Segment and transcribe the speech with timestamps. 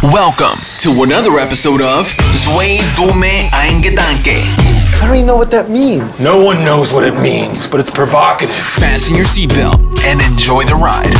[0.00, 4.38] Welcome to another episode of Zwei Dume Ein Gedanke.
[4.38, 6.22] I don't even know what that means.
[6.22, 8.54] No one knows what it means, but it's provocative.
[8.54, 11.12] Fasten your seatbelt and enjoy the ride.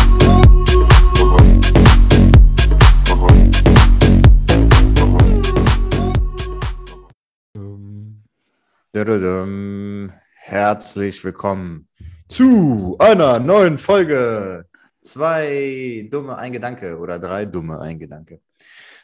[10.45, 11.88] Herzlich willkommen
[12.29, 14.66] zu einer neuen Folge.
[15.00, 18.40] Zwei dumme ein Gedanke oder drei dumme Eingedanke.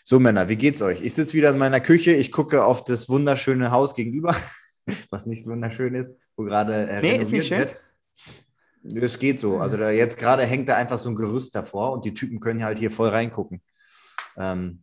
[0.06, 1.00] So, Männer, wie geht's euch?
[1.00, 4.36] Ich sitze wieder in meiner Küche, ich gucke auf das wunderschöne Haus gegenüber,
[5.10, 7.76] was nicht wunderschön ist, wo gerade äh, Nee, ist nicht wird.
[8.94, 9.60] Es geht so.
[9.60, 12.62] Also da jetzt gerade hängt da einfach so ein Gerüst davor und die Typen können
[12.62, 13.62] halt hier voll reingucken.
[14.36, 14.82] Ähm,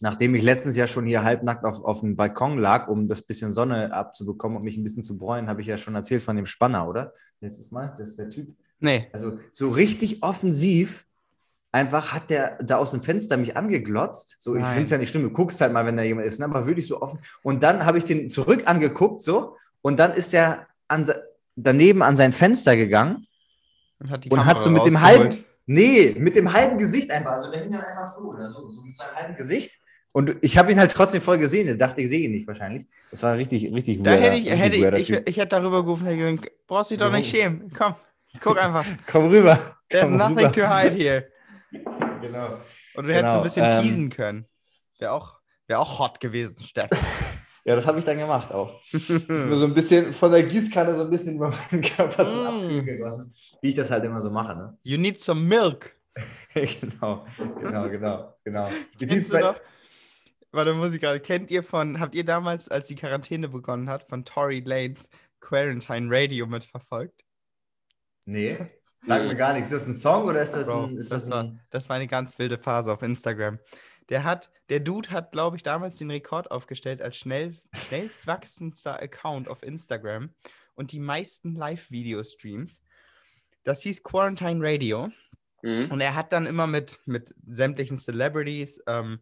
[0.00, 3.52] nachdem ich letztens ja schon hier halbnackt auf, auf dem Balkon lag, um das bisschen
[3.52, 6.46] Sonne abzubekommen und mich ein bisschen zu bräunen, habe ich ja schon erzählt von dem
[6.46, 7.14] Spanner, oder?
[7.40, 8.48] Letztes Mal, das ist der Typ.
[8.80, 9.08] Nee.
[9.12, 11.06] Also so richtig offensiv
[11.72, 14.36] einfach hat der da aus dem Fenster mich angeglotzt.
[14.38, 14.70] So, ich Nein.
[14.70, 16.46] finde es ja nicht schlimm, du guckst halt mal, wenn da jemand ist, ne?
[16.46, 17.18] aber wirklich so offen.
[17.42, 21.10] Und dann habe ich den zurück angeguckt, so, und dann ist der an,
[21.56, 23.26] daneben an sein Fenster gegangen
[24.00, 27.32] Und hat, die und hat so mit dem halben, nee, mit dem halben Gesicht einfach,
[27.32, 29.78] also der hing dann einfach so oder so, so mit seinem halben Gesicht.
[30.12, 31.68] Und ich habe ihn halt trotzdem voll gesehen.
[31.68, 32.86] Ich dachte, ich sehe ihn nicht wahrscheinlich.
[33.10, 35.84] Das war richtig, richtig Da weirder- hätte ich, hätte ich, weirder ich, ich hätte darüber
[35.84, 37.70] gerufen, hätte gesagt, brauchst dich doch nicht schämen.
[37.76, 37.94] Komm,
[38.40, 38.84] guck einfach.
[39.06, 39.58] Komm rüber.
[39.90, 40.52] There's Komm nothing rüber.
[40.52, 41.26] to hide here.
[41.70, 42.58] Genau.
[42.94, 44.46] Und du hättest so Genau, ein bisschen ähm, teasen können.
[44.98, 46.98] Wäre auch, wär auch hot gewesen, Steffen.
[47.64, 48.80] Ja, das habe ich dann gemacht auch.
[49.28, 52.78] Nur so ein bisschen von der Gießkanne so ein bisschen über meinen Körper so Mm.
[52.78, 54.56] abgegossen, wie ich das halt immer so mache.
[54.56, 54.78] Ne?
[54.84, 55.94] You need some milk.
[56.54, 58.70] genau, genau, genau, genau.
[58.98, 59.60] Kennst du noch?
[60.50, 61.20] Warte, muss ich gerade.
[61.20, 65.10] Kennt ihr von, habt ihr damals, als die Quarantäne begonnen hat, von Tory Lanes
[65.40, 67.22] Quarantine Radio mitverfolgt?
[68.24, 68.56] Nee,
[69.06, 69.72] sag mir gar nichts.
[69.72, 70.96] Ist das ein Song oder ist das Bro, ein.
[70.96, 73.58] Ist das, das war, ein das war eine ganz wilde Phase auf Instagram.
[74.08, 79.00] Der hat, der Dude hat, glaube ich, damals den Rekord aufgestellt als schnell, schnellst wachsendster
[79.02, 80.30] Account auf Instagram
[80.74, 82.82] und die meisten Live-Video-Streams.
[83.64, 85.10] Das hieß Quarantine Radio.
[85.62, 85.90] Mhm.
[85.90, 89.20] Und er hat dann immer mit, mit sämtlichen Celebrities, ähm,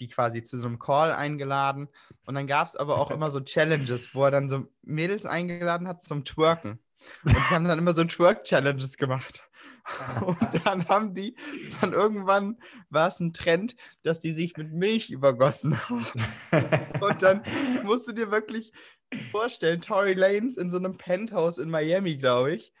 [0.00, 1.88] die quasi zu so einem Call eingeladen.
[2.24, 5.88] Und dann gab es aber auch immer so Challenges, wo er dann so Mädels eingeladen
[5.88, 6.78] hat zum Twerken.
[7.24, 9.48] Und die haben dann immer so Twerk-Challenges gemacht.
[10.24, 11.34] Und dann haben die,
[11.80, 12.58] dann irgendwann
[12.90, 16.06] war es ein Trend, dass die sich mit Milch übergossen haben.
[17.00, 17.42] Und dann
[17.82, 18.72] musst du dir wirklich
[19.30, 22.72] vorstellen, Tory Lanes in so einem Penthouse in Miami, glaube ich,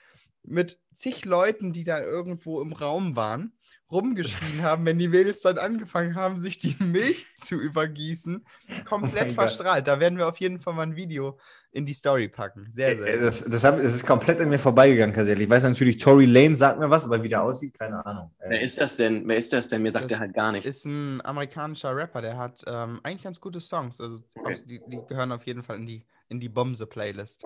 [0.44, 3.52] mit zig Leuten, die da irgendwo im Raum waren,
[3.90, 8.44] rumgeschrien haben, wenn die Mädels dann angefangen haben, sich die Milch zu übergießen,
[8.84, 9.34] komplett Gott.
[9.34, 9.86] verstrahlt.
[9.86, 11.38] Da werden wir auf jeden Fall mal ein Video
[11.70, 12.66] in die Story packen.
[12.70, 13.06] Sehr, sehr.
[13.14, 15.44] Äh, das, das, hab, das ist komplett an mir vorbeigegangen, tatsächlich.
[15.44, 18.30] Ich weiß natürlich, Tory Lane sagt mir was, aber wie der aussieht, keine Ahnung.
[18.40, 19.26] Äh, Wer ist das denn?
[19.26, 19.82] Wer ist das denn?
[19.82, 20.66] Mir sagt Das er halt gar nichts.
[20.66, 24.00] ist ein amerikanischer Rapper, der hat ähm, eigentlich ganz gute Songs.
[24.00, 24.56] Also Okay.
[24.66, 27.44] die, die gehören auf jeden Fall in die, in die Bomse-Playlist.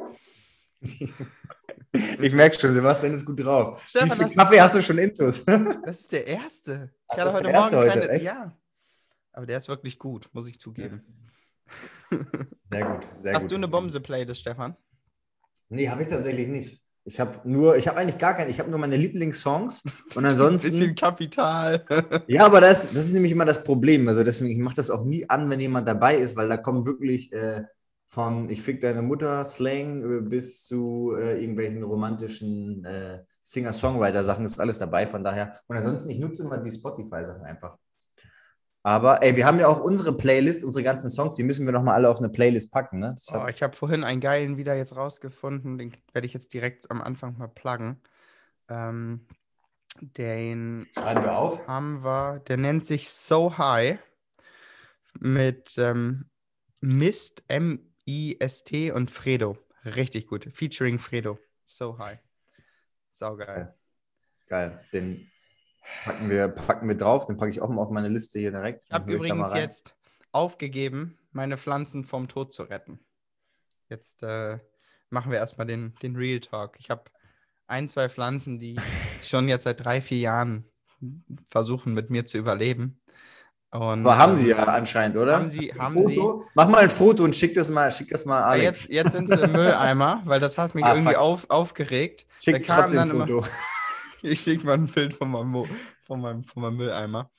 [2.20, 3.82] ich merke schon, Sebastian ist gut drauf.
[3.88, 5.44] Stefan, wie viel Kaffee hast du schon intus?
[5.84, 6.90] Das ist der erste.
[7.08, 8.08] Ach, Ich hatte heute Morgen heute, keine.
[8.10, 8.24] echt?
[8.24, 8.52] Ja.
[9.32, 11.02] Aber der ist wirklich gut, muss ich zugeben.
[12.62, 13.50] sehr gut, sehr Hast gut.
[13.52, 13.68] du eine.
[13.68, 14.76] Bomse-Playlist, Stefan?
[15.68, 16.80] Nee, habe ich tatsächlich nicht.
[17.04, 19.82] Ich habe nur, ich habe eigentlich gar keine, ich habe nur meine Lieblingssongs
[20.16, 20.70] und ansonsten.
[20.70, 21.84] Bisschen Kapital.
[22.26, 24.08] Ja, aber das, das ist nämlich immer das Problem.
[24.08, 26.84] Also deswegen, ich mache das auch nie an, wenn jemand dabei ist, weil da kommen
[26.84, 27.64] wirklich äh,
[28.16, 34.78] von Ich fick deine Mutter Slang bis zu äh, irgendwelchen romantischen äh, Singer-Songwriter-Sachen ist alles
[34.78, 35.52] dabei, von daher.
[35.66, 37.76] Und ansonsten, ich nutze immer die Spotify-Sachen einfach.
[38.82, 41.94] Aber ey, wir haben ja auch unsere Playlist, unsere ganzen Songs, die müssen wir nochmal
[41.94, 43.16] alle auf eine Playlist packen, ne?
[43.28, 45.76] Oh, hat, ich habe vorhin einen geilen wieder jetzt rausgefunden.
[45.76, 48.00] Den werde ich jetzt direkt am Anfang mal pluggen.
[48.70, 49.26] Ähm,
[50.00, 51.68] den schreiben wir auf.
[51.68, 53.98] haben wir, der nennt sich So High
[55.20, 56.30] mit ähm,
[56.80, 57.44] Mist,
[58.06, 59.58] M-I-S-T und Fredo.
[59.84, 60.48] Richtig gut.
[60.52, 61.38] Featuring Fredo.
[61.64, 62.18] So High.
[63.10, 63.74] Saugeil.
[64.46, 64.80] Geil.
[64.92, 65.30] Den
[66.04, 68.84] packen wir, packen wir drauf, den packe ich auch mal auf meine Liste hier direkt.
[68.86, 69.60] Ich habe übrigens rein.
[69.60, 69.96] jetzt
[70.32, 73.00] aufgegeben, meine Pflanzen vom Tod zu retten.
[73.88, 74.58] Jetzt äh,
[75.10, 76.76] machen wir erstmal den, den Real Talk.
[76.78, 77.10] Ich habe
[77.66, 78.76] ein, zwei Pflanzen, die
[79.22, 80.64] schon jetzt seit drei, vier Jahren
[81.50, 83.00] versuchen, mit mir zu überleben.
[83.72, 85.36] Und, Aber haben ähm, sie ja anscheinend, oder?
[85.36, 86.44] haben sie- haben Foto?
[86.54, 88.82] Mach mal ein Foto und schick das mal, schick das mal Aber Alex.
[88.84, 91.20] jetzt, jetzt sind sie im Mülleimer, weil das hat mich Ah, irgendwie fuck.
[91.22, 92.26] auf, aufgeregt.
[92.40, 93.46] schick da trotzdem ein dann immer- Foto.
[94.22, 95.64] Ich schicke mal ein Bild von meinem,
[96.04, 97.30] von meinem, von meinem Mülleimer.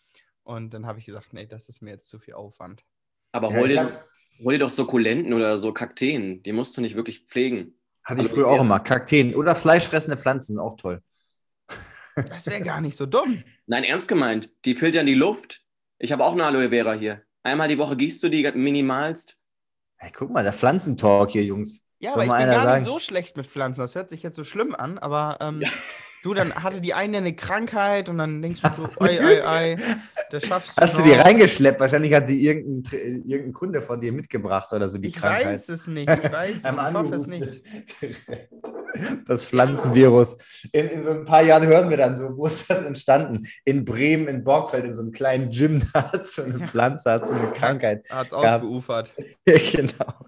[0.44, 2.84] Und dann habe ich gesagt, nee, das ist mir jetzt zu viel Aufwand.
[3.32, 4.02] Aber Ja, hol, ich dir hab- doch,
[4.44, 6.44] hol dir doch Sukkulenten oder so Kakteen.
[6.44, 7.74] Die musst du nicht wirklich pflegen.
[8.04, 8.80] Hatte ich Also, früher auch immer.
[8.80, 11.02] Kakteen oder fleischfressende Pflanzen, auch toll.
[12.16, 13.44] Das wäre gar nicht so dumm.
[13.66, 14.50] Nein, ernst gemeint.
[14.66, 15.64] Die filtern die Luft.
[16.00, 17.24] Ich habe auch eine Aloe Vera hier.
[17.44, 19.42] Einmal die Woche gießt du die minimalst.
[19.98, 21.84] Hey, guck mal, der Pflanzentalk hier, Jungs.
[22.00, 22.82] Ja, Soll aber ich bin gar sagen?
[22.84, 23.82] nicht so schlecht mit Pflanzen.
[23.82, 25.64] Das hört sich jetzt so schlimm an, aber ähm,
[26.24, 29.78] du, dann hatte die eine eine Krankheit und dann denkst du so, ei, ei, ei,
[30.30, 31.26] das schaffst du Hast du die noch.
[31.26, 31.80] reingeschleppt?
[31.80, 35.46] Wahrscheinlich hat die irgendein, irgendein Kunde von dir mitgebracht oder so, die Ich Krankheit.
[35.48, 37.62] weiß es nicht, ich weiß es, ich hoffe es nicht.
[39.26, 40.38] Das Pflanzenvirus.
[40.72, 43.48] In, in so ein paar Jahren hören wir dann so, wo ist das entstanden?
[43.66, 47.28] In Bremen, in Borgfeld, in so einem kleinen Gym, da hat so eine Pflanze, hat
[47.28, 48.10] so eine Krankheit.
[48.10, 49.14] Hat es ausgeufert.
[49.46, 50.26] genau.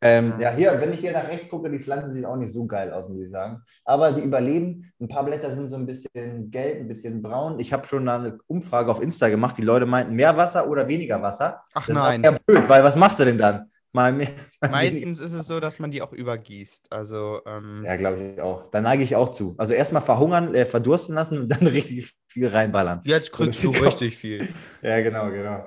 [0.00, 2.66] Ähm, ja, hier, wenn ich hier nach rechts gucke, die Pflanze sieht auch nicht so
[2.66, 3.62] geil aus, muss ich sagen.
[3.84, 4.92] Aber sie überleben.
[5.00, 7.58] Ein paar Blätter sind so ein bisschen gelb, ein bisschen braun.
[7.58, 9.56] Ich habe schon eine Umfrage auf Insta gemacht.
[9.58, 11.62] Die Leute meinten, mehr Wasser oder weniger Wasser.
[11.74, 12.22] Ach Das nein.
[12.22, 13.70] eher blöd, weil was machst du denn dann?
[13.92, 14.28] Mal mehr.
[14.60, 14.70] mal weniger.
[14.70, 16.92] Meistens ist es so, dass man die auch übergießt.
[16.92, 18.70] Also, ähm, Ja, glaube ich auch.
[18.70, 19.54] Da neige ich auch zu.
[19.58, 23.00] Also erstmal verhungern, äh, verdursten lassen und dann richtig viel reinballern.
[23.04, 24.46] jetzt kriegst du das- richtig viel.
[24.82, 25.66] Ja, genau, genau.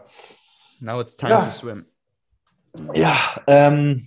[0.80, 1.42] Now it's time Ja.
[1.42, 1.86] to swim.
[2.94, 3.14] Ja,
[3.48, 4.02] ähm,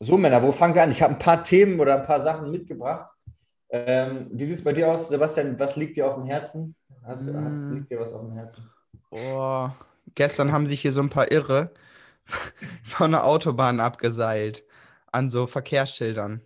[0.00, 0.90] so Männer, wo fangen wir an?
[0.90, 3.12] Ich habe ein paar Themen oder ein paar Sachen mitgebracht.
[3.70, 5.58] Ähm, wie sieht es bei dir aus, Sebastian?
[5.58, 6.76] Was liegt dir auf dem Herzen?
[7.04, 7.70] Hast, hast, Mm.
[7.70, 8.70] liegt dir was auf dem Herzen?
[9.10, 9.70] Oh,
[10.14, 11.72] gestern haben sich hier so ein paar Irre
[12.84, 14.64] von der Autobahn abgeseilt
[15.12, 16.42] an so Verkehrsschildern.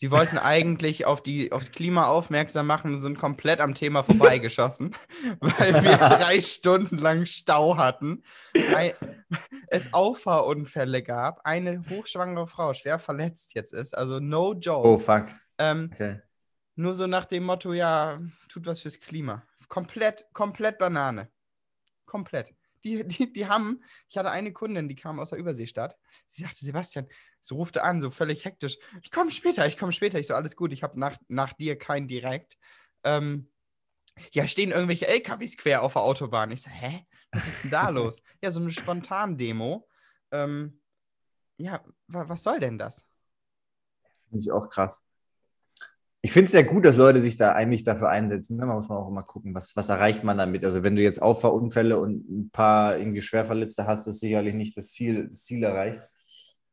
[0.00, 4.96] Sie wollten eigentlich auf die, aufs Klima aufmerksam machen und sind komplett am Thema vorbeigeschossen,
[5.40, 8.22] weil wir drei Stunden lang Stau hatten.
[8.74, 8.92] Ein,
[9.66, 14.88] es Auffahrunfälle gab, eine hochschwangere Frau schwer verletzt jetzt ist, also no joke.
[14.88, 15.26] Oh, fuck.
[15.58, 16.22] Ähm, Okay.
[16.76, 19.42] nur so nach dem Motto, ja, tut was fürs Klima.
[19.68, 21.28] Komplett, komplett Banane.
[22.06, 22.54] Komplett.
[22.84, 25.96] Die, die, die haben, ich hatte eine Kundin, die kam aus der Überseestadt.
[26.26, 27.06] Sie sagte, Sebastian,
[27.40, 28.78] sie rufte an, so völlig hektisch.
[29.02, 30.18] Ich komme später, ich komme später.
[30.18, 32.56] Ich so, alles gut, ich habe nach, nach dir keinen direkt.
[33.04, 33.50] Ähm,
[34.32, 36.50] ja, stehen irgendwelche LKWs quer auf der Autobahn.
[36.50, 37.06] Ich so, hä?
[37.32, 38.22] Was ist denn da los?
[38.42, 39.88] Ja, so eine Spontan-Demo.
[40.32, 40.80] Ähm,
[41.58, 43.06] ja, wa was soll denn das?
[44.28, 45.04] Finde ich auch krass.
[46.22, 48.56] Ich finde es sehr gut, dass Leute sich da eigentlich dafür einsetzen.
[48.56, 48.66] Ne?
[48.66, 50.64] Man muss man auch immer gucken, was, was erreicht man damit.
[50.64, 54.90] Also wenn du jetzt Auffahrunfälle und ein paar irgendwie Schwerverletzte hast, ist sicherlich nicht das
[54.90, 56.00] Ziel, das Ziel erreicht.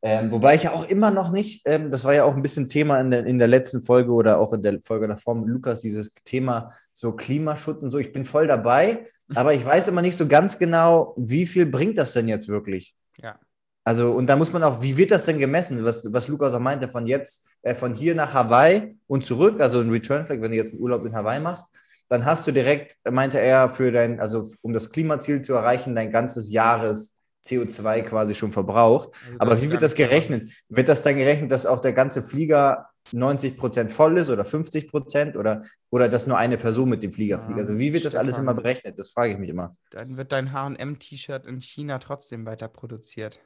[0.01, 2.69] Ähm, wobei ich ja auch immer noch nicht, ähm, das war ja auch ein bisschen
[2.69, 5.81] Thema in der, in der letzten Folge oder auch in der Folge davor mit Lukas,
[5.81, 7.97] dieses Thema so Klimaschutz und so.
[7.97, 11.97] Ich bin voll dabei, aber ich weiß immer nicht so ganz genau, wie viel bringt
[11.97, 12.95] das denn jetzt wirklich?
[13.17, 13.39] Ja.
[13.87, 15.85] Also, und da muss man auch, wie wird das denn gemessen?
[15.85, 19.79] Was, was Lukas auch meinte, von jetzt, äh, von hier nach Hawaii und zurück, also
[19.79, 21.73] ein Return Flight, wenn du jetzt einen Urlaub in Hawaii machst,
[22.09, 26.11] dann hast du direkt, meinte er, für dein, also um das Klimaziel zu erreichen, dein
[26.11, 29.11] ganzes Jahres CO2 quasi schon verbraucht.
[29.23, 30.51] Also Aber wie wird das gerechnet?
[30.67, 34.89] Wird das dann gerechnet, dass auch der ganze Flieger 90 Prozent voll ist oder 50
[34.89, 35.61] Prozent oder,
[35.91, 37.59] oder dass nur eine Person mit dem Flieger Ja, fliegt?
[37.59, 38.99] Also wie wird das alles immer berechnet?
[38.99, 39.77] Das frage ich mich immer.
[39.91, 43.39] Dann wird dein HM-T-Shirt in China trotzdem weiter produziert.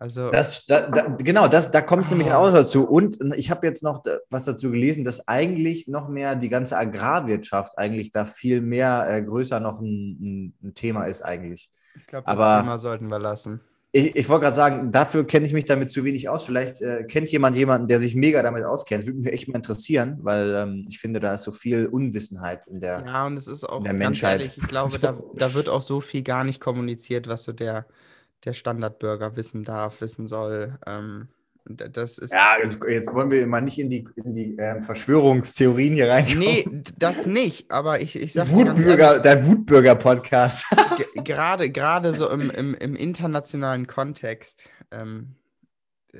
[0.00, 2.38] Also, Das, da, da, genau, das, da kommt es nämlich Ah.
[2.38, 2.88] auch dazu.
[2.88, 6.78] Und ich habe jetzt noch da- was dazu gelesen, dass eigentlich noch mehr die ganze
[6.78, 11.70] Agrarwirtschaft eigentlich da viel mehr äh, größer noch ein, ein, Thema ist eigentlich.
[11.96, 13.60] ich glaube, das aber- Thema sollten wir lassen.
[13.92, 16.44] Ich, ich wollte gerade sagen, dafür kenne ich mich damit zu wenig aus.
[16.44, 19.02] Vielleicht äh, kennt jemand jemanden, der sich mega damit auskennt.
[19.02, 22.68] Das würde mich echt mal interessieren, weil ähm, ich finde, da ist so viel Unwissenheit
[22.68, 23.04] in der.
[28.44, 30.78] Der Standardbürger wissen darf, wissen soll.
[30.86, 31.28] Ähm,
[31.66, 32.32] das ist.
[32.32, 36.38] Ja, jetzt, jetzt wollen wir mal nicht in die, in die ähm, Verschwörungstheorien hier reinkommen.
[36.40, 40.64] Nee, das nicht, aber ich, ich sag dir ganz Wutbürger, der Wutbürger-Podcast.
[40.96, 45.36] ge- gerade, gerade so im, im, im internationalen Kontext, ähm,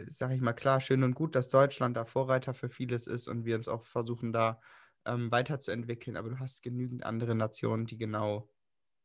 [0.06, 3.44] sage ich mal klar, schön und gut, dass Deutschland da Vorreiter für vieles ist und
[3.46, 4.60] wir uns auch versuchen, da
[5.06, 8.50] ähm, weiterzuentwickeln, aber du hast genügend andere Nationen, die genau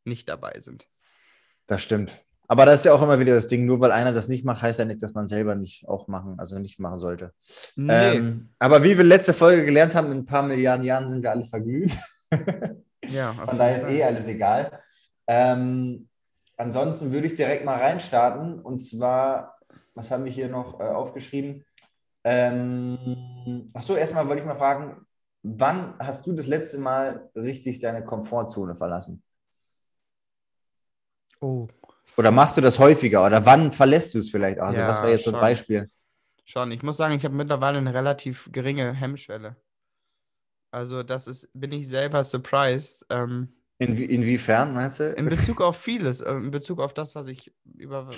[0.04, 0.86] nicht dabei sind.
[1.66, 2.25] Das stimmt.
[2.48, 4.62] Aber das ist ja auch immer wieder das Ding, nur weil einer das nicht macht,
[4.62, 7.32] heißt ja nicht, dass man selber nicht auch machen, also nicht machen sollte.
[7.76, 11.24] Nee, Ähm, aber wie wir letzte Folge gelernt haben, in ein paar Milliarden Jahren sind
[11.24, 11.92] wir alle verglüht.
[13.08, 14.80] ja, Von daher ist eh alles egal.
[15.28, 16.08] Ähm,
[16.58, 18.60] ansonsten würde ich direkt mal reinstarten.
[18.60, 19.58] Und zwar,
[19.96, 21.66] was haben wir hier noch äh, aufgeschrieben?
[22.24, 25.06] Ähm, Achso, erstmal wollte ich mal fragen,
[25.44, 29.24] wann hast du das letzte Mal richtig deine Komfortzone verlassen?
[31.42, 31.68] Oh,
[32.18, 33.26] Oder machst du das häufiger?
[33.26, 34.60] Oder wann verlässt du es vielleicht?
[34.60, 35.42] Also, Ja, was wäre jetzt so ein schon.
[35.42, 35.90] Beispiel?
[36.46, 36.72] schon.
[36.72, 39.56] Ich muss sagen, ich habe mittlerweile eine relativ geringe Hemmschwelle.
[40.72, 43.06] Also, das ist, bin ich selber surprised.
[43.10, 45.10] Ähm, Inwie inwiefern, meinst du?
[45.10, 48.10] in Bezug auf vieles, äh, in Bezug auf das, was ich über,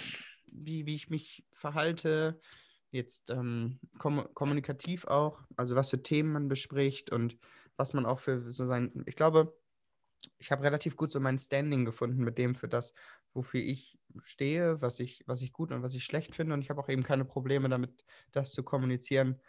[0.47, 2.39] wie, wie ich mich verhalte,
[2.91, 7.37] jetzt ähm, kom kommunikativ auch, also was für Themen man bespricht und
[7.75, 9.53] was man auch für so sein, ich glaube,
[10.39, 12.93] ich habe relativ gut so mein Standing gefunden mit dem für das,
[13.33, 16.53] wofür ich stehe, was ich, was ich gut und was ich schlecht finde.
[16.53, 19.39] Und ich habe auch eben keine Probleme damit, das zu kommunizieren,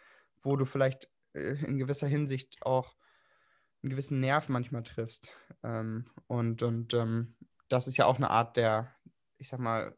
[0.43, 2.95] wo du vielleicht äh, in gewisser Hinsicht auch
[3.81, 5.35] einen gewissen Nerv manchmal triffst.
[5.63, 7.35] Ähm, und und ähm,
[7.69, 8.93] das ist ja auch eine Art der,
[9.37, 9.95] ich sag mal,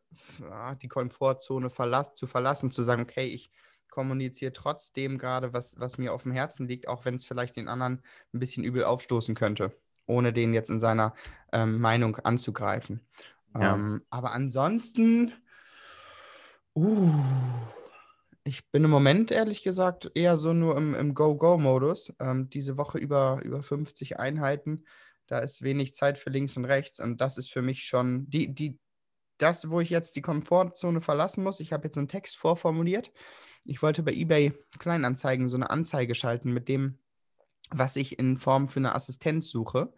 [0.81, 3.51] die Komfortzone verlass, zu verlassen, zu sagen, okay, ich
[3.89, 7.67] kommuniziere trotzdem gerade, was, was mir auf dem Herzen liegt, auch wenn es vielleicht den
[7.67, 11.13] anderen ein bisschen übel aufstoßen könnte, ohne den jetzt in seiner
[11.51, 13.05] ähm, Meinung anzugreifen.
[13.53, 13.73] Ja.
[13.75, 15.33] Ähm, aber ansonsten,
[16.75, 17.11] uh,
[18.43, 22.13] ich bin im Moment ehrlich gesagt eher so nur im, im Go-Go-Modus.
[22.19, 24.85] Ähm, diese Woche über, über 50 Einheiten.
[25.27, 26.99] Da ist wenig Zeit für links und rechts.
[26.99, 28.79] Und das ist für mich schon die, die,
[29.37, 31.59] das, wo ich jetzt die Komfortzone verlassen muss.
[31.59, 33.11] Ich habe jetzt einen Text vorformuliert.
[33.63, 36.97] Ich wollte bei eBay Kleinanzeigen so eine Anzeige schalten mit dem,
[37.69, 39.93] was ich in Form für eine Assistenz suche,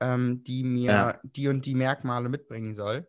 [0.00, 1.20] ähm, die mir Ja.
[1.22, 3.08] die und die Merkmale mitbringen soll.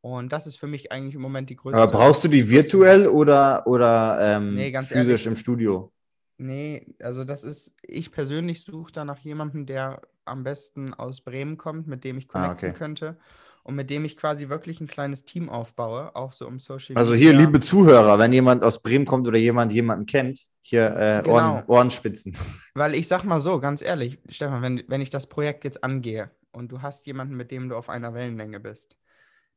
[0.00, 1.88] Und das ist für mich eigentlich im Moment die größte.
[1.88, 5.26] Aber brauchst du die virtuell oder, oder ähm, Nee, ganz physisch ehrlich.
[5.26, 5.92] im Studio?
[6.38, 11.56] Nee, also das ist, ich persönlich suche da nach jemandem, der am besten aus Bremen
[11.56, 12.74] kommt, mit dem ich Ah, connecten okay.
[12.74, 13.18] könnte
[13.64, 17.14] und mit dem ich quasi wirklich ein kleines Team aufbaue, auch so um Social Also
[17.14, 17.14] Media.
[17.14, 21.34] hier, liebe Zuhörer, wenn jemand aus Bremen kommt oder jemand jemanden kennt, hier äh, Genau.
[21.34, 22.32] Ohren, Ohrenspitzen.
[22.74, 26.30] Weil ich sag mal so, ganz ehrlich, Stefan, wenn, wenn ich das Projekt jetzt angehe
[26.52, 28.96] und du hast jemanden, mit dem du auf einer Wellenlänge bist,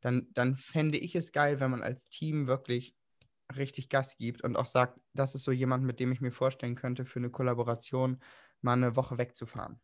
[0.01, 2.95] dann, dann fände ich es geil, wenn man als Team wirklich
[3.55, 6.75] richtig Gas gibt und auch sagt, das ist so jemand, mit dem ich mir vorstellen
[6.75, 8.19] könnte, für eine Kollaboration
[8.61, 9.79] mal eine Woche wegzufahren.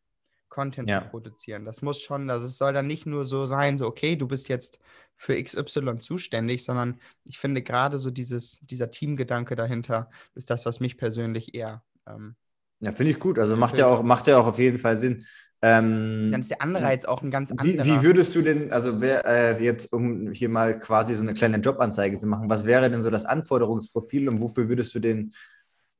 [0.51, 1.01] Content Ja.
[1.01, 1.65] zu produzieren.
[1.65, 4.49] Das muss schon, also es soll dann nicht nur so sein, so, okay, du bist
[4.49, 4.79] jetzt
[5.15, 10.79] für XY zuständig, sondern ich finde gerade so dieses, dieser Teamgedanke dahinter ist das, was
[10.79, 12.35] mich persönlich eher ähm,
[12.79, 13.39] Ja, finde ich gut.
[13.39, 15.25] Also macht ja auch, macht ja auch auf jeden Fall Sinn.
[15.63, 17.85] Ähm, Dann ist der Anreiz auch ein ganz wie, anderer.
[17.85, 21.57] wie würdest du denn, also wer äh, jetzt, um hier mal quasi so eine kleine
[21.57, 25.33] Jobanzeige zu machen, was wäre denn so das Anforderungsprofil und wofür würdest du den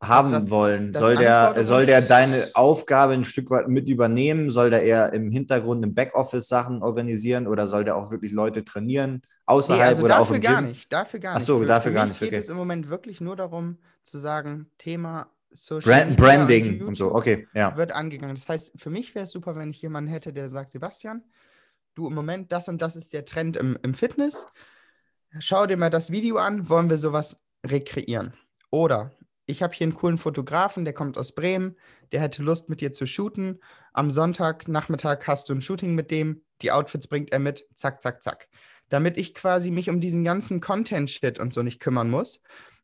[0.02, 0.92] haben das- wollen?
[0.94, 4.50] das Soll der, soll der deine Aufgabe ein Stück weit mit übernehmen?
[4.50, 8.64] Soll der eher im Hintergrund, im Backoffice Sachen organisieren oder soll der auch wirklich Leute
[8.64, 9.22] trainieren?
[9.46, 10.52] Außerhalb Nee, also oder auch dafür im Gym?
[10.52, 10.92] gar nicht.
[10.94, 11.46] Dafür gar Ach nicht.
[11.46, 12.40] so, für, dafür für gar mich nicht, geht okay.
[12.40, 17.06] es im Moment wirklich nur darum, zu sagen, Thema Social Brand, Media Branding und so,
[17.06, 17.76] YouTube okay, ja.
[17.78, 18.36] wird angegangen.
[18.36, 21.24] Das heißt, für mich wäre es super, wenn ich jemanden hätte, der sagt, Sebastian,
[21.94, 24.48] du im Moment, das und das ist der Trend im, im Fitness.
[25.40, 28.34] Schau dir mal das Video an, wollen wir sowas rekreieren?
[28.70, 29.12] Oder
[29.52, 31.76] ich habe hier einen coolen Fotografen, der kommt aus Bremen,
[32.12, 33.62] der hätte Lust mit dir zu shooten.
[33.94, 38.24] Am Sonntagnachmittag hast du ein Shooting mit dem, die Outfits bringt er mit, zack, zack,
[38.24, 38.48] zack.
[38.90, 42.42] Damit ich quasi mich um diesen ganzen Content-Shit und so nicht kümmern muss.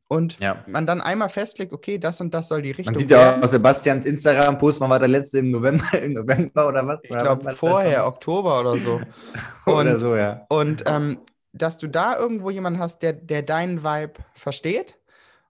[0.07, 0.63] Und Ja.
[0.67, 3.43] man dann einmal festlegt, okay, das und das soll die Richtung Man sieht ja werden.
[3.43, 7.03] aus Sebastians Instagram-Post, wann war der letzte im November, im November oder was?
[7.03, 9.01] Ich Oder glaube vorher, Oktober oder so.
[9.65, 10.45] Oder Und, so, ja.
[10.50, 11.19] und ähm,
[11.51, 14.95] dass du da irgendwo jemanden hast, der, der deinen Vibe versteht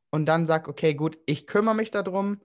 [0.09, 2.41] und dann sagt, okay, gut, ich kümmere mich darum,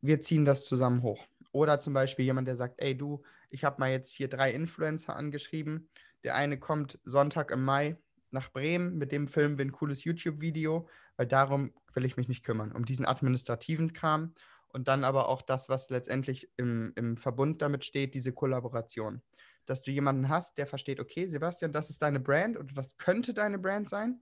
[0.00, 1.26] wir ziehen das zusammen hoch.
[1.52, 5.16] Oder zum Beispiel jemand, der sagt, ey du, ich habe mal jetzt hier drei Influencer
[5.16, 5.88] angeschrieben.
[6.24, 7.96] Der eine kommt Sonntag im Mai
[8.30, 12.44] nach Bremen, mit dem filmen wir ein cooles YouTube-Video, weil darum will ich mich nicht
[12.44, 14.34] kümmern, um diesen administrativen Kram
[14.68, 19.22] und dann aber auch das, was letztendlich im, im Verbund damit steht, diese Kollaboration.
[19.64, 23.32] Dass du jemanden hast, der versteht, okay, Sebastian, das ist deine Brand oder das könnte
[23.32, 24.20] deine Brand sein.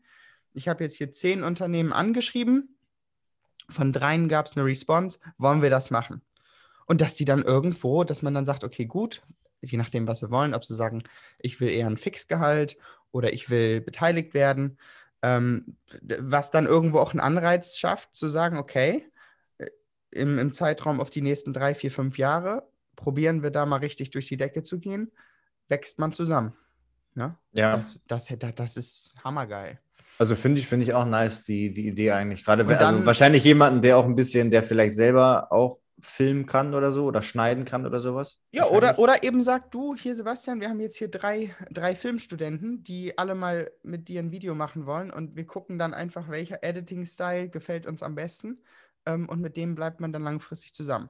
[0.55, 2.77] Ich habe jetzt hier zehn Unternehmen angeschrieben.
[3.69, 5.19] Von dreien gab es eine Response.
[5.37, 6.23] Wollen wir das machen?
[6.87, 9.23] Und dass die dann irgendwo, dass man dann sagt, okay, gut,
[9.61, 11.03] je nachdem, was sie wollen, ob sie sagen,
[11.39, 12.77] ich will eher ein Fixgehalt
[13.11, 14.79] oder ich will beteiligt werden,
[15.23, 15.77] ähm,
[16.19, 19.07] was dann irgendwo auch einen Anreiz schafft, zu sagen, okay,
[19.59, 19.67] äh,
[20.11, 24.11] im, im Zeitraum auf die nächsten drei, vier, fünf Jahre probieren wir da mal richtig
[24.11, 25.11] durch die Decke zu gehen,
[25.69, 26.55] wächst man zusammen.
[27.17, 29.81] Ja, Ja, das, das, das ist hammergeil.
[30.19, 32.45] Also finde ich, finde ich auch nice, die, die Idee eigentlich.
[32.45, 36.75] Gerade, also dann- wahrscheinlich jemanden, der auch ein bisschen, der vielleicht selber auch filmen kann
[36.75, 38.41] oder so oder schneiden kann oder sowas.
[38.51, 42.83] Ja, oder, oder eben sagt du, hier Sebastian, wir haben jetzt hier drei, drei Filmstudenten,
[42.83, 46.63] die alle mal mit dir ein Video machen wollen und wir gucken dann einfach, welcher
[46.63, 48.59] Editing-Style gefällt uns am besten
[49.07, 51.09] ähm, und mit dem bleibt man dann langfristig zusammen.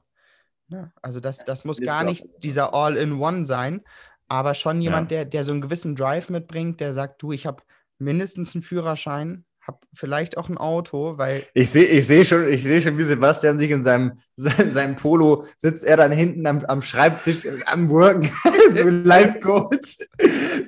[0.68, 3.82] Ja, also das, das muss gar nicht dieser All-in-One sein,
[4.28, 5.18] aber schon jemand, Ja.
[5.18, 7.62] der, der so einen gewissen Drive mitbringt, der sagt, du, ich habe
[7.99, 12.63] mindestens einen Führerschein, habe vielleicht auch ein Auto, weil Ich sehe ich seh schon, ich
[12.63, 16.65] sehe schon, wie Sebastian sich in seinem, in seinem Polo sitzt, er dann hinten am,
[16.67, 18.31] am Schreibtisch am Worken,
[18.71, 19.99] so Live-Coach.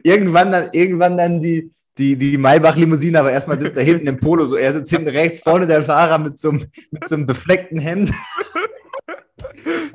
[0.02, 4.46] Irgendwann dann, irgendwann dann die, die, die Maybach-Limousine, aber erstmal sitzt er hinten im Polo,
[4.46, 7.78] so er sitzt hinten rechts, vorne der Fahrer mit so einem, mit so einem befleckten
[7.78, 8.10] Hemd.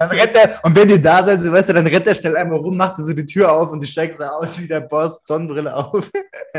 [0.02, 2.76] Dann rennt er, und wenn die da seid, du, dann rennt er schnell einmal rum,
[2.76, 6.10] macht so die Tür auf und du steigst so aus wie der Boss, Sonnenbrille auf.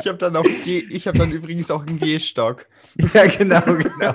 [0.00, 2.66] Ich habe dann auch, G- ich habe dann übrigens auch einen Gehstock.
[3.14, 4.14] ja, genau, genau.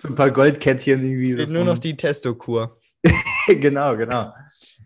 [0.00, 1.34] so ein paar Goldkettchen irgendwie.
[1.46, 2.74] So nur noch die Testokur.
[3.48, 4.32] genau, genau.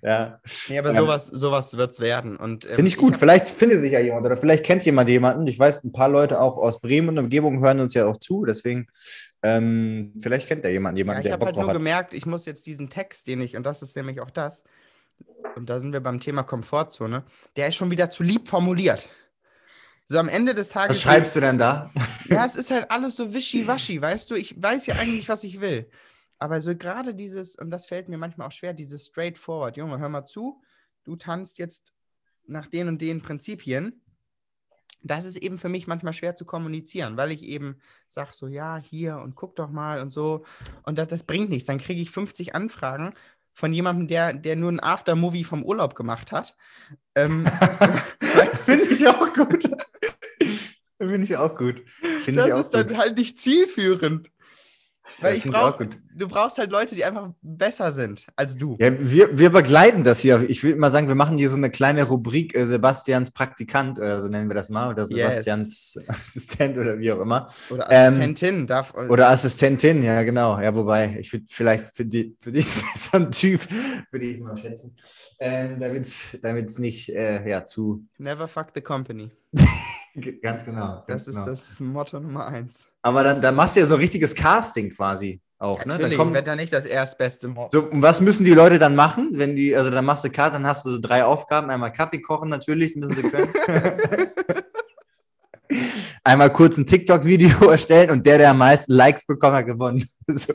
[0.02, 0.40] Ja.
[0.68, 2.36] Nee, aber sowas, sowas wird es werden.
[2.36, 3.14] Und, ähm, Finde ich gut.
[3.14, 5.46] hab- vielleicht findet sich ja jemand oder vielleicht kennt jemand jemanden.
[5.46, 8.44] Ich weiß, ein paar Leute auch aus Bremen und Umgebung hören uns ja auch zu.
[8.44, 8.86] Deswegen,
[9.42, 11.76] ähm, vielleicht kennt ja jemand Ja, jemanden, ich der habe Bock halt nur hat.
[11.76, 14.64] gemerkt, ich muss jetzt diesen Text, den ich, und das ist nämlich auch das,
[15.56, 17.24] und da sind wir beim Thema Komfortzone,
[17.56, 19.08] der ist schon wieder zu lieb formuliert.
[20.06, 20.96] So am Ende des Tages.
[20.96, 21.90] Was schreibst du denn da?
[22.28, 24.34] Ja, es ist halt alles so wischiwaschi, weißt du?
[24.34, 25.88] Ich weiß ja eigentlich, was ich will.
[26.38, 29.76] Aber so gerade dieses, und das fällt mir manchmal auch schwer, dieses straightforward.
[29.76, 30.60] Junge, hör mal zu,
[31.04, 31.94] du tanzt jetzt
[32.46, 34.02] nach den und den Prinzipien.
[35.02, 38.76] Das ist eben für mich manchmal schwer zu kommunizieren, weil ich eben sage so, ja,
[38.76, 40.44] hier und guck doch mal und so.
[40.82, 41.66] Und das, das bringt nichts.
[41.66, 43.14] Dann kriege ich 50 Anfragen
[43.52, 46.56] von jemandem, der, der nur ein Aftermovie vom Urlaub gemacht hat.
[47.14, 48.26] Ähm, du?
[48.54, 49.68] Finde ich auch gut.
[50.98, 51.82] Finde ich auch gut.
[52.24, 52.96] Finde ich das ist dann gut.
[52.96, 54.30] halt nicht zielführend.
[55.20, 55.80] Weil Ja, brauch,
[56.14, 58.76] du brauchst halt Leute, die einfach besser sind als du.
[58.80, 60.44] Ja, wir, wir begleiten das hier.
[60.48, 64.20] Ich will mal sagen, wir machen hier so eine kleine Rubrik äh, Sebastians Praktikant oder
[64.20, 65.08] so nennen wir das mal oder Yes.
[65.10, 67.46] Sebastians Assistent oder wie auch immer.
[67.70, 68.94] Oder Ähm, Assistentin darf.
[68.94, 70.60] Oder Assistentin, ja genau.
[70.60, 73.60] Ja, wobei, ich würde vielleicht für, die, für dich so ein Typ,
[74.10, 74.96] würde ich mal schätzen,
[75.38, 79.30] ähm, damit es nicht äh, ja, zu, Never fuck the company.
[80.42, 81.04] ganz genau.
[81.06, 81.46] Das ganz ist genau.
[81.46, 82.88] das Motto Nummer eins.
[83.02, 85.78] Aber dann, dann machst du ja so richtiges Casting quasi auch.
[85.78, 85.84] Ne?
[85.84, 87.80] Dann Natürlich, kommen, wird da nicht das erstbeste Motto.
[87.80, 90.54] so, und was müssen die Leute dann machen, wenn die, also dann machst du Cast,
[90.54, 91.70] dann hast du so drei Aufgaben.
[91.70, 93.52] Einmal Kaffee kochen natürlich, müssen sie können.
[96.24, 100.04] Einmal kurz ein TikTok-Video erstellen und der, der am meisten Likes bekommt, hat gewonnen.
[100.26, 100.54] so.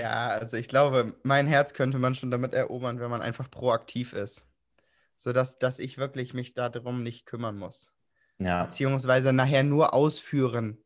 [0.00, 4.12] Ja, also ich glaube, mein Herz könnte man schon damit erobern, wenn man einfach proaktiv
[4.12, 4.44] ist.
[5.16, 7.92] Sodass dass ich wirklich mich darum nicht kümmern muss.
[8.38, 8.64] Ja.
[8.64, 10.78] Beziehungsweise nachher nur ausführen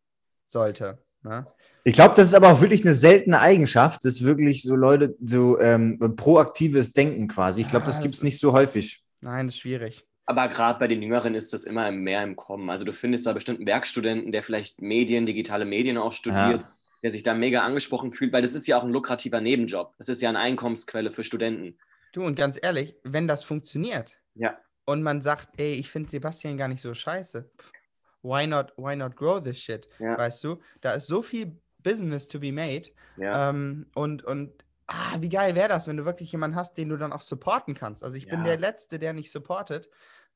[0.46, 0.98] sollte.
[1.22, 1.46] Ne?
[1.84, 5.16] Ich glaube, das ist aber auch wirklich eine seltene Eigenschaft, das ist wirklich so Leute,
[5.24, 7.62] so ähm, proaktives Denken quasi.
[7.62, 9.02] Ich glaube, Ja, das das gibt es nicht so häufig.
[9.20, 10.06] Nein, das ist schwierig.
[10.26, 12.70] Aber gerade bei den Jüngeren ist das immer mehr im Kommen.
[12.70, 16.76] Also du findest da bestimmt einen Werkstudenten, der vielleicht Medien, digitale Medien auch studiert, Ja.
[17.02, 19.92] der sich da mega angesprochen fühlt, weil das ist ja auch ein lukrativer Nebenjob.
[19.98, 21.78] Das ist ja eine Einkommensquelle für Studenten.
[22.12, 24.56] Du, und ganz ehrlich, wenn das funktioniert Ja.
[24.90, 27.72] Und man sagt, ey, ich finde Sebastian gar nicht so scheiße, pff,
[28.22, 29.88] why not, why not grow this shit?
[29.98, 30.18] Ja.
[30.18, 32.88] Weißt du, da ist so viel Business to be made.
[33.16, 33.50] Ja.
[33.50, 34.52] Ähm, und, und
[34.86, 37.74] ah, wie geil wäre das, wenn du wirklich jemanden hast, den du dann auch supporten
[37.74, 38.02] kannst.
[38.04, 38.44] Also ich bin Ja.
[38.46, 39.88] der Letzte, der nicht supportet.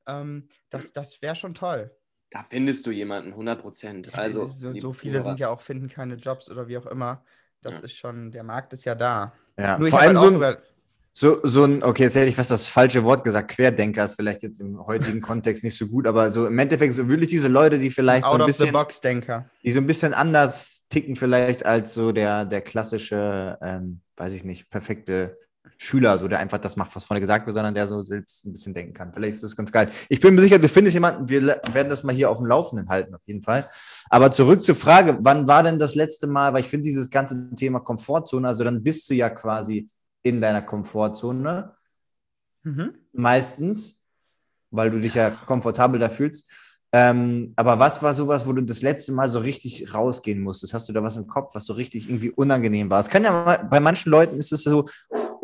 [0.07, 1.91] Ähm, das das wäre schon toll.
[2.31, 4.17] Da findest du jemanden, 100 Prozent.
[4.17, 7.23] Also, so, so viele sind ja auch, finden keine Jobs oder wie auch immer.
[7.61, 7.85] Das Ja.
[7.85, 9.33] ist schon, der Markt ist ja da.
[9.57, 9.77] Ja.
[9.77, 10.57] Nur Vor allem halt so ein, über,
[11.17, 14.43] so, so ein, okay, jetzt hätte ich fast das falsche Wort gesagt, Querdenker ist vielleicht
[14.43, 17.79] jetzt im heutigen Kontext nicht so gut, aber so im Endeffekt so wirklich diese Leute,
[17.79, 19.49] die vielleicht so Out ein of the bisschen, box Denker.
[19.63, 24.43] die so ein bisschen anders ticken vielleicht als so der, der klassische, ähm, weiß ich
[24.43, 25.37] nicht, perfekte
[25.77, 28.51] Schüler, so der einfach das macht, was vorne gesagt wird, sondern der so selbst ein
[28.51, 29.13] bisschen denken kann.
[29.13, 29.89] Vielleicht ist das ganz geil.
[30.09, 32.89] Ich bin mir sicher, du findest jemanden, wir werden das mal hier auf dem Laufenden
[32.89, 33.69] halten, auf jeden Fall.
[34.09, 37.55] Aber zurück zur Frage, wann war denn das letzte Mal, weil ich finde dieses ganze
[37.55, 39.87] Thema Komfortzone, also dann bist du ja quasi
[40.25, 41.75] in deiner Komfortzone,
[42.63, 42.95] Mhm.
[43.13, 44.03] meistens,
[44.71, 46.49] weil du dich ja komfortabel da fühlst.
[46.91, 50.73] Ähm, aber was war sowas, wo du das letzte Mal so richtig rausgehen musstest?
[50.73, 52.99] Hast du da was im Kopf, was so richtig irgendwie unangenehm war?
[53.01, 54.85] Es kann ja mal, bei manchen Leuten ist es so,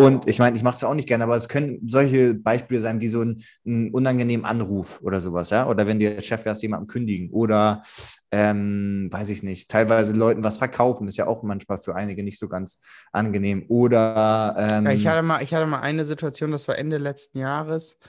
[0.07, 3.01] und ich meine, ich mache es auch nicht gerne, aber es können solche Beispiele sein,
[3.01, 5.67] wie so ein, ein unangenehmen Anruf oder sowas, ja?
[5.67, 7.83] Oder wenn der Chef erst jemandem kündigen oder
[8.31, 12.39] ähm, weiß ich nicht, teilweise Leuten was verkaufen, ist ja auch manchmal für einige nicht
[12.39, 12.79] so ganz
[13.11, 13.65] angenehm.
[13.69, 17.39] Oder ähm, Ja, ich, hatte mal, ich hatte mal eine Situation, das war Ende letzten
[17.39, 17.99] Jahres.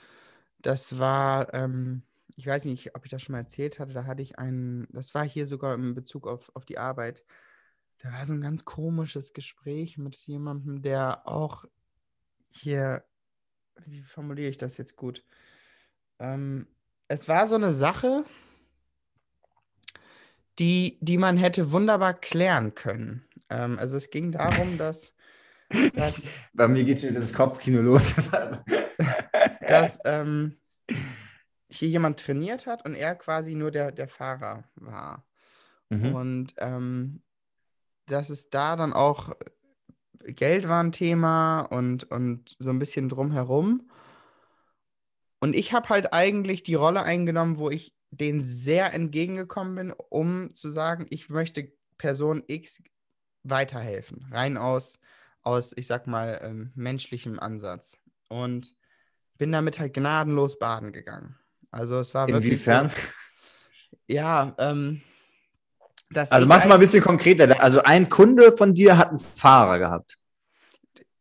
[0.61, 2.03] Das war, ähm,
[2.35, 5.13] ich weiß nicht, ob ich das schon mal erzählt hatte, da hatte ich einen, das
[5.13, 7.23] war hier sogar in Bezug auf, auf die Arbeit.
[7.99, 11.65] Da war so ein ganz komisches Gespräch mit jemandem, der auch
[12.53, 13.03] hier,
[13.85, 15.23] wie formuliere ich das jetzt gut?
[16.19, 16.67] Ähm,
[17.07, 18.25] es war so eine Sache,
[20.59, 23.25] die, die man hätte wunderbar klären können.
[23.49, 25.13] Ähm, also es ging darum, dass,
[25.95, 28.13] dass bei mir geht schon wieder das Kopfkino los.
[29.67, 30.57] dass ähm,
[31.67, 35.25] hier jemand trainiert hat und er quasi nur der, der Fahrer war.
[35.89, 36.15] Mhm.
[36.15, 37.23] Und ähm,
[38.05, 39.31] dass es da dann auch
[40.25, 43.89] Geld war ein Thema und, und so ein bisschen drumherum.
[45.39, 50.55] Und ich habe halt eigentlich die Rolle eingenommen, wo ich denen sehr entgegengekommen bin, um
[50.55, 52.81] zu sagen, ich möchte Person X
[53.43, 54.25] weiterhelfen.
[54.31, 54.99] Rein aus,
[55.41, 57.97] aus, ich sag mal, ähm, menschlichem Ansatz.
[58.29, 58.75] Und
[59.37, 61.37] bin damit halt gnadenlos baden gegangen.
[61.71, 62.45] Also es war wirklich.
[62.45, 62.89] Inwiefern?
[62.89, 62.97] So,
[64.07, 65.01] ja, ähm,
[66.17, 67.61] Also ich mach's mal ein bisschen konkreter.
[67.61, 70.15] Also ein Kunde von dir hat einen Fahrer gehabt.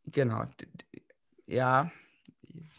[0.07, 0.45] Genau.
[1.47, 1.91] Ja.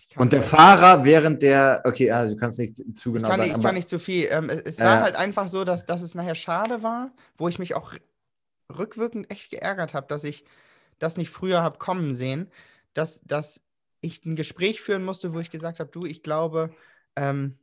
[0.09, 3.37] Ich Und der Fahrer während der, okay, also du kannst nicht zu Ich genau kann,
[3.37, 4.27] sagen, nicht, ich aber kann nicht zu viel.
[4.29, 4.85] Ähm, es es Äh.
[4.85, 7.93] war halt einfach so, dass, dass es nachher schade war, wo ich mich auch
[8.77, 10.45] rückwirkend echt geärgert habe, dass ich
[10.99, 12.51] das nicht früher habe kommen sehen,
[12.93, 13.61] dass, dass
[14.01, 16.71] ich ein Gespräch führen musste, wo ich gesagt habe, du, ich glaube,
[17.15, 17.57] ähm,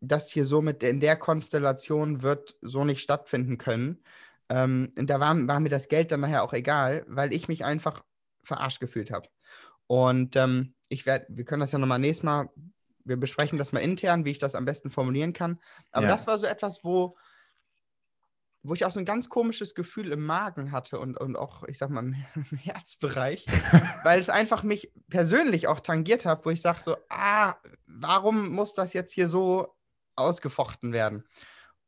[0.00, 4.02] das hier so mit in der Konstellation wird so nicht stattfinden können.
[4.48, 7.64] Ähm, und da war, war mir das Geld dann nachher auch egal, weil ich mich
[7.64, 8.04] einfach
[8.42, 9.28] verarscht gefühlt habe.
[9.86, 12.48] Und ähm, ich werde, wir können das ja nochmal nächstes Mal,
[13.04, 15.60] wir besprechen das mal intern, wie ich das am besten formulieren kann.
[15.92, 16.12] Aber Ja.
[16.12, 17.16] das war so etwas, wo,
[18.62, 21.78] wo ich auch so ein ganz komisches Gefühl im Magen hatte und, und auch, ich
[21.78, 23.44] sag mal, im, im Herzbereich,
[24.04, 27.54] weil es einfach mich persönlich auch tangiert hat, wo ich sage so, ah,
[27.86, 29.75] warum muss das jetzt hier so
[30.16, 31.24] ausgefochten werden?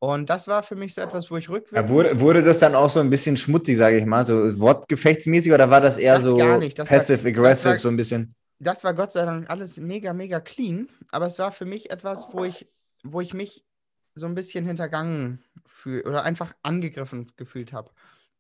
[0.00, 1.90] Und das war für mich so etwas, wo ich ja, rückwirkend...
[1.90, 5.70] wurde, wurde das dann auch so ein bisschen schmutzig, sage ich mal, so wortgefechtsmäßig oder
[5.70, 8.34] war das eher Das so passive-aggressive, so ein bisschen?
[8.60, 10.88] das war Gott sei Dank alles mega, mega clean.
[11.10, 12.68] Aber es war für mich etwas, wo ich,
[13.02, 13.64] wo ich mich
[14.14, 17.90] so ein bisschen hintergangen fühle oder einfach angegriffen gefühlt habe.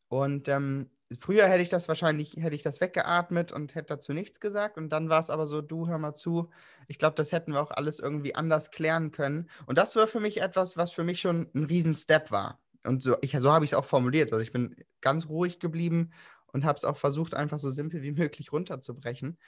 [0.08, 4.40] Und ähm, früher hätte ich das wahrscheinlich, hätte ich das weggeatmet und hätte dazu nichts
[4.40, 4.76] gesagt.
[4.76, 6.50] Und dann war es aber so, du hör mal zu,
[6.86, 9.48] ich glaube, das hätten wir auch alles irgendwie anders klären können.
[9.66, 12.60] Und das war für mich etwas, was für mich schon ein Riesen-Step war.
[12.84, 14.32] Und so, ich, so habe ich es auch formuliert.
[14.32, 16.10] Also ich bin ganz ruhig geblieben
[16.52, 19.38] und habe es auch versucht, einfach so simpel wie möglich runterzubrechen.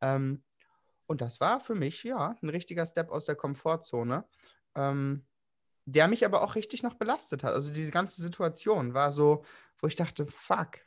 [0.00, 0.42] Ähm,
[1.06, 4.24] und das war für mich, ja, ein richtiger Step aus der Komfortzone,
[4.76, 5.26] ähm,
[5.84, 7.52] der mich aber auch richtig noch belastet hat.
[7.52, 9.44] Also diese ganze Situation war so,
[9.80, 10.78] wo ich dachte, fuck,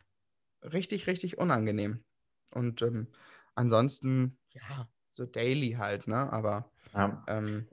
[0.71, 2.03] richtig, richtig unangenehm.
[2.51, 3.07] Und ähm,
[3.55, 6.31] ansonsten, ja, so daily halt, ne?
[6.31, 7.23] Aber Ja.
[7.27, 7.67] ähm,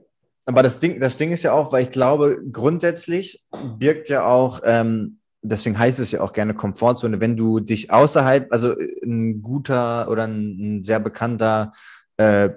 [0.45, 4.61] Aber das Ding, das Ding ist ja auch, weil ich glaube, grundsätzlich birgt ja auch,
[4.63, 10.09] ähm, deswegen heißt es ja auch gerne Komfortzone, wenn du dich außerhalb, also ein guter
[10.09, 11.73] oder ein, ein sehr bekannter,
[12.17, 12.49] äh,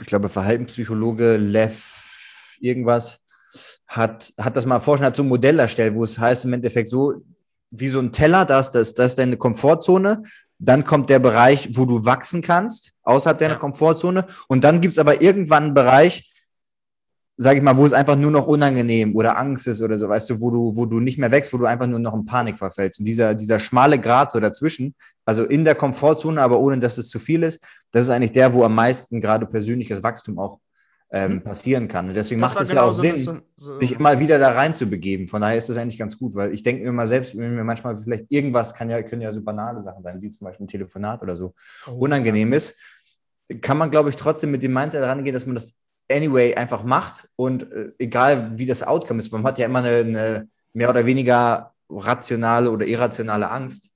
[0.00, 3.24] ich glaube, Verhaltenspsychologe, Lev, irgendwas,
[3.86, 6.88] hat, hat das mal erforscht, hat so ein Modell erstellt, wo es heißt im Endeffekt
[6.88, 7.22] so,
[7.72, 10.22] wie so ein Teller, das, das, das ist deine Komfortzone.
[10.58, 13.58] Dann kommt der Bereich, wo du wachsen kannst, außerhalb deiner Ja.
[13.58, 14.26] Komfortzone.
[14.46, 16.32] Und dann gibt es aber irgendwann einen Bereich,
[17.36, 20.30] sage ich mal, wo es einfach nur noch unangenehm oder Angst ist oder so, weißt
[20.30, 22.58] du, wo du, wo du nicht mehr wächst, wo du einfach nur noch in Panik
[22.58, 23.00] verfällst.
[23.00, 27.08] Und dieser, dieser schmale Grat so dazwischen, also in der Komfortzone, aber ohne dass es
[27.08, 27.58] zu viel ist,
[27.90, 30.60] das ist eigentlich der, wo am meisten gerade persönliches Wachstum auch
[31.14, 31.42] ähm, Mhm.
[31.42, 32.08] passieren kann.
[32.08, 34.52] Und deswegen das macht es ja auch so- Sinn, so- so- sich immer wieder da
[34.52, 35.28] rein zu begeben.
[35.28, 37.64] Von daher ist das eigentlich ganz gut, weil ich denke mir mal selbst, wenn mir
[37.64, 40.68] manchmal vielleicht irgendwas kann ja, können ja so banale Sachen sein, wie zum Beispiel ein
[40.68, 41.54] Telefonat oder so,
[41.86, 42.76] Oh, unangenehm ist,
[43.60, 45.74] kann man, glaube ich, trotzdem mit dem Mindset rangehen, dass man das
[46.10, 49.96] anyway einfach macht und äh, egal wie das Outcome ist, man hat ja immer eine,
[49.98, 53.90] eine mehr oder weniger rationale oder irrationale Angst,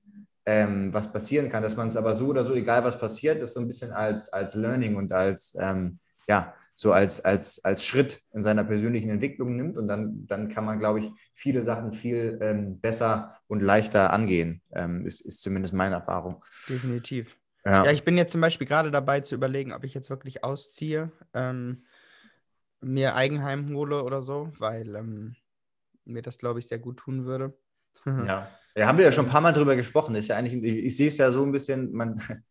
[0.44, 3.54] ähm, was passieren kann, dass man es aber so oder so, egal was passiert, das
[3.54, 5.98] so ein bisschen als, als Learning und als, ähm,
[6.28, 10.66] ja, so als, als, als Schritt in seiner persönlichen Entwicklung nimmt und dann, dann kann
[10.66, 15.72] man, glaube ich, viele Sachen viel ähm, besser und leichter angehen, ähm, ist, ist zumindest
[15.72, 16.44] meine Erfahrung.
[16.68, 17.38] Definitiv.
[17.64, 17.86] Ja.
[17.86, 21.10] Ja, ich bin jetzt zum Beispiel gerade dabei zu überlegen, ob ich jetzt wirklich ausziehe,
[21.32, 21.84] ähm,
[22.82, 25.34] mir Eigenheim hole oder so, weil ähm,
[26.04, 27.56] mir das, glaube ich, sehr gut tun würde.
[28.04, 28.50] Ja.
[28.76, 30.14] ja, haben wir ja schon ein paar Mal drüber gesprochen.
[30.14, 32.20] Ist ja eigentlich, ich, ich sehe es ja so ein bisschen, man,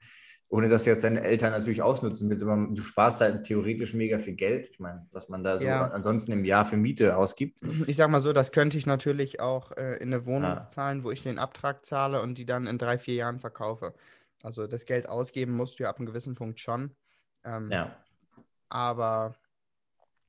[0.51, 4.35] ohne dass jetzt deine Eltern natürlich ausnutzen willst, aber du sparst halt theoretisch mega viel
[4.35, 4.69] Geld.
[4.69, 5.87] Ich meine, was man da so Ja.
[5.87, 7.57] ansonsten im Jahr für Miete ausgibt.
[7.87, 10.55] Ich sag mal so, das könnte ich natürlich auch äh, in eine Wohnung Ja.
[10.55, 13.93] bezahlen, wo ich den Abtrag zahle und die dann in drei, vier Jahren verkaufe.
[14.43, 16.95] Also das Geld ausgeben musst du ja ab einem gewissen Punkt schon.
[17.43, 17.95] Ähm, Ja.
[18.69, 19.35] Aber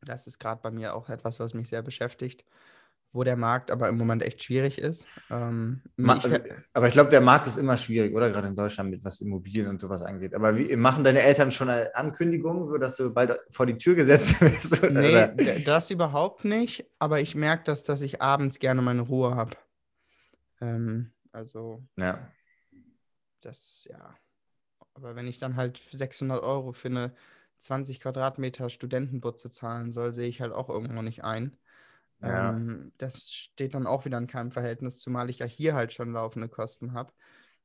[0.02, 2.44] das ist gerade bei mir auch etwas, was mich sehr beschäftigt,
[3.12, 5.06] wo der Markt aber im Moment echt schwierig ist.
[5.30, 6.24] Ähm, Ma ich,
[6.74, 8.30] aber ich glaube, der Markt ist immer schwierig, oder?
[8.30, 10.34] Gerade in Deutschland, mit was Immobilien und sowas angeht.
[10.34, 13.94] Aber wie, machen deine Eltern schon eine Ankündigung, so dass du bald vor die Tür
[13.94, 14.82] gesetzt wirst?
[14.82, 15.32] oder?
[15.32, 19.56] nee, das überhaupt nicht, aber ich merke, dass, dass ich abends gerne meine Ruhe habe.
[20.60, 22.30] Ähm, also Ja.
[23.40, 24.14] das, ja.
[24.94, 27.14] Aber wenn ich dann halt 600 Euro für eine
[27.58, 31.56] 20 Quadratmeter Studentenbutze zahlen soll, sehe ich halt auch irgendwo nicht ein.
[32.22, 32.50] Ja.
[32.50, 36.12] Ähm, das steht dann auch wieder in keinem Verhältnis, zumal ich ja hier halt schon
[36.12, 37.12] laufende Kosten habe.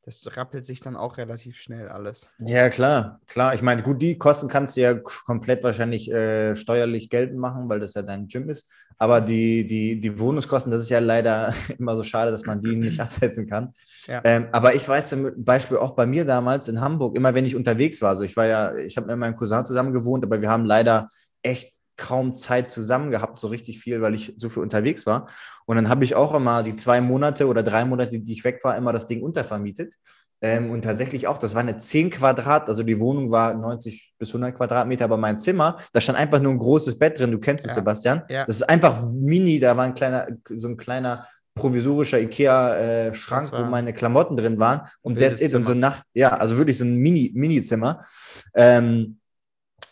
[0.03, 2.27] das rappelt sich dann auch relativ schnell alles.
[2.39, 3.53] Ja, klar, klar.
[3.53, 7.79] Ich meine, gut, die Kosten kannst du ja komplett wahrscheinlich äh, steuerlich geltend machen, weil
[7.79, 8.67] das ja dein Gym ist.
[8.97, 12.75] Aber die, die, die Wohnungskosten, das ist ja leider immer so schade, dass man die
[12.77, 13.73] nicht absetzen kann.
[14.07, 14.21] Ja.
[14.23, 17.55] Ähm, aber ich weiß zum Beispiel auch bei mir damals in Hamburg, immer wenn ich
[17.55, 20.49] unterwegs war, also ich war ja, ich habe mit meinem Cousin zusammen gewohnt, aber wir
[20.49, 21.09] haben leider
[21.43, 25.27] echt kaum Zeit zusammen gehabt, so richtig viel, weil ich so viel unterwegs war.
[25.65, 28.59] Und dann habe ich auch immer die zwei Monate oder drei Monate, die ich weg
[28.63, 29.95] war, immer das Ding untervermietet.
[30.43, 34.29] Ähm, und tatsächlich auch, das war eine 10 Quadrat, also die Wohnung war 90 bis
[34.29, 37.65] 100 Quadratmeter, aber mein Zimmer, da stand einfach nur ein großes Bett drin, du kennst
[37.65, 37.75] es, Ja.
[37.75, 38.23] Sebastian.
[38.27, 38.45] Ja.
[38.45, 43.69] Das ist einfach mini, da war ein kleiner, so ein kleiner provisorischer Ikea-Schrank, war wo
[43.69, 45.53] meine Klamotten drin waren und that's it.
[45.53, 45.75] Und so.
[45.75, 48.03] Nacht, ja, also wirklich so ein Mini, Mini-Zimmer.
[48.55, 49.19] Ähm,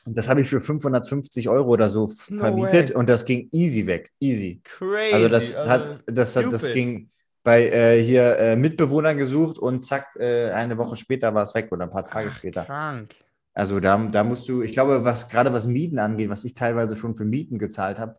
[0.10, 2.95] und das habe ich für 550 Euro oder so No vermietet way.
[2.95, 4.62] und das ging easy weg, easy.
[4.63, 5.13] Crazy.
[5.13, 7.10] Also das hat, das hat, das ging
[7.43, 11.72] bei äh, hier äh, Mitbewohnern gesucht und zack, äh, eine Woche später war es weg
[11.72, 12.65] oder ein paar Tage Ach, später.
[12.65, 13.15] Krank.
[13.54, 16.95] Also da, da musst du, ich glaube, was gerade was Mieten angeht, was ich teilweise
[16.95, 18.17] schon für Mieten gezahlt habe,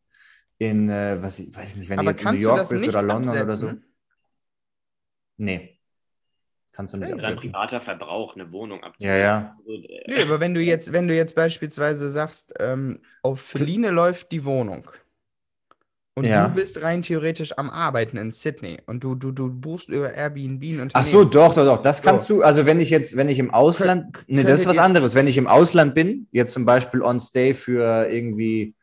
[0.59, 3.03] in, äh, was ich weiß nicht, wenn Aber du jetzt in New York bist oder
[3.03, 3.67] London oder so.
[3.69, 3.85] absetzen?
[5.39, 5.80] Nee.
[6.73, 7.09] Kannst du nicht.
[7.11, 7.37] Dein absetzen.
[7.37, 9.09] privater Verbrauch, eine Wohnung abziehen.
[9.11, 9.57] Ja, ja.
[9.67, 13.91] Also, äh, Nö, aber wenn du jetzt, wenn du jetzt beispielsweise sagst, ähm, auf Feline
[13.91, 14.89] läuft die Wohnung
[16.15, 16.49] und Ja.
[16.49, 20.63] du bist rein theoretisch am Arbeiten in Sydney und du, du, du buchst über Airbnb
[20.63, 21.83] ein Ach so, doch, doch, doch.
[21.83, 22.03] Das So.
[22.05, 24.79] kannst du, also wenn ich jetzt, wenn ich im Ausland, Könnt- nee, das ist was
[24.79, 25.15] anderes.
[25.15, 28.75] Wenn ich im Ausland bin, jetzt zum Beispiel on stay für irgendwie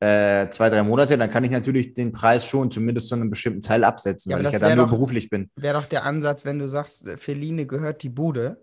[0.00, 3.62] äh, zwei, drei Monate, dann kann ich natürlich den Preis schon zumindest zu einem bestimmten
[3.62, 5.50] Teil absetzen, Ja, weil ich ja dann nur doch- beruflich bin.
[5.56, 8.58] Wäre doch der Ansatz, wenn du sagst, äh, Feline gehört die Bude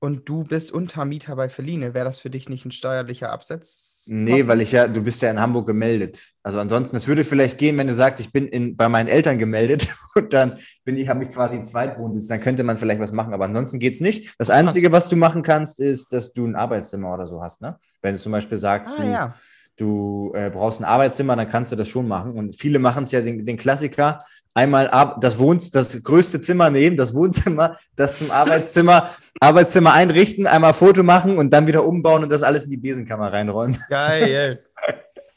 [0.00, 4.06] und du bist Untermieter bei Feline, wäre das für dich nicht ein steuerlicher Absatz?
[4.10, 6.30] Nee, weil ich ja, du bist ja in Hamburg gemeldet.
[6.42, 9.36] Also ansonsten, es würde vielleicht gehen, wenn du sagst, ich bin in, bei meinen Eltern
[9.38, 13.12] gemeldet und dann bin ich, habe ich quasi einen Zweitwohnsitz, dann könnte man vielleicht was
[13.12, 14.34] machen, aber ansonsten geht's nicht.
[14.38, 17.76] Das Einzige, was du machen kannst, ist, dass du ein Arbeitszimmer oder so hast, ne?
[18.00, 19.34] Wenn du zum Beispiel sagst, Ah du, ja.
[19.78, 22.32] Du äh, brauchst ein Arbeitszimmer, dann kannst du das schon machen.
[22.32, 26.70] Und viele machen es ja den, den Klassiker, einmal ab, das Wohns, das größte Zimmer
[26.70, 29.10] nehmen, das Wohnzimmer, das zum Arbeitszimmer,
[29.40, 33.32] Arbeitszimmer einrichten, einmal Foto machen und dann wieder umbauen und das alles in die Besenkammer
[33.32, 34.60] reinräumen Geil.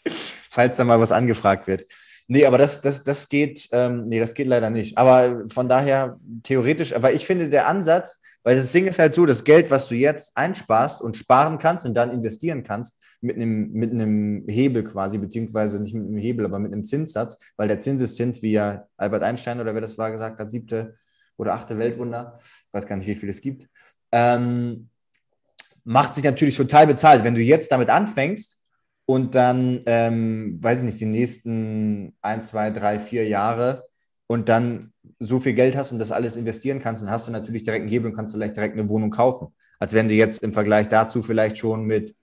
[0.50, 1.86] falls da mal was angefragt wird.
[2.34, 4.98] Nee, aber das, das, das geht, ähm, nee, das geht leider nicht.
[4.98, 9.26] Aber von daher theoretisch, aber ich finde der Ansatz, weil das Ding ist halt so,
[9.26, 13.74] das Geld, was du jetzt einsparst und sparen kannst und dann investieren kannst, mit einem,
[13.74, 17.80] mit einem Hebel quasi, beziehungsweise nicht mit einem Hebel, aber mit einem Zinssatz, weil der
[17.80, 20.96] Zinseszins, wie ja Albert Einstein oder wer das war gesagt hat, siebte
[21.36, 23.68] oder achte Weltwunder, ich weiß gar nicht, wie viel es gibt,
[24.14, 24.88] ähm,
[25.84, 27.26] macht sich natürlich total bezahlt.
[27.26, 28.61] Wenn du jetzt damit anfängst,
[29.06, 33.88] und dann, ähm, weiß ich nicht, die nächsten ein, zwei, drei, vier Jahre
[34.28, 37.64] und dann so viel Geld hast und das alles investieren kannst, dann hast du natürlich
[37.64, 39.54] direkt einen Hebel und kannst vielleicht direkt eine Wohnung kaufen.
[39.80, 42.16] Als wenn du jetzt im Vergleich dazu vielleicht schon mit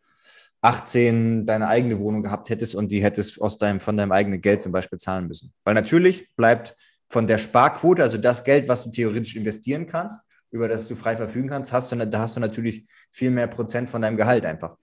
[0.61, 4.63] 18 deine eigene Wohnung gehabt hättest und die hättest aus deinem, von deinem eigenen Geld
[4.63, 5.53] zum Beispiel zahlen müssen.
[5.65, 6.77] Weil natürlich bleibt
[7.09, 11.17] von der Sparquote, also das Geld, was du theoretisch investieren kannst, über das du frei
[11.17, 14.77] verfügen kannst, hast du, da hast du natürlich viel mehr Prozent von deinem Gehalt einfach.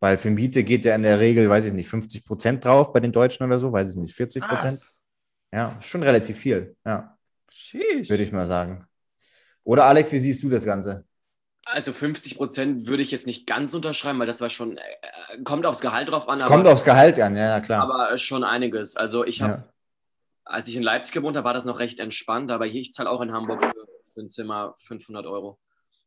[0.00, 3.00] Weil für Miete geht ja in der Regel, weiß ich nicht, 50 Prozent drauf bei
[3.00, 4.80] den Deutschen oder so, weiß ich nicht, 40 Prozent.
[5.52, 7.16] Ja, schon relativ viel, ja,
[7.50, 8.10] Sheesh.
[8.10, 8.86] würde ich mal sagen.
[9.64, 11.04] Oder Alex, wie siehst du das Ganze?
[11.64, 14.82] Also 50 Prozent würde ich jetzt nicht ganz unterschreiben, weil das war schon, äh,
[15.44, 17.82] kommt aufs Gehalt drauf an, Kommt aufs Gehalt an, ja, klar.
[17.82, 18.96] aber schon einiges.
[18.96, 19.72] Also ich habe, ja.
[20.44, 23.10] als ich in Leipzig gewohnt habe, war das noch recht entspannt, aber hier, ich zahle
[23.10, 23.74] auch in Hamburg für,
[24.14, 25.58] für ein Zimmer 500 Euro.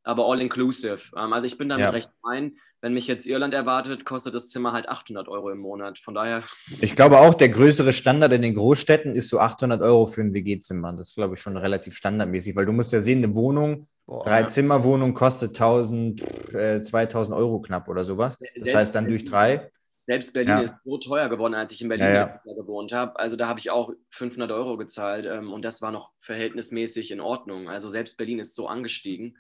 [0.04, 0.98] Aber all inclusive.
[1.16, 1.90] Ähm, also ich bin damit Ja.
[1.92, 2.56] recht fein.
[2.82, 6.00] Wenn mich jetzt Irland erwartet, kostet das Zimmer halt 800 Euro im Monat.
[6.00, 6.44] Von daher,
[6.80, 10.34] Ich glaube auch, der größere Standard in den Großstädten ist so 800 Euro für ein
[10.34, 10.94] WG-Zimmer.
[10.94, 14.24] Das ist, glaube ich, schon relativ standardmäßig, weil du musst ja sehen, eine Wohnung, Boah.
[14.26, 18.40] drei Zimmer-Wohnung kostet 1000, pff, äh, 2000 Euro knapp oder sowas.
[18.40, 19.70] Das Selbst- heißt dann durch drei.
[20.08, 20.62] selbst Berlin Ja.
[20.62, 23.18] ist so teuer geworden, als ich in Berlin Ja, gewohnt habe.
[23.20, 27.22] Also da habe ich auch 500 Euro gezahlt ähm, und das war noch verhältnismäßig in
[27.22, 27.70] Ordnung.
[27.70, 29.38] Also selbst Berlin ist so angestiegen.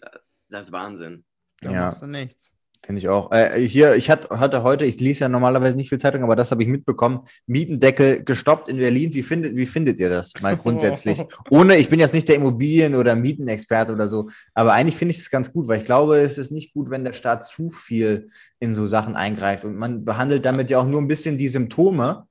[0.00, 0.10] Da-
[0.50, 1.24] Das ist Wahnsinn.
[1.60, 1.80] Da Ja.
[1.86, 2.50] machst du nichts.
[2.84, 3.32] Finde ich auch.
[3.32, 6.50] Äh, hier, ich hat, hatte heute, ich lese ja normalerweise nicht viel Zeitung, aber das
[6.50, 7.20] habe ich mitbekommen.
[7.46, 9.14] Mietendeckel gestoppt in Berlin.
[9.14, 11.24] Wie findet, wie findet ihr das mal grundsätzlich?
[11.50, 15.18] Ohne, ich bin jetzt nicht der Immobilien- oder Mietenexperte oder so, aber eigentlich finde ich
[15.20, 18.28] es ganz gut, weil ich glaube, es ist nicht gut, wenn der Staat zu viel
[18.60, 19.64] in so Sachen eingreift.
[19.64, 22.26] Und man behandelt damit ja auch nur ein bisschen die Symptome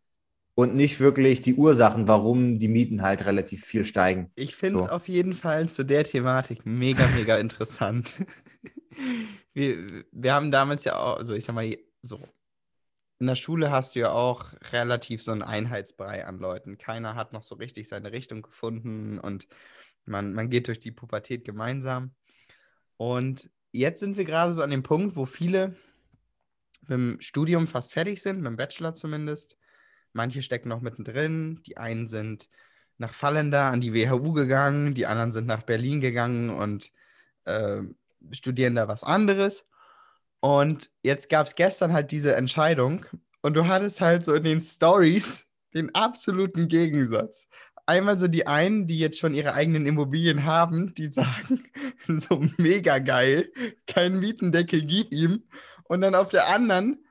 [0.55, 4.31] und nicht wirklich die Ursachen, warum die Mieten halt relativ viel steigen.
[4.35, 4.91] Ich finde es So.
[4.91, 8.25] auf jeden Fall zu der Thematik mega, mega interessant.
[9.53, 12.19] Wir, wir haben damals ja auch, also ich sag mal, so,
[13.19, 16.77] in der Schule hast du ja auch relativ so einen Einheitsbrei an Leuten.
[16.77, 19.47] Keiner hat noch so richtig seine Richtung gefunden und
[20.05, 22.13] Man, man geht durch die Pubertät gemeinsam.
[22.97, 25.75] Und jetzt sind wir gerade so an dem Punkt, wo viele
[26.81, 29.57] mit dem Studium fast fertig sind, mit dem Bachelor zumindest.
[30.13, 31.61] Manche stecken noch mittendrin.
[31.65, 32.49] Die einen sind
[32.97, 36.91] nach Fallender an die WHU gegangen, die anderen sind nach Berlin gegangen und
[37.45, 37.81] äh,
[38.31, 39.65] studieren da was anderes.
[40.39, 43.05] Und jetzt gab es gestern halt diese Entscheidung
[43.41, 47.47] und du hattest halt so in den Stories den absoluten Gegensatz.
[47.85, 51.63] Einmal so die einen, die jetzt schon ihre eigenen Immobilien haben, die sagen,
[52.07, 53.51] so mega geil,
[53.87, 55.43] kein Mietendeckel, gib ihm.
[55.83, 57.03] Und dann auf der anderen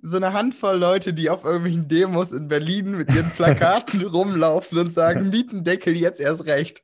[0.00, 4.92] so eine Handvoll Leute, die auf irgendwelchen Demos in Berlin mit ihren Plakaten rumlaufen und
[4.92, 6.82] sagen, Mietendeckel jetzt erst recht.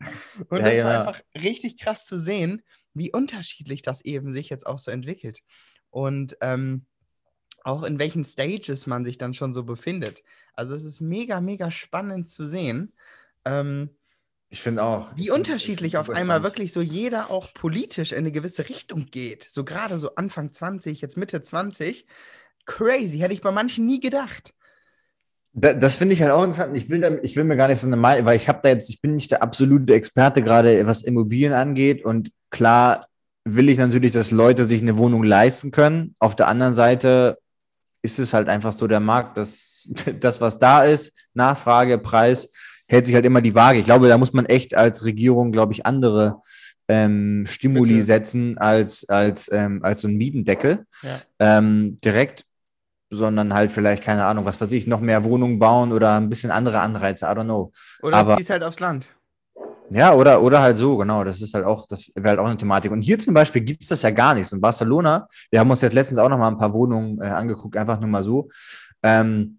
[0.48, 1.00] Und Ja, das ist ja.
[1.00, 5.40] einfach richtig krass zu sehen, wie unterschiedlich das eben sich jetzt auch so entwickelt.
[5.90, 6.86] Und ähm,
[7.62, 10.22] auch in welchen Stages man sich dann schon so befindet.
[10.54, 12.92] Also es ist mega, mega spannend zu sehen,
[13.44, 13.90] ähm,
[14.50, 15.14] Ich finde auch.
[15.16, 16.44] wie Ich unterschiedlich ich auf einmal spannend.
[16.44, 19.44] wirklich so jeder auch politisch in eine gewisse Richtung geht.
[19.44, 22.06] So gerade so Anfang 20, jetzt Mitte 20.
[22.66, 24.54] Crazy, hätte ich bei manchen nie gedacht.
[25.52, 26.76] Da, das finde ich halt auch interessant.
[26.76, 28.68] Ich will, da, ich will mir gar nicht so eine Meinung, weil ich habe da
[28.70, 32.04] jetzt, ich bin nicht der absolute Experte gerade, was Immobilien angeht.
[32.04, 33.06] Und klar
[33.44, 36.16] will ich natürlich, dass Leute sich eine Wohnung leisten können.
[36.18, 37.38] Auf der anderen Seite
[38.02, 39.88] ist es halt einfach so der Markt, dass
[40.20, 42.50] das, was da ist, Nachfrage, Preis,
[42.88, 43.78] hält sich halt immer die Waage.
[43.78, 46.40] Ich glaube, da muss man echt als Regierung, glaube ich, andere
[46.88, 48.04] ähm, Stimuli Bitte.
[48.04, 51.20] setzen als, als, ähm, als so ein Mietendeckel Ja.
[51.38, 52.44] ähm, direkt,
[53.14, 56.50] sondern halt vielleicht, keine Ahnung, was weiß ich, noch mehr Wohnungen bauen oder ein bisschen
[56.50, 57.72] andere Anreize, I don't know.
[58.02, 59.06] Oder Aber- ziehst halt aufs Land.
[59.90, 61.24] Ja, oder, oder halt so, genau.
[61.24, 62.90] Das ist halt auch, das wäre halt auch eine Thematik.
[62.90, 64.46] Und hier zum Beispiel gibt es das ja gar nicht.
[64.46, 67.26] So in Barcelona, wir haben uns jetzt letztens auch noch mal ein paar Wohnungen äh,
[67.26, 68.48] angeguckt, einfach nur mal so.
[69.02, 69.58] Ähm,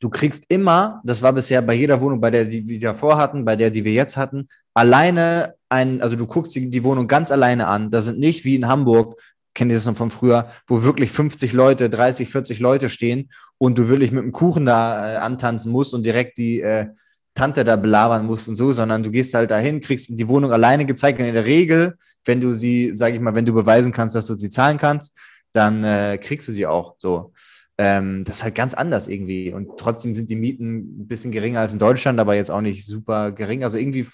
[0.00, 3.44] du kriegst immer, das war bisher bei jeder Wohnung, bei der die wir davor hatten,
[3.44, 7.30] bei der, die wir jetzt hatten, alleine ein, also du guckst die, die Wohnung ganz
[7.30, 7.90] alleine an.
[7.90, 9.20] Das sind nicht wie in Hamburg,
[9.54, 13.78] kennt ihr das noch von früher, wo wirklich 50 Leute, 30, 40 Leute stehen und
[13.78, 16.86] du wirklich mit dem Kuchen da äh, antanzen musst und direkt die äh,
[17.34, 20.84] Tante da belabern musst und so, sondern du gehst halt dahin, kriegst die Wohnung alleine
[20.86, 24.14] gezeigt und in der Regel, wenn du sie, sage ich mal, wenn du beweisen kannst,
[24.14, 25.14] dass du sie zahlen kannst,
[25.52, 27.32] dann äh, kriegst du sie auch so.
[27.80, 31.60] Ähm, das ist halt ganz anders irgendwie und trotzdem sind die Mieten ein bisschen geringer
[31.60, 33.62] als in Deutschland, aber jetzt auch nicht super gering.
[33.62, 34.04] Also irgendwie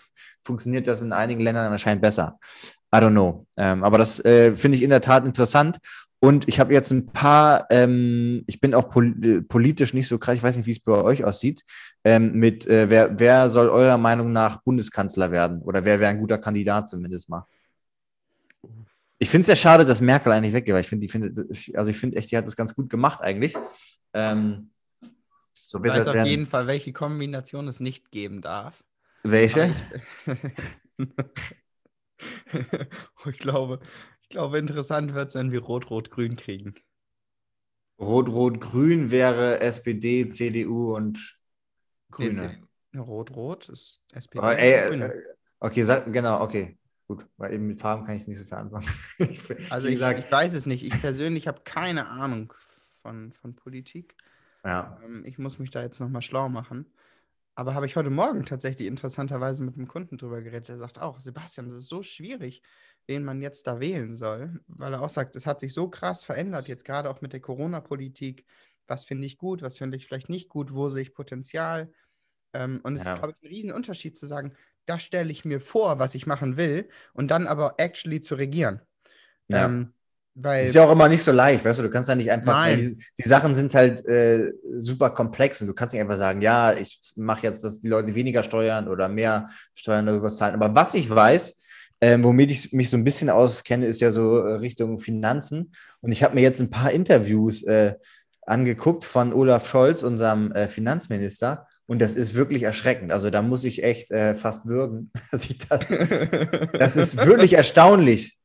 [0.43, 2.39] funktioniert das in einigen Ländern anscheinend besser.
[2.95, 3.47] I don't know.
[3.57, 5.79] Ähm, aber das äh, finde ich in der Tat interessant.
[6.21, 10.17] Und ich habe jetzt ein paar, ähm, ich bin auch pol äh, politisch nicht so
[10.17, 11.65] krass, ich weiß nicht, wie es bei euch aussieht,
[12.03, 15.61] ähm, mit äh, wer, wer soll eurer Meinung nach Bundeskanzler werden?
[15.63, 17.47] Oder wer wäre ein guter Kandidat zumindest mal?
[19.19, 21.97] Ich finde es sehr schade, dass Merkel eigentlich weggeht, weil ich finde, die also ich
[21.97, 23.55] finde echt, die hat das ganz gut gemacht eigentlich.
[24.15, 24.71] Ähm,
[25.67, 26.27] so Ich weiß auf werden.
[26.27, 28.83] jeden Fall, welche Kombination es nicht geben darf.
[29.25, 29.75] Welche?
[33.25, 33.81] Oh, ich glaube,
[34.23, 36.75] ich glaube, interessant wird es, wenn wir Rot-Rot-Grün kriegen.
[37.99, 41.39] Rot-Rot-Grün wäre SPD, CDU und
[42.11, 42.63] Grüne.
[42.97, 44.39] Rot-Rot ist SPD.
[44.39, 45.13] Und ey, Grüne.
[45.13, 45.21] äh,
[45.61, 46.79] okay, sag, genau, okay.
[47.07, 48.89] Gut, weil eben mit Farben kann ich nicht so viel anfangen.
[49.71, 50.85] Also ich, ich weiß es nicht.
[50.85, 52.55] Ich persönlich habe keine Ahnung
[53.03, 54.17] von, von Politik.
[54.65, 54.99] ja.
[55.05, 56.87] Ähm, ich muss mich da jetzt nochmal schlau machen.
[57.57, 60.69] Aber habe ich heute Morgen tatsächlich interessanterweise mit einem Kunden drüber geredet.
[60.69, 62.63] Der sagt auch, Sebastian, es ist so schwierig,
[63.07, 66.25] wen man jetzt da wählen soll, weil er auch sagt, es hat sich so krass
[66.25, 68.45] verändert, jetzt gerade auch mit der Corona-Politik.
[68.89, 71.93] Was finde ich gut, was finde ich vielleicht nicht gut, wo sehe ich Potenzial?
[72.55, 73.13] Ähm, und es Ja.
[73.13, 74.55] ist, glaube ich, ein Riesenunterschied zu sagen,
[74.87, 78.81] da stelle ich mir vor, was ich machen will, und dann aber actually zu regieren.
[79.49, 79.67] Ja.
[79.67, 79.95] Ähm,
[80.37, 82.55] weil, Ist ja auch immer nicht so leicht, weißt du, du kannst da nicht einfach,
[82.55, 82.79] Nein.
[82.79, 86.73] die, die Sachen sind halt äh, super komplex und du kannst nicht einfach sagen, ja,
[86.73, 90.61] ich mache jetzt, dass die Leute weniger steuern oder mehr Steuern oder sowas zahlen.
[90.61, 91.63] Aber was ich weiß,
[92.01, 95.73] ähm, womit ich mich so ein bisschen auskenne, ist ja so äh, Richtung Finanzen.
[96.01, 97.95] Und ich habe mir jetzt ein paar Interviews äh,
[98.43, 101.69] angeguckt von Olaf Scholz, unserem äh, Finanzminister.
[101.87, 103.13] Und das ist wirklich erschreckend.
[103.13, 105.13] Also da muss ich echt äh, fast würgen.
[105.31, 105.81] Dass ich das,
[106.79, 108.37] das ist wirklich erstaunlich.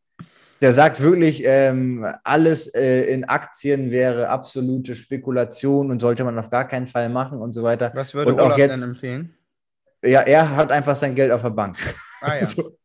[0.61, 6.49] Der sagt wirklich, ähm, alles äh, in Aktien wäre absolute Spekulation und sollte man auf
[6.49, 7.91] gar keinen Fall machen und so weiter.
[7.95, 9.33] was würde und auch Olaf jetzt- denn empfehlen?
[10.03, 11.77] Ja, er hat einfach sein Geld auf der Bank.
[12.21, 12.43] Ah ja.
[12.45, 12.77] So,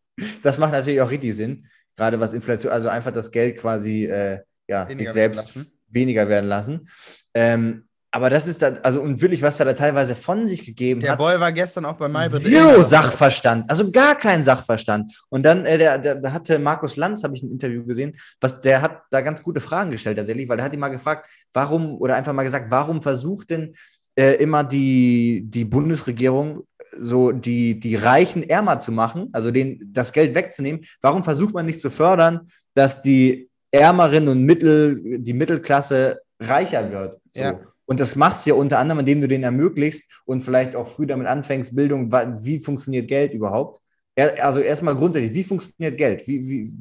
[0.45, 4.41] das macht natürlich auch richtig Sinn, gerade was Inflation, also einfach das Geld quasi äh,
[4.69, 6.89] ja, Weniger sich selbst weniger werden lassen.
[7.35, 11.01] Ähm, aber das ist da, also und wirklich, was er da teilweise von sich gegeben
[11.01, 11.19] Der hat.
[11.19, 12.81] Boy war gestern auch bei Maybrit Zero.
[12.81, 15.13] Sachverstand, also gar kein Sachverstand.
[15.31, 18.61] Und dann, äh, der, der, da hatte Markus Lanz, habe ich ein Interview gesehen, was
[18.61, 22.01] der hat da ganz gute Fragen gestellt tatsächlich, weil der hat ihn mal gefragt, warum,
[22.01, 23.75] oder einfach mal gesagt, warum versucht denn
[24.15, 30.13] äh, immer die, die Bundesregierung so die, die Reichen ärmer zu machen, also denen das
[30.13, 36.21] Geld wegzunehmen, warum versucht man nicht zu fördern, dass die Ärmeren und Mittel, die Mittelklasse
[36.39, 37.19] reicher wird?
[37.33, 37.41] So.
[37.41, 37.61] Ja.
[37.87, 41.07] Und das machst du ja unter anderem, indem du denen ermöglicht und vielleicht auch früh
[41.07, 43.81] damit anfängst, Bildung, wie funktioniert Geld überhaupt?
[44.15, 46.27] Er- Also erstmal grundsätzlich, wie funktioniert Geld?
[46.27, 46.73] Wie, wie,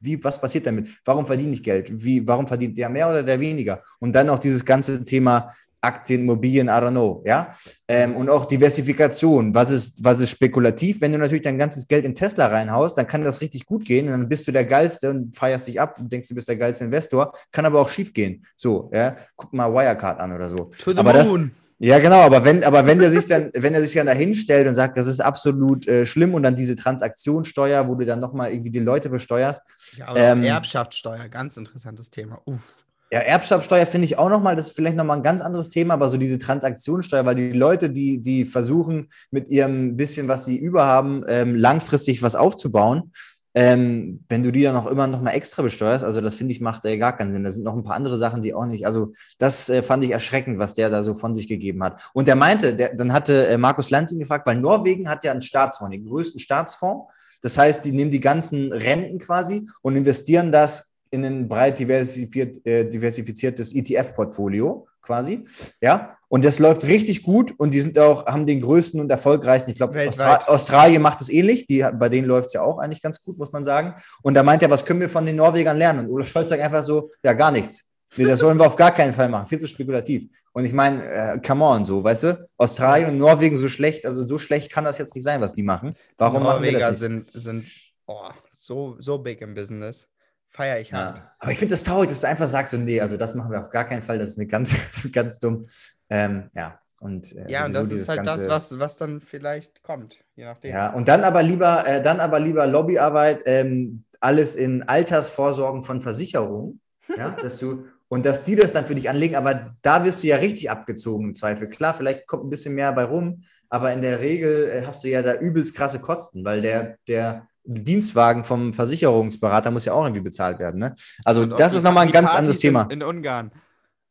[0.00, 0.88] wie, was passiert damit?
[1.04, 1.90] Warum verdiene ich Geld?
[2.04, 3.82] Wie, warum verdient der mehr oder der weniger?
[4.00, 7.54] Und dann auch dieses ganze Thema Aktien, Immobilien, I don't know, ja.
[7.88, 9.54] Ähm, und auch Diversifikation.
[9.54, 11.00] Was ist, was ist spekulativ?
[11.00, 14.06] Wenn du natürlich dein ganzes Geld in Tesla reinhaust, dann kann das richtig gut gehen.
[14.06, 16.56] Und dann bist du der Geilste und feierst dich ab und denkst, du bist der
[16.56, 17.32] geilste Investor.
[17.50, 18.46] Kann aber auch schief gehen.
[18.56, 19.16] So, ja.
[19.36, 20.70] Guck mal Wirecard an oder so.
[20.78, 21.50] To the aber das, moon.
[21.80, 24.68] ja, genau, aber wenn, aber wenn der sich dann, wenn er sich dann da hinstellt
[24.68, 28.52] und sagt, das ist absolut äh, schlimm und dann diese Transaktionssteuer, wo du dann nochmal
[28.52, 29.62] irgendwie die Leute besteuerst.
[29.96, 32.40] Ja, aber Ähm, Erbschaftssteuer, ganz interessantes Thema.
[32.44, 32.84] Uff.
[33.12, 36.08] Ja, Erbschaftssteuer finde ich auch nochmal, das ist vielleicht nochmal ein ganz anderes Thema, aber
[36.08, 41.22] so diese Transaktionssteuer, weil die Leute, die, die versuchen, mit ihrem bisschen, was sie überhaben,
[41.28, 43.12] ähm, langfristig was aufzubauen,
[43.52, 46.62] ähm, wenn du die dann auch immer noch mal extra besteuerst, also das finde ich
[46.62, 47.44] macht äh, gar keinen Sinn.
[47.44, 50.12] Da sind noch ein paar andere Sachen, die auch nicht, also das äh, fand ich
[50.12, 52.00] erschreckend, was der da so von sich gegeben hat.
[52.14, 55.32] Und der meinte, der, dann hatte äh, Markus Lanz ihn gefragt, weil Norwegen hat ja
[55.32, 57.12] einen Staatsfonds, den größten Staatsfonds.
[57.42, 62.84] Das heißt, die nehmen die ganzen Renten quasi und investieren das in ein breit äh,
[62.84, 65.44] diversifiziertes ETF-Portfolio quasi.
[65.80, 69.70] Ja, und das läuft richtig gut und die sind auch, haben den größten und erfolgreichsten.
[69.70, 70.08] Ich glaube.
[70.08, 71.66] Austra Australien macht es ähnlich.
[71.66, 73.94] Die, bei denen läuft es ja auch eigentlich ganz gut, muss man sagen.
[74.22, 76.06] Und da meint er, was können wir von den Norwegern lernen?
[76.06, 77.84] Und Olaf Scholz sagt einfach so, ja, gar nichts.
[78.16, 79.46] Nee, das sollen wir auf gar keinen Fall machen.
[79.46, 80.28] Viel zu spekulativ.
[80.52, 82.48] Und ich meine, äh, come on, so, weißt du?
[82.56, 85.62] Australien und Norwegen so schlecht, also so schlecht kann das jetzt nicht sein, was die
[85.62, 85.94] machen.
[86.18, 87.30] Warum machen wir Norweger das nicht?
[87.32, 87.66] sind, sind
[88.06, 90.08] oh, so, so big im Business.
[90.52, 91.18] Feier ich hart.
[91.18, 91.32] Ja.
[91.38, 93.60] Aber ich finde das traurig, dass du einfach sagst, so, nee, also das machen wir
[93.60, 94.76] auf gar keinen Fall, das ist eine ganz,
[95.12, 95.66] ganz dumm.
[96.10, 100.18] Ähm, ja, und, äh, Ja, und das ist halt das, was, was dann vielleicht kommt,
[100.36, 100.70] je nachdem.
[100.72, 106.02] Ja, und dann aber lieber, äh, dann aber lieber Lobbyarbeit, ähm, alles in Altersvorsorgen von
[106.02, 106.80] Versicherungen,
[107.16, 110.26] ja, dass du, und dass die das dann für dich anlegen, aber da wirst du
[110.26, 111.70] ja richtig abgezogen im Zweifel.
[111.70, 115.08] Klar, vielleicht kommt ein bisschen mehr bei rum, aber in der Regel äh, hast du
[115.08, 120.22] ja da übelst krasse Kosten, weil der, der Dienstwagen vom Versicherungsberater muss ja auch irgendwie
[120.22, 120.80] bezahlt werden.
[120.80, 120.94] Ne?
[121.24, 122.82] Also Und das ist nochmal ein ganz Partys anderes Thema.
[122.84, 123.52] In, in Ungarn.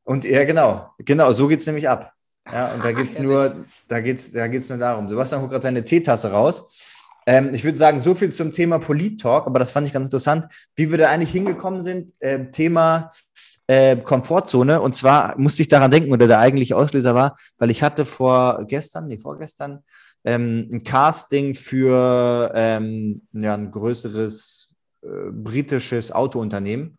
[0.04, 2.14] Und ja, genau, genau, so geht es nämlich ab.
[2.52, 5.08] Ja, und da geht es nur, da geht's, da geht's nur darum.
[5.08, 7.00] Sebastian holt gerade seine Teetasse raus.
[7.28, 10.46] Ähm, ich würde sagen, so viel zum Thema Polit-Talk, aber das fand ich ganz interessant,
[10.76, 12.14] wie wir da eigentlich hingekommen sind.
[12.20, 13.12] Äh, Thema
[13.68, 14.82] äh, Komfortzone.
[14.82, 18.66] Und zwar musste ich daran denken, oder der eigentliche Auslöser war, weil ich hatte vor
[18.68, 19.84] gestern, nee, vorgestern,
[20.24, 26.98] ähm, ein Casting für ähm, ja, ein größeres äh, britisches Autounternehmen.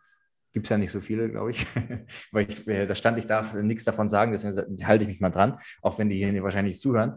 [0.53, 1.67] Gibt es ja nicht so viele, glaube ich.
[2.33, 5.31] Weil ich, äh, da stand, ich darf nichts davon sagen, deswegen halte ich mich mal
[5.31, 7.17] dran, auch wenn die hier wahrscheinlich zuhören.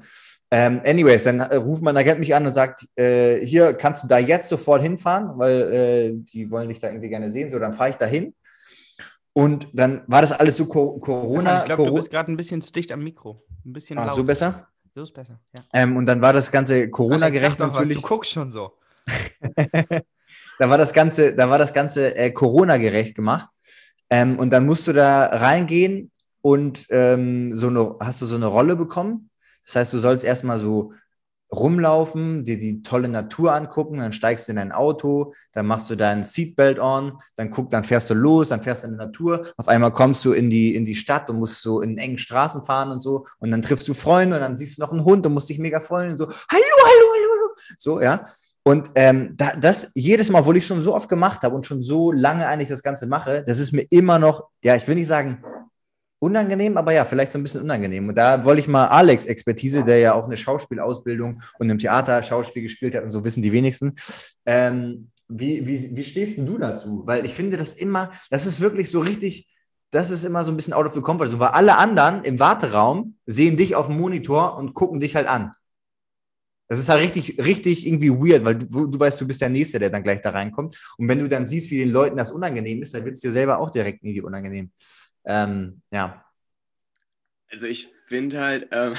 [0.52, 4.08] Ähm, anyways, dann äh, ruft mein Agent mich an und sagt, äh, hier kannst du
[4.08, 7.50] da jetzt sofort hinfahren, weil äh, die wollen dich da irgendwie gerne sehen.
[7.50, 8.36] So, dann fahre ich da hin.
[9.34, 11.60] Und dann war das alles so Co Corona.
[11.60, 13.44] ich glaube, du bist gerade ein bisschen zu dicht am Mikro.
[13.66, 14.16] Ein bisschen Ach, laut.
[14.16, 14.70] so besser?
[14.96, 15.62] So ist besser, ja.
[15.74, 18.02] Ähm, und dann war das Ganze Corona-gerecht doch was, natürlich.
[18.02, 18.78] Du guckst schon so.
[20.58, 23.50] da war das Ganze, da war das Ganze äh, Corona-gerecht gemacht.
[24.10, 28.46] Ähm, und dann musst du da reingehen und ähm, so eine, hast du so eine
[28.46, 29.30] Rolle bekommen.
[29.66, 30.94] Das heißt, du sollst erstmal so
[31.56, 35.96] rumlaufen, dir die tolle Natur angucken, dann steigst du in dein Auto, dann machst du
[35.96, 39.48] dein Seatbelt on, dann guck, dann fährst du los, dann fährst du in die Natur,
[39.58, 42.62] auf einmal kommst du in die, in die Stadt und musst so in engen Straßen
[42.62, 43.26] fahren und so.
[43.40, 45.60] Und dann triffst du Freunde und dann siehst du noch einen Hund und musst dich
[45.60, 48.28] mega freuen und so, hallo, hallo, hallo, hallo, so, ja.
[48.68, 51.84] Und ähm, da, das jedes Mal, obwohl ich schon so oft gemacht habe und schon
[51.84, 55.08] so lange eigentlich das Ganze mache, das ist mir immer noch, ja, ich will nicht
[55.08, 55.44] sagen
[56.26, 58.10] unangenehm, aber ja, vielleicht so ein bisschen unangenehm.
[58.10, 62.22] Und da wollte ich mal Alex Expertise, der ja auch eine Schauspielausbildung und im Theater
[62.24, 63.94] Schauspiel gespielt hat und so wissen die wenigsten.
[64.46, 67.04] Ähm, wie, wie, wie stehst du dazu?
[67.06, 69.50] Weil ich finde das immer, das ist wirklich so richtig,
[69.92, 72.40] das ist immer so ein bisschen out of the comfort zone, weil alle anderen im
[72.40, 75.52] Warteraum sehen dich auf dem Monitor und gucken dich halt an.
[76.68, 79.78] Das ist halt richtig, richtig irgendwie weird, weil du, du weißt, du bist der Nächste,
[79.78, 80.80] der dann gleich da reinkommt.
[80.98, 83.32] Und wenn du dann siehst, wie den Leuten das unangenehm ist, dann wird es dir
[83.32, 84.72] selber auch direkt irgendwie unangenehm.
[85.26, 86.26] Ähm, ja.
[87.50, 88.94] Also ich finde halt, ähm,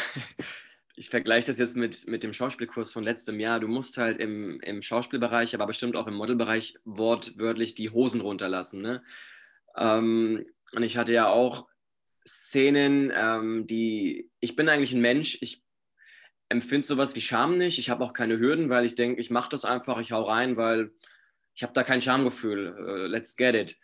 [0.97, 3.61] ich vergleiche das jetzt mit, mit dem Schauspielkurs von letztem Jahr.
[3.61, 8.83] Du musst halt im, im Schauspielbereich, aber bestimmt auch im Modelbereich wortwörtlich die Hosen runterlassen.
[8.83, 9.03] Ne?
[9.77, 11.69] Ähm, und ich hatte ja auch
[12.27, 15.63] Szenen, ähm, die, ich bin eigentlich ein Mensch, ich
[16.49, 17.79] empfinde sowas wie Scham nicht.
[17.79, 20.57] Ich habe auch keine Hürden, weil ich denke, ich mache das einfach, ich hau rein,
[20.57, 20.93] weil
[21.55, 22.77] ich habe da kein Schamgefühl.
[22.79, 23.79] Äh, let's get it.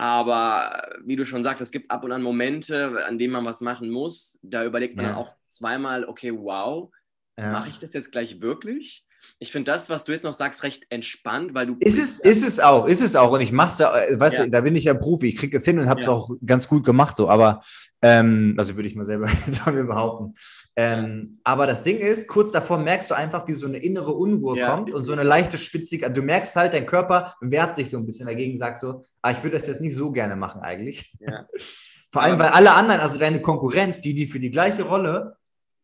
[0.00, 3.60] Aber wie du schon sagst, es gibt ab und an Momente, an denen man was
[3.60, 4.38] machen muss.
[4.42, 5.16] Da überlegt man Ja.
[5.16, 6.90] auch zweimal, okay, wow,
[7.38, 7.52] Ja.
[7.52, 9.04] mache ich das jetzt gleich wirklich?
[9.38, 11.76] Ich finde das, was du jetzt noch sagst, recht entspannt, weil du.
[11.80, 13.32] Ist es, ist es auch, ist es auch.
[13.32, 14.44] Und ich mache es ja, äh, weißt Ja.
[14.46, 15.28] du, da bin ich ja Profi.
[15.28, 16.14] Ich kriege es hin und habe es Ja.
[16.14, 17.28] auch ganz gut gemacht, so.
[17.28, 17.60] Aber,
[18.00, 19.26] ähm, also würde ich mal selber
[19.86, 20.34] behaupten.
[20.80, 24.56] Ähm, aber das Ding ist, kurz davor merkst du einfach, wie so eine innere Unruhe
[24.58, 24.70] Ja.
[24.74, 26.16] kommt und so eine leichte Spitzigkeit.
[26.16, 29.42] Du merkst halt, dein Körper wehrt sich so ein bisschen dagegen, sagt so, ah, ich
[29.42, 31.16] würde das jetzt nicht so gerne machen eigentlich.
[31.20, 31.46] Ja.
[32.12, 35.36] Vor allem, weil alle anderen, also deine Konkurrenz, die, die für die gleiche Rolle,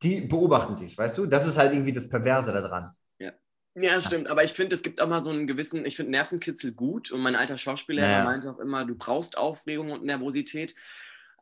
[0.03, 1.27] die beobachten dich, weißt du?
[1.27, 2.91] Das ist halt irgendwie das Perverse daran.
[3.79, 4.29] Ja, stimmt.
[4.29, 7.13] Aber ich finde, es gibt auch mal so einen gewissen, ich finde Nervenkitzel gut.
[7.13, 8.25] Und mein alter Schauspiellehrer Ja.
[8.25, 10.75] meinte auch immer, du brauchst Aufregung und Nervosität,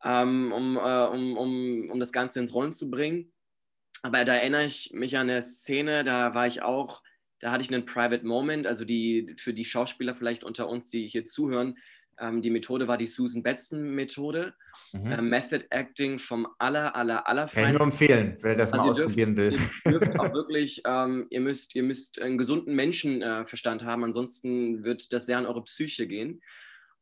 [0.02, 3.32] ähm, um, äh, um, um, um das Ganze ins Rollen zu bringen.
[4.04, 7.02] Aber da erinnere ich mich an eine Szene, da war ich auch,
[7.40, 11.08] da hatte ich einen Private Moment, also die für die Schauspieler vielleicht unter uns, die
[11.08, 11.78] hier zuhören,
[12.20, 14.52] ähm, die Methode war die Susan Betson-Methode.
[14.92, 15.10] Mhm.
[15.10, 18.92] Äh, Method Acting vom aller, aller, aller Kann ich nur empfehlen, wer das also mal
[18.92, 19.58] ihr dürft, ausprobieren will.
[19.86, 25.14] ihr dürft auch wirklich, ähm, ihr, müsst, ihr müsst einen gesunden Menschenverstand haben, ansonsten wird
[25.14, 26.42] das sehr an eure Psyche gehen.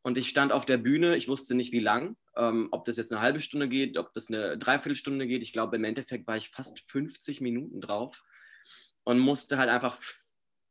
[0.03, 3.13] Und ich stand auf der Bühne, ich wusste nicht wie lang, ähm, ob das jetzt
[3.13, 5.43] eine halbe Stunde geht, ob das eine Dreiviertelstunde geht.
[5.43, 8.25] Ich glaube, im Endeffekt war ich fast 50 Minuten drauf
[9.05, 9.99] und musste halt einfach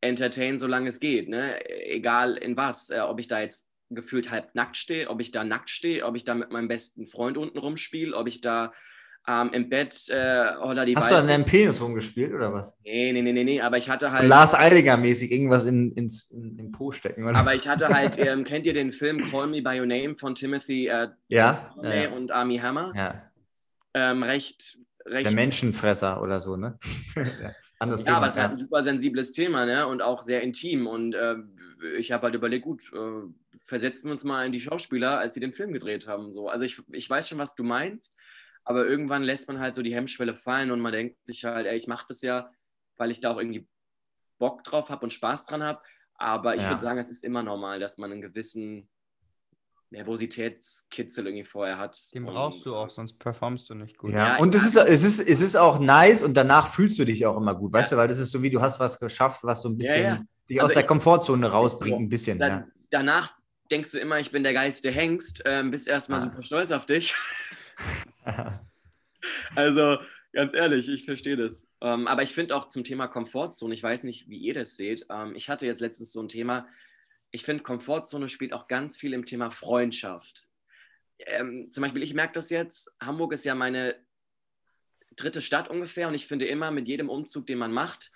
[0.02, 1.30] entertainen, solange es geht.
[1.30, 1.64] Ne?
[1.70, 5.44] Egal in was, äh, ob ich da jetzt gefühlt halb nackt stehe, ob ich da
[5.44, 8.74] nackt stehe, ob ich da mit meinem besten Freund unten rumspiele, ob ich da
[9.28, 12.74] ähm, im Bett äh, oder die Hast du an deinem Penis rumgespielt oder was?
[12.84, 14.28] Nee, nee, nee, nee, nee, aber ich hatte halt.
[14.28, 17.38] Lars Eidinger-mäßig irgendwas in, ins, in, in Po stecken, oder?
[17.38, 20.36] Aber ich hatte halt, ähm, kennt ihr den Film Call Me By Your Name von
[20.36, 22.94] Timothy äh, ja, ja, und Army Hammer?
[22.96, 23.24] ja.
[23.94, 25.26] Ähm, recht, recht.
[25.26, 26.80] Der Menschenfresser oder so, ne?
[27.16, 27.52] ja.
[27.80, 29.88] Anderes ja, aber es Thema, ist halt ein super sensibles Thema, ne?
[29.88, 30.88] Und auch sehr intim.
[30.88, 31.36] Und äh,
[31.98, 35.40] ich habe halt überlegt, gut, äh, versetzen wir uns mal in die Schauspieler, als sie
[35.40, 36.32] den Film gedreht haben.
[36.32, 36.48] So.
[36.48, 38.16] Also ich, ich weiß schon, was du meinst,
[38.64, 41.76] aber irgendwann lässt man halt so die Hemmschwelle fallen und man denkt sich halt, ey,
[41.76, 42.52] ich mache das ja,
[42.98, 43.68] weil ich da auch irgendwie
[44.38, 45.82] Bock drauf habe und Spaß dran habe.
[46.16, 46.70] Aber ich Ja.
[46.70, 48.88] würde sagen, es ist immer normal, dass man einen gewissen
[49.90, 51.98] Nervositätskitzel irgendwie vorher hat.
[52.14, 54.12] Den Und, brauchst du auch, sonst performst du nicht gut.
[54.12, 57.06] Ja, Ja, und es ist, es, ist, es ist auch nice und danach fühlst du
[57.06, 59.44] dich auch immer gut, weißt du, weil das ist so wie du hast was geschafft,
[59.44, 60.24] was so ein bisschen Ja, ja.
[60.50, 62.00] dich Also aus der ich- Komfortzone rausbringt, so.
[62.00, 62.40] ein bisschen.
[62.40, 62.68] Da, Ja.
[62.90, 63.36] Danach
[63.70, 66.24] denkst du immer, ich bin der geilste Hengst, ähm, bist erstmal Ah.
[66.24, 67.14] super stolz auf dich.
[69.56, 70.00] Also,
[70.34, 71.68] ganz ehrlich, ich verstehe das.
[71.82, 75.06] Ähm, aber ich finde auch zum Thema Komfortzone, ich weiß nicht, wie ihr das seht.
[75.10, 76.68] Ähm, ich hatte jetzt letztens so ein Thema.
[77.32, 80.50] Ich finde, Komfortzone spielt auch ganz viel im Thema Freundschaft.
[81.20, 82.92] Ähm, zum Beispiel, ich merke das jetzt.
[83.00, 83.96] Hamburg ist ja meine
[85.16, 88.12] dritte Stadt ungefähr und ich finde immer, mit jedem Umzug, den man macht,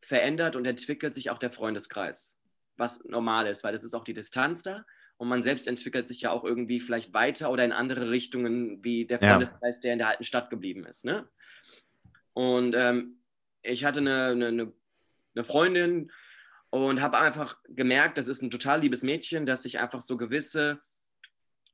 [0.00, 2.38] verändert und entwickelt sich auch der Freundeskreis.
[2.76, 4.86] Was normal ist, weil es ist auch die Distanz da
[5.20, 9.04] und man selbst entwickelt sich ja auch irgendwie vielleicht weiter oder in andere Richtungen wie
[9.04, 9.28] der Ja.
[9.32, 11.04] Freundeskreis, der in der alten Stadt geblieben ist.
[11.04, 11.28] Ne?
[12.32, 13.18] Und ähm,
[13.62, 14.72] ich hatte eine, eine, eine-
[15.34, 16.10] eine Freundin
[16.70, 20.80] und habe einfach gemerkt, das ist ein total liebes Mädchen, dass sich einfach so gewisse,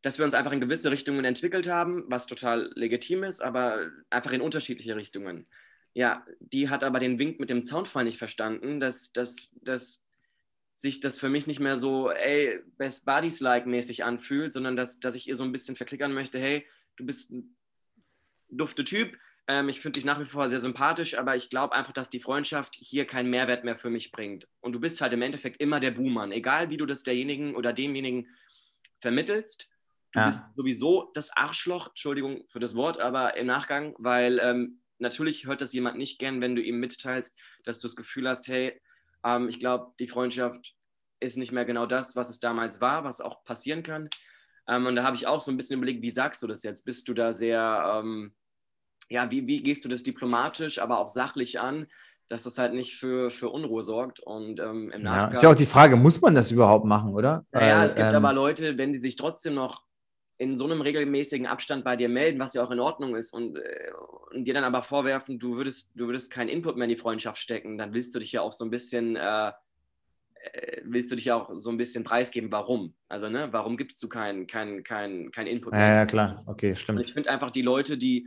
[0.03, 4.32] dass wir uns einfach in gewisse Richtungen entwickelt haben, was total legitim ist, aber einfach
[4.32, 5.47] in unterschiedliche Richtungen.
[5.94, 10.05] Ja, die hat aber den Wink mit dem Zaunfall nicht verstanden, dass, dass, dass
[10.76, 15.14] sich das für mich nicht mehr so, ey, Best Buddies-like mäßig anfühlt, sondern dass, dass
[15.14, 16.66] ich ihr so ein bisschen verklickern möchte, hey,
[16.96, 17.56] du bist ein
[18.48, 19.16] dufte Typ,
[19.48, 22.20] ähm, ich finde dich nach wie vor sehr sympathisch, aber ich glaube einfach, dass die
[22.20, 24.48] Freundschaft hier keinen Mehrwert mehr für mich bringt.
[24.60, 27.72] Und du bist halt im Endeffekt immer der Buhmann, egal wie du das derjenigen oder
[27.72, 28.28] demjenigen
[29.00, 29.70] vermittelst.
[30.12, 30.26] Du Ja.
[30.26, 35.60] bist sowieso das Arschloch, Entschuldigung für das Wort, aber im Nachgang, weil ähm, natürlich hört
[35.60, 38.80] das jemand nicht gern, wenn du ihm mitteilst, dass du das Gefühl hast, hey,
[39.26, 40.74] ähm, ich glaube, die Freundschaft
[41.20, 44.08] ist nicht mehr genau das, was es damals war, was auch passieren kann.
[44.68, 46.84] Ähm, und da habe ich auch so ein bisschen überlegt, wie sagst du das jetzt?
[46.84, 48.34] Bist du da sehr, ähm,
[49.08, 51.86] ja, wie, wie gehst du das diplomatisch, aber auch sachlich an,
[52.28, 54.20] dass das halt nicht für, für Unruhe sorgt?
[54.20, 55.32] Und ähm, im Ja, Nachgang.
[55.32, 57.44] ist ja auch die Frage, muss man das überhaupt machen, oder?
[57.52, 59.86] Naja, Weil, es gibt ähm, aber Leute, wenn sie sich trotzdem noch
[60.39, 63.57] in so einem regelmäßigen Abstand bei dir melden, was ja auch in Ordnung ist, und,
[63.57, 63.91] äh,
[64.30, 67.39] und dir dann aber vorwerfen, du würdest, du würdest keinen Input mehr in die Freundschaft
[67.39, 69.53] stecken, dann willst du dich ja auch so ein bisschen, äh,
[70.53, 72.95] äh, willst du dich ja auch so ein bisschen preisgeben, warum?
[73.09, 76.43] Also, ne, warum gibst du keinen kein, kein, kein Input Ja, ja, klar.
[76.47, 77.11] Okay, Und ich stimmt.
[77.11, 78.26] finde einfach die Leute, die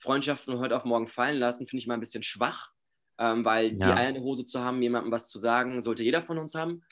[0.00, 2.72] Freundschaften von heute auf morgen fallen lassen, finde ich mal ein bisschen schwach,
[3.18, 3.96] ähm, weil die Ja.
[3.96, 6.82] Eier in der Hose zu haben, jemandem was zu sagen, sollte jeder von uns haben.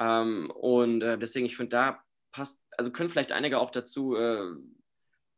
[0.00, 4.54] Ähm, und äh, deswegen, ich finde, da passt, also können vielleicht einige auch dazu, äh,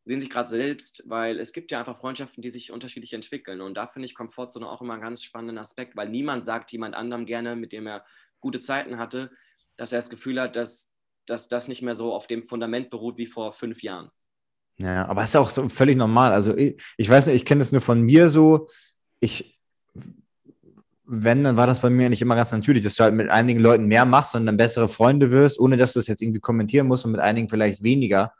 [0.03, 3.61] sehen sich gerade selbst, weil es gibt ja einfach Freundschaften, die sich unterschiedlich entwickeln.
[3.61, 6.95] Und da finde ich Komfortzone auch immer einen ganz spannenden Aspekt, weil niemand sagt jemand
[6.95, 8.05] anderem gerne, mit dem er
[8.39, 9.31] gute Zeiten hatte,
[9.77, 10.93] dass er das Gefühl hat, dass,
[11.25, 14.09] dass das nicht mehr so auf dem Fundament beruht wie vor fünf Jahren.
[14.77, 16.33] Ja, aber ist auch völlig normal.
[16.33, 18.67] Also ich, ich weiß nicht, ich kenne das nur von mir so.
[19.19, 19.60] Ich
[21.13, 23.59] wenn, dann war das bei mir nicht immer ganz natürlich, dass du halt mit einigen
[23.59, 26.87] Leuten mehr machst und dann bessere Freunde wirst, ohne dass du es jetzt irgendwie kommentieren
[26.87, 28.33] musst und mit einigen vielleicht weniger.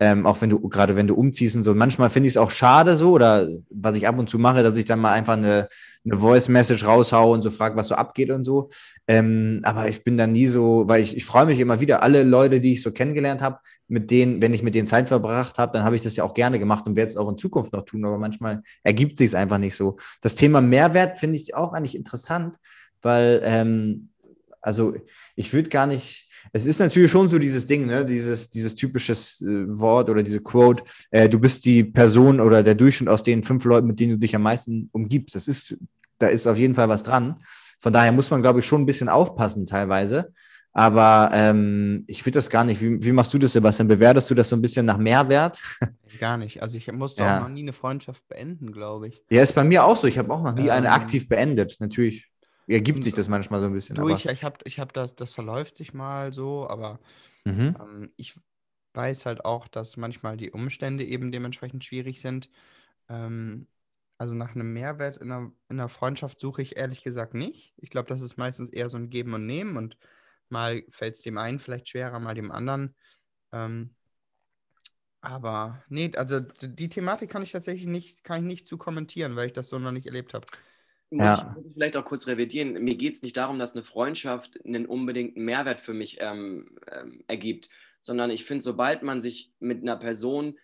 [0.00, 1.74] Ähm, auch wenn du, gerade wenn du umziehst und so.
[1.74, 4.76] Manchmal finde ich es auch schade so, oder was ich ab und zu mache, dass
[4.76, 5.68] ich dann mal einfach eine,
[6.04, 8.68] eine Voice-Message raushaue und so frage, was so abgeht und so.
[9.08, 12.22] Ähm, aber ich bin dann nie so, weil ich, ich freue mich immer wieder, alle
[12.22, 15.72] Leute, die ich so kennengelernt habe, mit denen, wenn ich mit denen Zeit verbracht habe,
[15.72, 17.84] dann habe ich das ja auch gerne gemacht und werde es auch in Zukunft noch
[17.84, 19.96] tun, aber manchmal ergibt sich es einfach nicht so.
[20.20, 22.56] Das Thema Mehrwert finde ich auch eigentlich interessant,
[23.02, 24.10] weil, ähm,
[24.60, 24.94] also
[25.36, 28.04] ich würde gar nicht, es ist natürlich schon so dieses Ding, ne?
[28.04, 32.74] dieses, dieses typisches äh, Wort oder diese Quote, äh, du bist die Person oder der
[32.74, 35.34] Durchschnitt aus den fünf Leuten, mit denen du dich am meisten umgibst.
[35.34, 35.76] Das ist,
[36.18, 37.36] da ist auf jeden Fall was dran.
[37.78, 40.32] Von daher muss man, glaube ich, schon ein bisschen aufpassen teilweise.
[40.72, 42.80] Aber ähm, ich würde das gar nicht.
[42.80, 43.88] Wie, wie, machst du das, Sebastian?
[43.88, 45.60] Bewertest du das so ein bisschen nach Mehrwert?
[46.20, 46.62] Gar nicht.
[46.62, 47.38] Also ich musste ja.
[47.38, 49.22] auch noch nie eine Freundschaft beenden, glaube ich.
[49.28, 50.06] Ja, ist bei mir auch so.
[50.06, 51.76] Ich habe auch noch nie ähm, eine aktiv beendet.
[51.80, 52.27] Natürlich
[52.74, 53.96] ergibt sich das manchmal so ein bisschen.
[53.96, 57.00] Durch, ich habe ich hab das, das verläuft sich mal so, aber
[57.44, 57.76] mhm.
[57.80, 58.38] ähm, ich
[58.94, 62.50] weiß halt auch, dass manchmal die Umstände eben dementsprechend schwierig sind.
[63.08, 63.66] Ähm,
[64.18, 67.72] also nach einem Mehrwert in einer, in einer Freundschaft suche ich ehrlich gesagt nicht.
[67.76, 69.96] Ich glaube, das ist meistens eher so ein Geben und Nehmen und
[70.48, 72.96] mal fällt es dem einen vielleicht schwerer, mal dem anderen.
[73.52, 73.94] Ähm,
[75.20, 79.46] aber nee, also die Thematik kann ich tatsächlich nicht, kann ich nicht zu kommentieren, weil
[79.46, 80.46] ich das so noch nicht erlebt habe.
[81.10, 81.34] Muss, ja.
[81.34, 82.74] ich, muss ich vielleicht auch kurz revidieren.
[82.84, 87.24] Mir geht es nicht darum, dass eine Freundschaft einen unbedingten Mehrwert für mich ähm, ähm,
[87.26, 90.58] ergibt, sondern ich finde, sobald man sich mit einer Person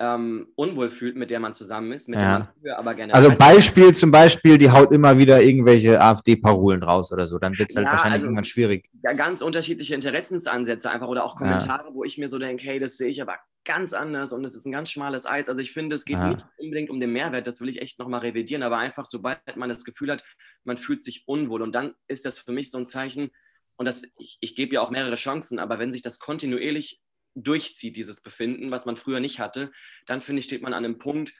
[0.00, 2.24] ähm, unwohl fühlt, mit der man zusammen ist, mit ja.
[2.24, 3.14] der man früher aber gerne.
[3.14, 7.70] Also Beispiel zum Beispiel, die haut immer wieder irgendwelche AfD-Parolen raus oder so, dann wird
[7.70, 8.88] es halt ja, wahrscheinlich also, irgendwann schwierig.
[9.02, 11.94] Ganz unterschiedliche Interessensansätze einfach oder auch Kommentare, ja.
[11.94, 13.36] wo ich mir so denke, hey, das sehe ich aber
[13.68, 15.50] ganz anders und es ist ein ganz schmales Eis.
[15.50, 16.30] Also ich finde, es geht ja.
[16.30, 19.68] nicht unbedingt um den Mehrwert, das will ich echt nochmal revidieren, aber einfach, sobald man
[19.68, 20.24] das Gefühl hat,
[20.64, 23.30] man fühlt sich unwohl und dann ist das für mich so ein Zeichen,
[23.76, 27.00] und das, ich, ich gebe ja auch mehrere Chancen, aber wenn sich das kontinuierlich
[27.36, 29.70] durchzieht, dieses Befinden, was man früher nicht hatte,
[30.06, 31.32] dann finde ich, steht man an einem Punkt,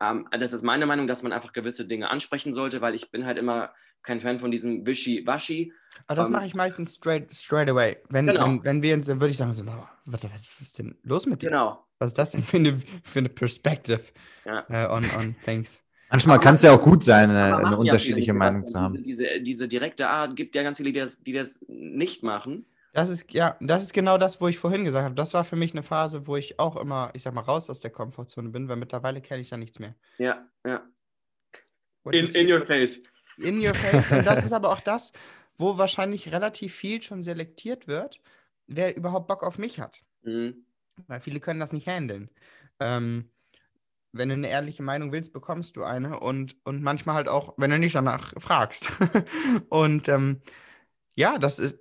[0.00, 3.26] ähm, das ist meine Meinung, dass man einfach gewisse Dinge ansprechen sollte, weil ich bin
[3.26, 3.72] halt immer
[4.04, 5.72] kein Fan von diesem Wischi-Waschi.
[6.06, 7.96] Aber das ähm, mache ich meistens straight, straight away.
[8.10, 8.46] Wenn, genau.
[8.46, 11.26] wenn, wenn wir uns, dann würde ich sagen, so, oh, was, was ist denn los
[11.26, 11.50] mit dir?
[11.50, 11.84] Genau.
[11.98, 14.02] Was ist das denn für eine, für eine Perspective
[14.44, 14.64] ja.
[14.68, 15.82] uh, on, on things?
[16.10, 19.02] Manchmal kann es ja auch gut sein, eine, eine unterschiedliche ja Meinung zu haben.
[19.02, 22.66] Diese, diese, diese, direkte Art gibt ja ganz viele, die das, die das nicht machen.
[22.92, 25.14] Das ist, ja, das ist genau das, wo ich vorhin gesagt habe.
[25.16, 27.80] Das war für mich eine Phase, wo ich auch immer, ich sag mal, raus aus
[27.80, 29.96] der Komfortzone bin, weil mittlerweile kenne ich da nichts mehr.
[30.18, 30.84] Ja, ja.
[32.12, 33.00] In, in your face.
[33.38, 34.12] In your face.
[34.12, 35.12] Und das ist aber auch das,
[35.56, 38.20] wo wahrscheinlich relativ viel schon selektiert wird,
[38.66, 40.02] wer überhaupt Bock auf mich hat.
[40.22, 40.64] Mhm.
[41.06, 42.30] Weil viele können das nicht handeln.
[42.80, 43.30] Ähm,
[44.12, 47.70] wenn du eine ehrliche Meinung willst, bekommst du eine und, und manchmal halt auch, wenn
[47.70, 48.86] du nicht danach fragst.
[49.68, 50.40] und ähm,
[51.14, 51.78] ja, das ist,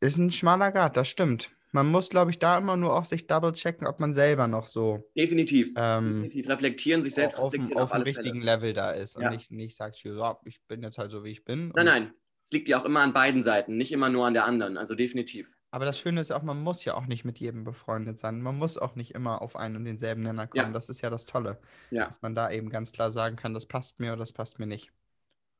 [0.00, 1.50] ist ein schmaler Grad, das stimmt.
[1.72, 4.66] Man muss, glaube ich, da immer nur auch sich double checken, ob man selber noch
[4.66, 5.08] so.
[5.16, 5.72] Definitiv.
[5.76, 6.48] Ähm, Definitiv.
[6.48, 8.56] Reflektieren, sich selbst auf, auf, auf dem richtigen Fälle.
[8.56, 9.16] Level da ist.
[9.16, 9.28] Ja.
[9.28, 11.72] Und nicht, nicht sagt, ja, ich bin jetzt halt so, wie ich bin.
[11.74, 12.12] Nein, nein.
[12.42, 14.76] Es liegt ja auch immer an beiden Seiten, nicht immer nur an der anderen.
[14.76, 15.54] Also definitiv.
[15.70, 18.40] Aber das Schöne ist ja auch, man muss ja auch nicht mit jedem befreundet sein.
[18.40, 20.66] Man muss auch nicht immer auf einen und denselben Nenner kommen.
[20.66, 20.72] Ja.
[20.72, 21.60] Das ist ja das Tolle.
[21.90, 22.06] Ja.
[22.06, 24.66] Dass man da eben ganz klar sagen kann, das passt mir oder das passt mir
[24.66, 24.90] nicht.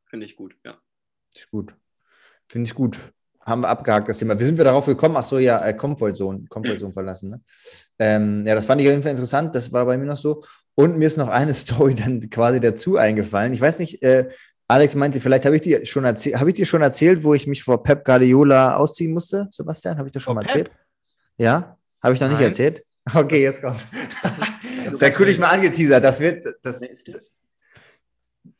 [0.06, 0.80] Finde ich gut, ja.
[1.32, 1.76] Ist gut.
[2.48, 2.98] Finde ich gut
[3.44, 4.38] haben wir abgehakt, das Thema.
[4.38, 5.16] Wie sind wir darauf gekommen?
[5.16, 7.30] Ach so, ja, äh, Comfort Zone, Comfort Zone verlassen.
[7.30, 7.40] Ne?
[7.98, 9.54] Ähm, ja, das fand ich auf jeden Fall interessant.
[9.54, 10.42] Das war bei mir noch so.
[10.74, 13.52] Und mir ist noch eine Story dann quasi dazu eingefallen.
[13.52, 14.28] Ich weiß nicht, äh,
[14.68, 17.46] Alex meinte, vielleicht habe ich dir schon erzählt, habe ich dir schon erzählt, wo ich
[17.46, 19.98] mich vor Pep Guardiola ausziehen musste, Sebastian?
[19.98, 20.70] Habe ich das schon oh, mal erzählt?
[20.70, 20.78] Pep?
[21.38, 21.76] Ja?
[22.02, 22.36] Habe ich noch Nein.
[22.36, 22.84] nicht erzählt?
[23.14, 23.80] Okay, jetzt kommt.
[24.92, 26.04] Sehr cool, ich mal angeteasert.
[26.04, 26.46] Das wird.
[26.62, 27.34] Das, das,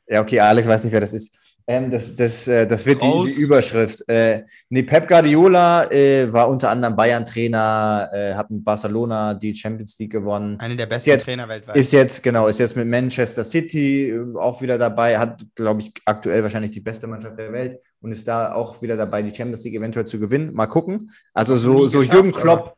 [0.09, 1.37] ja, okay, Alex weiß nicht, wer das ist.
[1.71, 4.03] Ähm, das, das, äh, das wird die, die, Überschrift.
[4.09, 9.97] Äh, nee, Pep Guardiola äh, war unter anderem Bayern-Trainer, äh, hat mit Barcelona die Champions
[10.01, 10.59] League gewonnen.
[10.59, 11.77] Einer der besten jetzt, Trainer weltweit.
[11.77, 15.93] Ist jetzt, genau, ist jetzt mit Manchester City äh, auch wieder dabei, hat, glaube ich,
[16.07, 19.63] aktuell wahrscheinlich die beste Mannschaft der Welt und ist da auch wieder dabei, die Champions
[19.63, 20.53] League eventuell zu gewinnen.
[20.53, 21.13] Mal gucken.
[21.35, 22.75] Also so, so Jürgen Klopp,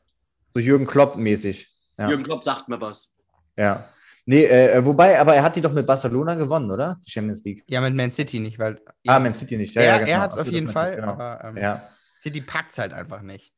[0.53, 1.67] so Jürgen Klopp-mäßig.
[1.97, 2.11] Ja.
[2.11, 3.11] Jürgen Klopp sagt mir was.
[3.57, 3.89] Ja.
[4.25, 7.01] Nee, äh, wobei, aber er hat die doch mit Barcelona gewonnen, oder?
[7.05, 7.65] Die Champions League.
[7.67, 8.79] Ja, mit Man City nicht, weil.
[9.07, 9.75] Ah, Man City nicht.
[9.75, 10.11] Ja, er ja, genau.
[10.11, 11.09] er hat es auf jeden Fall, genau.
[11.09, 11.89] aber ähm, ja.
[12.21, 13.53] City packt es halt einfach nicht.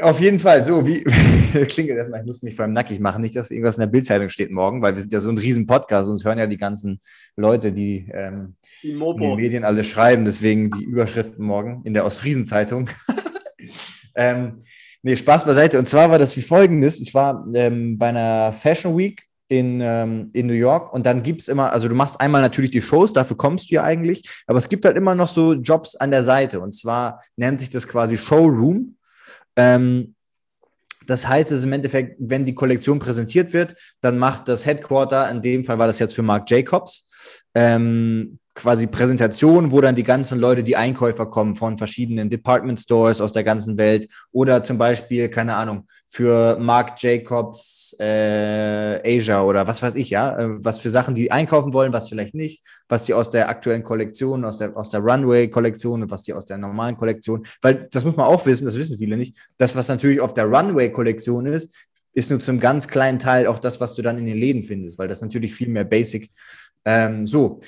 [0.00, 1.02] Auf jeden Fall, so wie,
[1.66, 3.88] klingt jetzt erstmal, ich muss mich vor allem nackig machen, nicht, dass irgendwas in der
[3.88, 6.56] Bildzeitung steht morgen, weil wir sind ja so ein riesen Podcast, uns hören ja die
[6.56, 7.00] ganzen
[7.34, 12.04] Leute, die ähm, die in den Medien alle schreiben, deswegen die Überschriften morgen in der
[12.04, 12.88] Ostfriesen-Zeitung.
[14.14, 14.62] ähm,
[15.02, 15.80] nee, Spaß beiseite.
[15.80, 20.30] Und zwar war das wie folgendes, ich war ähm, bei einer Fashion Week in, ähm,
[20.32, 20.94] in New York.
[20.94, 23.74] Und dann gibt es immer, also du machst einmal natürlich die Shows, dafür kommst du
[23.74, 26.58] ja eigentlich, aber es gibt halt immer noch so Jobs an der Seite.
[26.58, 28.96] Und zwar nennt sich das quasi Showroom.
[29.56, 30.14] Ähm,
[31.06, 35.28] das heißt, es ist im Endeffekt, wenn die Kollektion präsentiert wird, dann macht das Headquarter,
[35.30, 37.10] in dem Fall war das jetzt für Marc Jacobs,
[37.54, 43.20] ähm, quasi Präsentation, wo dann die ganzen Leute, die Einkäufer kommen von verschiedenen Department Stores
[43.20, 49.66] aus der ganzen Welt oder zum Beispiel, keine Ahnung, für Marc Jacobs äh, Asia oder
[49.66, 53.06] was weiß ich, ja, äh, was für Sachen die einkaufen wollen, was vielleicht nicht, was
[53.06, 56.58] die aus der aktuellen Kollektion, aus der, aus der Runway-Kollektion und was die aus der
[56.58, 60.20] normalen Kollektion, weil das muss man auch wissen, das wissen viele nicht, das, was natürlich
[60.20, 61.74] auf der Runway-Kollektion ist,
[62.14, 64.98] ist nur zum ganz kleinen Teil auch das, was du dann in den Läden findest,
[64.98, 66.30] weil das natürlich viel mehr Basic.
[66.84, 67.60] Ähm, so,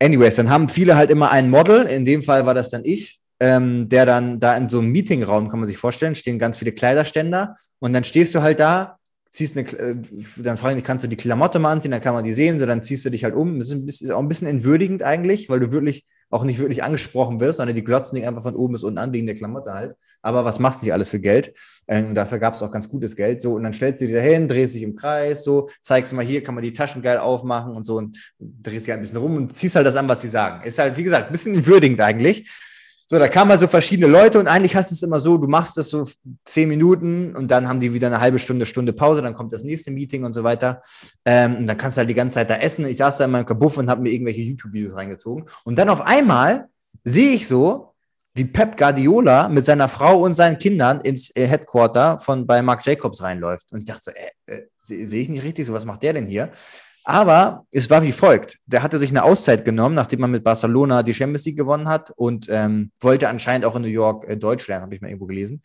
[0.00, 3.20] Anyways, dann haben viele halt immer ein Model, in dem Fall war das dann ich,
[3.40, 6.72] ähm, der dann da in so einem Meetingraum, kann man sich vorstellen, stehen ganz viele
[6.72, 8.98] Kleiderständer und dann stehst du halt da,
[9.30, 9.96] ziehst eine, äh,
[10.38, 12.66] dann fragen die, kannst du die Klamotte mal anziehen, dann kann man die sehen, so
[12.66, 13.58] dann ziehst du dich halt um.
[13.58, 17.56] Das ist auch ein bisschen entwürdigend eigentlich, weil du wirklich auch nicht wirklich angesprochen wirst,
[17.56, 19.96] sondern die glotzen dich einfach von oben bis unten an wegen der Klamotte halt.
[20.20, 21.54] Aber was machst du nicht alles für Geld?
[21.88, 23.40] Ähm, dafür gab es auch ganz gutes Geld.
[23.40, 26.24] So, und dann stellst du dich da hin, drehst dich im Kreis, so, zeigst mal
[26.24, 29.18] hier, kann man die Taschen geil aufmachen und so und drehst dich halt ein bisschen
[29.18, 30.64] rum und ziehst halt das an, was sie sagen.
[30.66, 32.50] Ist halt, wie gesagt, ein bisschen würdigend eigentlich.
[33.08, 35.76] So, da kamen also verschiedene Leute und eigentlich hast du es immer so, du machst
[35.76, 36.04] das so
[36.44, 39.62] zehn Minuten und dann haben die wieder eine halbe Stunde, Stunde Pause, dann kommt das
[39.62, 40.82] nächste Meeting und so weiter.
[41.24, 42.84] Ähm, und dann kannst du halt die ganze Zeit da essen.
[42.84, 45.44] Ich saß da in meinem Kabuff und habe mir irgendwelche YouTube-Videos reingezogen.
[45.62, 46.68] Und dann auf einmal
[47.04, 47.94] sehe ich so,
[48.34, 52.84] wie Pep Guardiola mit seiner Frau und seinen Kindern ins äh, Headquarter von bei Marc
[52.84, 53.72] Jacobs reinläuft.
[53.72, 56.26] Und ich dachte so, äh, äh, sehe ich nicht richtig, so was macht der denn
[56.26, 56.50] hier?
[57.08, 58.58] Aber es war wie folgt.
[58.66, 62.10] Der hatte sich eine Auszeit genommen, nachdem er mit Barcelona die Champions League gewonnen hat
[62.10, 65.26] und ähm, wollte anscheinend auch in New York äh, Deutsch lernen, habe ich mal irgendwo
[65.26, 65.62] gelesen.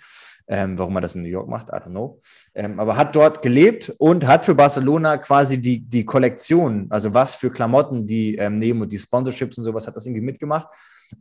[0.48, 2.22] Ähm, warum er das in New York macht, I don't know.
[2.54, 7.34] Ähm, aber hat dort gelebt und hat für Barcelona quasi die, die Kollektion, also was
[7.34, 10.68] für Klamotten die ähm, nehmen und die Sponsorships und sowas, hat das irgendwie mitgemacht.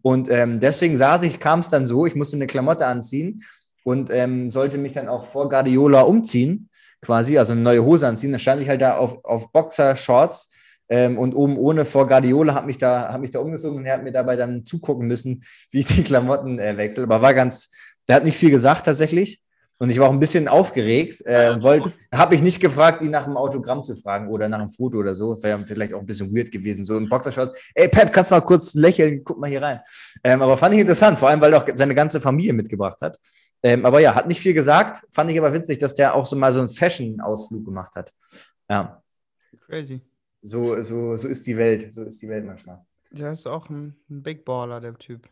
[0.02, 3.42] Und ähm, deswegen saß ich, kam es dann so, ich musste eine Klamotte anziehen
[3.84, 6.68] und ähm, sollte mich dann auch vor Guardiola umziehen,
[7.00, 8.32] quasi, also eine neue Hose anziehen.
[8.32, 10.50] Dann stand ich halt da auf, auf Boxer-Shorts
[10.88, 13.94] ähm, und oben ohne vor Guardiola, habe mich, da, hab mich da umgezogen und er
[13.94, 17.04] hat mir dabei dann zugucken müssen, wie ich die Klamotten äh, wechsle.
[17.04, 17.70] Aber war ganz,
[18.08, 19.40] der hat nicht viel gesagt tatsächlich.
[19.82, 23.24] Und ich war auch ein bisschen aufgeregt äh, wollte, habe ich nicht gefragt, ihn nach
[23.24, 25.32] einem Autogramm zu fragen oder nach einem Foto oder so.
[25.32, 26.84] Das wäre vielleicht auch ein bisschen weird gewesen.
[26.84, 29.80] So im Boxershorts, ey Pep, kannst du mal kurz lächeln, guck mal hier rein.
[30.22, 33.18] Ähm, aber fand ich interessant, vor allem, weil er auch seine ganze Familie mitgebracht hat.
[33.62, 35.06] Ähm, aber ja, hat nicht viel gesagt.
[35.10, 38.12] Fand ich aber witzig, dass der auch so mal so einen Fashion-Ausflug gemacht hat.
[38.68, 39.02] Ja.
[39.66, 40.00] Crazy.
[40.42, 41.92] So, so, so ist die Welt.
[41.92, 42.84] So ist die Welt manchmal.
[43.10, 45.28] Der ist auch ein, ein Big Baller, der Typ.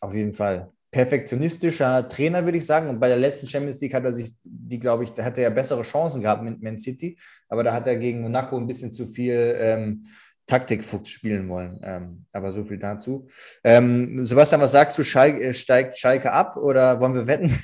[0.00, 2.88] Auf jeden Fall perfektionistischer Trainer, würde ich sagen.
[2.88, 5.44] Und bei der letzten Champions League hat er sich, die glaube ich, da hat er
[5.44, 7.16] ja bessere Chancen gehabt mit Man City,
[7.48, 10.04] aber da hat er gegen Monaco ein bisschen zu viel ähm,
[10.50, 11.78] Taktikfuchs spielen wollen.
[11.82, 13.28] Ähm, aber so viel dazu.
[13.64, 15.04] Ähm, Sebastian, was sagst du?
[15.04, 17.56] Schalke, äh, steigt Schalke ab oder wollen wir wetten?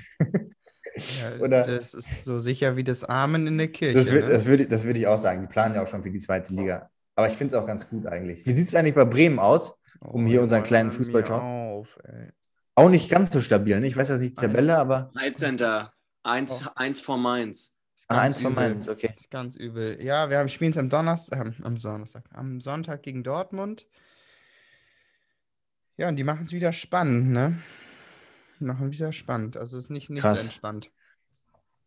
[0.96, 1.62] Ja, oder?
[1.62, 3.94] Das ist so sicher wie das Amen in der Kirche.
[3.94, 4.20] Das, ne?
[4.22, 5.40] das würde das würd ich auch sagen.
[5.42, 6.88] Die planen ja auch schon für die zweite Liga.
[7.16, 8.46] Aber ich finde es auch ganz gut eigentlich.
[8.46, 9.78] Wie sieht es eigentlich bei Bremen aus?
[10.00, 11.86] Um Oh, hier unseren kleinen Fußballtalk.
[12.74, 13.80] Auch nicht ganz so stabil.
[13.80, 13.86] Ne?
[13.86, 15.58] Ich weiß jetzt nicht die Tabelle, aber 13.
[16.22, 16.70] Eins, Oh.
[16.74, 17.75] eins vor Mainz.
[17.96, 18.68] Ist ah, eins von übel.
[18.70, 18.88] meinen.
[18.88, 19.12] Okay.
[19.16, 20.02] Ist ganz übel.
[20.02, 23.86] Ja, wir haben spielen am Donnerstag, ähm, am Donnerstag, am Sonntag gegen Dortmund.
[25.96, 27.58] Ja, und die machen es wieder spannend, ne?
[28.60, 29.56] Die machen wieder spannend.
[29.56, 30.90] Also ist nicht, nicht so entspannt.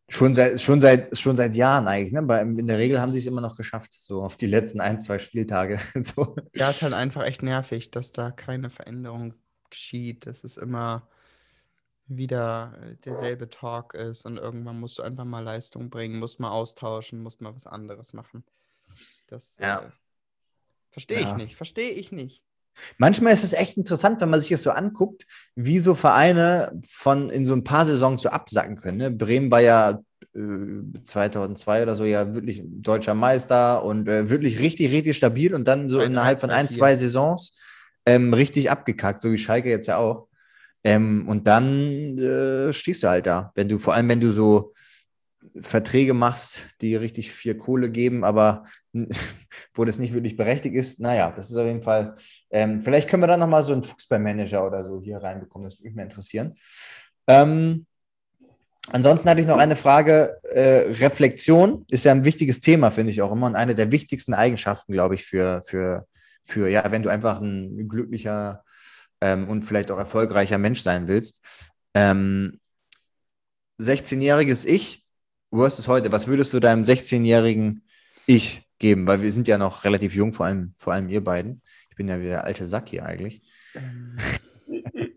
[0.07, 2.13] Schon seit, schon seit, schon seit Jahren eigentlich.
[2.13, 2.23] Ne?
[2.23, 4.99] Bei, in der Regel haben sie es immer noch geschafft, so auf die letzten ein,
[4.99, 5.77] zwei Spieltage.
[6.01, 6.35] so.
[6.55, 9.35] Ja, ist halt einfach echt nervig, dass da keine Veränderung
[9.69, 10.25] geschieht.
[10.25, 11.07] Dass es immer
[12.09, 16.49] wieder äh, derselbe Talk ist und irgendwann musst du einfach mal Leistung bringen, musst mal
[16.51, 18.43] austauschen, musst mal was anderes machen.
[19.27, 19.79] Das Ja.
[19.79, 19.89] äh,
[20.91, 21.29] verstehe Ja.
[21.31, 22.43] ich nicht, verstehe ich nicht.
[22.97, 27.29] Manchmal ist es echt interessant, wenn man sich das so anguckt, wie so Vereine von
[27.29, 28.97] in so ein paar Saisons so absacken können.
[28.97, 29.11] Ne?
[29.11, 29.99] Bremen war ja
[30.33, 35.67] äh, 2002 oder so ja wirklich deutscher Meister und äh, wirklich richtig, richtig stabil und
[35.67, 37.57] dann so Bei innerhalb von ein, zwei Saisons
[38.05, 40.28] ähm, richtig abgekackt, so wie Schalke jetzt ja auch.
[40.83, 44.73] Ähm, und dann äh, stehst du halt da, wenn du, vor allem wenn du so
[45.59, 48.65] Verträge machst, die richtig viel Kohle geben, aber
[49.73, 52.15] wo das nicht wirklich berechtigt ist, naja, das ist auf jeden Fall,
[52.49, 55.95] ähm, vielleicht können wir dann nochmal so einen Fußballmanager oder so hier reinbekommen, das würde
[55.95, 56.53] mich interessieren.
[57.27, 57.85] Ähm,
[58.91, 63.21] ansonsten hatte ich noch eine Frage, äh, Reflexion ist ja ein wichtiges Thema, finde ich
[63.21, 66.07] auch immer, und eine der wichtigsten Eigenschaften, glaube ich, für, für,
[66.43, 68.63] für, ja, wenn du einfach ein glücklicher
[69.21, 71.41] ähm, und vielleicht auch erfolgreicher Mensch sein willst.
[71.93, 72.59] Ähm,
[73.79, 75.05] 16-jähriges Ich
[75.53, 77.83] versus heute, was würdest du deinem 16-jährigen
[78.25, 81.61] Ich geben, weil wir sind ja noch relativ jung, vor allem, vor allem ihr beiden.
[81.89, 83.41] Ich bin ja wieder der alte Sack hier eigentlich.
[83.75, 84.15] Ähm,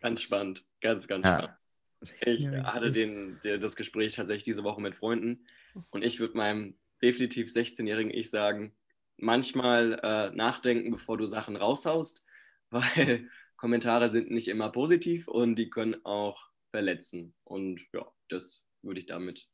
[0.00, 0.66] Ganz spannend.
[0.82, 1.34] Ganz, ganz Ja.
[1.38, 1.56] spannend.
[2.02, 5.46] 16 Ich hatte den, der, das Gespräch tatsächlich diese Woche mit Freunden
[5.88, 8.74] und ich würde meinem definitiv 16-jährigen Ich sagen,
[9.16, 12.26] manchmal äh, nachdenken, bevor du Sachen raushaust,
[12.70, 17.34] weil Kommentare sind nicht immer positiv und die können auch verletzen.
[17.44, 19.48] Und ja, das würde ich damit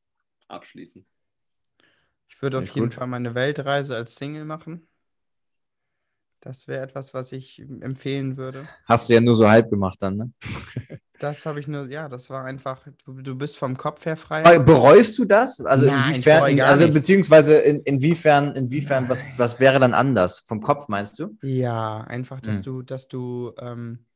[0.48, 1.06] abschließen.
[2.28, 2.94] Ich würde auf jeden gut.
[2.94, 4.88] Fall meine Weltreise als Single machen.
[6.40, 8.64] Das wäre etwas, was ich empfehlen würde.
[8.86, 10.32] Hast du ja nur so halb gemacht dann, ne?
[11.18, 14.42] Das habe ich nur, ja, das war einfach, du, du bist vom Kopf her frei.
[14.42, 15.60] Aber bereust du das?
[15.60, 20.38] Also Nein, inwiefern, gar also beziehungsweise in, inwiefern, inwiefern, was, was wäre dann anders?
[20.38, 21.36] Vom Kopf meinst du?
[21.42, 22.62] Ja, einfach, dass Hm.
[22.62, 24.06] du, dass du ähm,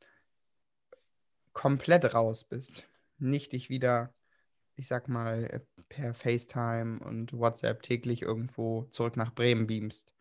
[1.53, 2.85] komplett raus bist.
[3.19, 4.15] Nicht dich wieder,
[4.77, 10.14] ich sag mal, per FaceTime und WhatsApp täglich irgendwo zurück nach Bremen beamst.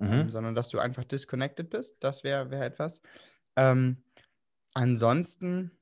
[0.00, 0.30] Ähm, Mhm.
[0.30, 1.96] sondern dass du einfach disconnected bist.
[2.00, 3.02] Das wäre wär etwas.
[3.56, 4.04] Ähm,
[4.74, 5.72] ansonsten,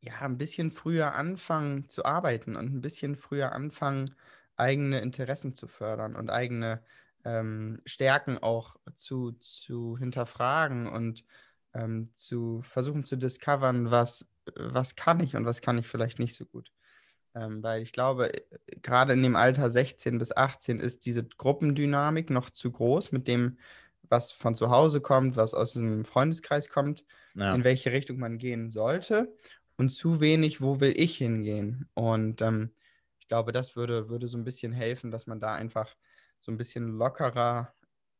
[0.00, 4.14] ja, ein bisschen früher anfangen zu arbeiten und ein bisschen früher anfangen,
[4.56, 6.82] eigene Interessen zu fördern und eigene
[7.24, 11.24] ähm, Stärken auch zu, zu hinterfragen und
[11.74, 16.34] ähm, zu versuchen zu discovern, was, was kann ich und was kann ich vielleicht nicht
[16.36, 16.72] so gut.
[17.34, 18.42] Ähm, weil ich glaube, äh,
[18.82, 23.58] gerade in dem Alter 16 bis 18 ist diese Gruppendynamik noch zu groß mit dem,
[24.08, 27.04] was von zu Hause kommt, was aus dem Freundeskreis kommt,
[27.34, 27.54] Ja.
[27.54, 29.34] in welche Richtung man gehen sollte
[29.76, 31.88] und zu wenig, wo will ich hingehen.
[31.94, 32.74] Und ähm,
[33.18, 35.94] ich glaube, das würde, würde so ein bisschen helfen, dass man da einfach
[36.40, 37.72] so ein bisschen lockerer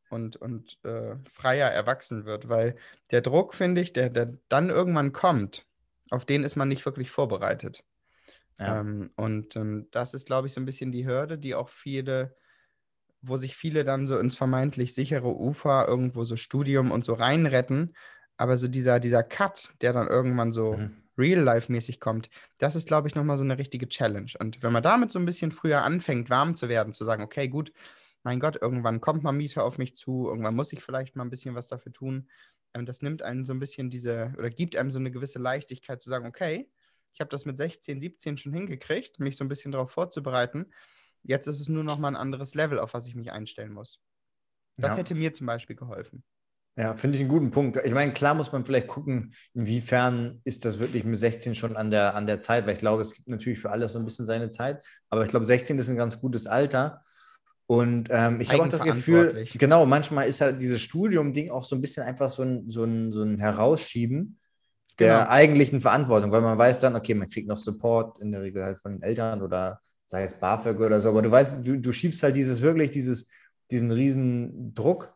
[0.09, 2.75] und, und äh, freier erwachsen wird, weil
[3.11, 5.67] der Druck, finde ich, der, der dann irgendwann kommt,
[6.09, 7.83] auf den ist man nicht wirklich vorbereitet.
[8.59, 8.81] Ja.
[8.81, 12.35] Ähm, und ähm, das ist, glaube ich, so ein bisschen die Hürde, die auch viele,
[13.21, 17.95] wo sich viele dann so ins vermeintlich sichere Ufer irgendwo so Studium und so reinretten.
[18.37, 21.03] Aber so dieser, dieser Cut, der dann irgendwann so Mhm.
[21.17, 22.29] real-life-mäßig kommt,
[22.59, 24.31] das ist, glaube ich, nochmal so eine richtige Challenge.
[24.39, 27.47] Und wenn man damit so ein bisschen früher anfängt, warm zu werden, zu sagen, okay,
[27.49, 27.71] gut,
[28.23, 31.29] mein Gott, irgendwann kommt mal Mieter auf mich zu, irgendwann muss ich vielleicht mal ein
[31.29, 32.29] bisschen was dafür tun.
[32.73, 36.01] Ähm, das nimmt einem so ein bisschen diese, oder gibt einem so eine gewisse Leichtigkeit
[36.01, 36.71] zu sagen, okay,
[37.13, 40.71] ich habe das mit 16, 17 schon hingekriegt, mich so ein bisschen darauf vorzubereiten.
[41.23, 44.01] Jetzt ist es nur noch mal ein anderes Level, auf was ich mich einstellen muss.
[44.77, 44.97] Das Ja.
[44.97, 46.23] hätte mir zum Beispiel geholfen.
[46.75, 47.79] Ja, finde ich einen guten Punkt.
[47.83, 51.91] Ich meine, klar muss man vielleicht gucken, inwiefern ist das wirklich mit 16 schon an
[51.91, 54.25] der, an der Zeit, weil ich glaube, es gibt natürlich für alles so ein bisschen
[54.25, 57.03] seine Zeit, aber ich glaube, 16 ist ein ganz gutes Alter.
[57.67, 61.75] Und ähm, ich habe auch das Gefühl, genau, manchmal ist halt dieses Studium-Ding auch so
[61.75, 64.39] ein bisschen einfach so ein, so ein, so ein Herausschieben
[64.99, 65.29] der Genau.
[65.29, 68.77] eigentlichen Verantwortung, weil man weiß dann, okay, man kriegt noch Support in der Regel halt
[68.77, 72.21] von den Eltern oder sei es BAföG oder so, aber du weißt, du, du schiebst
[72.23, 73.27] halt dieses wirklich, dieses,
[73.71, 75.13] diesen riesen Druck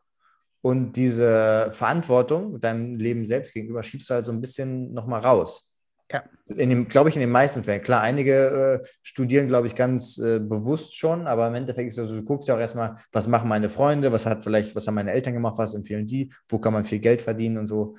[0.61, 5.71] und diese Verantwortung deinem Leben selbst gegenüber schiebst du halt so ein bisschen nochmal raus.
[6.11, 6.23] Ja.
[6.47, 7.84] In dem, glaube ich, in den meisten Fällen.
[7.84, 12.07] Klar, einige äh, studieren, glaube ich, ganz äh, bewusst schon, aber im Endeffekt ist es
[12.07, 14.95] so, du guckst ja auch erstmal, was machen meine Freunde, was hat vielleicht, was haben
[14.95, 17.97] meine Eltern gemacht, was empfehlen die, wo kann man viel Geld verdienen und so.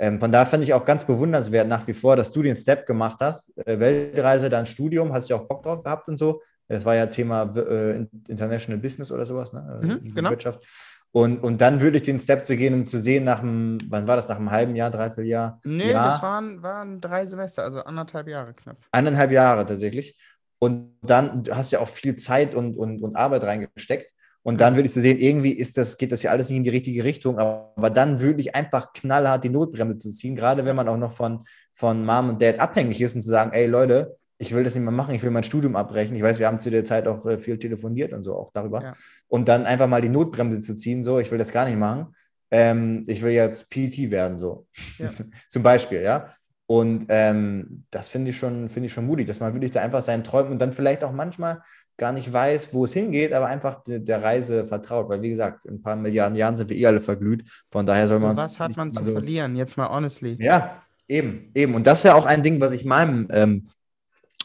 [0.00, 2.86] Ähm, von daher fand ich auch ganz bewundernswert nach wie vor, dass du den Step
[2.86, 3.52] gemacht hast.
[3.66, 6.40] Äh, Weltreise, dann Studium, hast du ja auch Bock drauf gehabt und so.
[6.68, 9.80] Das war ja Thema äh, International Business oder sowas, ne?
[9.82, 10.30] Äh, Mhm, genau.
[10.30, 10.64] Wirtschaft.
[11.12, 14.16] Und, und dann wirklich den Step zu gehen und zu sehen, nach einem, wann war
[14.16, 15.60] das, nach einem halben Jahr, dreiviertel Jahr?
[15.64, 16.06] Nee, Jahr?
[16.06, 18.78] das waren, waren drei Semester, also anderthalb Jahre knapp.
[18.92, 20.16] Eineinhalb Jahre tatsächlich.
[20.60, 24.12] Und dann du hast ja auch viel Zeit und, und, und Arbeit reingesteckt.
[24.42, 26.70] Und dann wirklich zu sehen, irgendwie ist das, geht das ja alles nicht in die
[26.70, 30.88] richtige Richtung, aber, aber dann wirklich einfach knallhart die Notbremse zu ziehen, gerade wenn man
[30.88, 34.54] auch noch von, von Mom und Dad abhängig ist und zu sagen, ey Leute, ich
[34.54, 36.16] will das nicht mehr machen, ich will mein Studium abbrechen.
[36.16, 38.82] Ich weiß, wir haben zu der Zeit auch äh, viel telefoniert und so auch darüber.
[38.82, 38.96] Ja.
[39.28, 42.14] Und dann einfach mal die Notbremse zu ziehen, so, ich will das gar nicht machen.
[42.50, 44.66] Ähm, ich will jetzt PT werden, so.
[44.96, 45.10] Ja.
[45.48, 46.32] Zum Beispiel, ja.
[46.66, 50.00] Und ähm, das finde ich, schon, finde ich schon mutig, dass man wirklich da einfach
[50.00, 51.62] seinen Träumen und dann vielleicht auch manchmal
[52.00, 55.08] gar nicht weiß, wo es hingeht, aber einfach de, der Reise vertraut.
[55.10, 57.44] Weil, wie gesagt, in ein paar Milliarden Jahren sind wir eh alle verglüht.
[57.70, 59.54] Von daher soll man So, uns was hat man zu so- verlieren?
[59.54, 60.36] Jetzt mal honestly.
[60.40, 61.74] Ja, eben, eben.
[61.74, 63.66] Und das wäre auch ein Ding, was ich meinem ähm,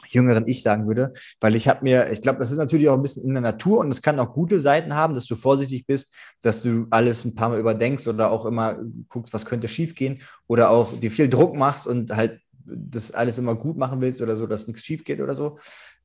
[0.08, 3.02] jüngeren Ich sagen würde, weil ich habe mir, ich glaube, das ist natürlich auch ein
[3.02, 6.14] bisschen in der Natur und es kann auch gute Seiten haben, dass du vorsichtig bist,
[6.42, 8.78] dass du alles ein paar Mal überdenkst oder auch immer
[9.08, 13.56] guckst, was könnte schiefgehen oder auch dir viel Druck machst und halt das alles immer
[13.56, 15.58] gut machen willst oder so, dass nichts schief geht oder so.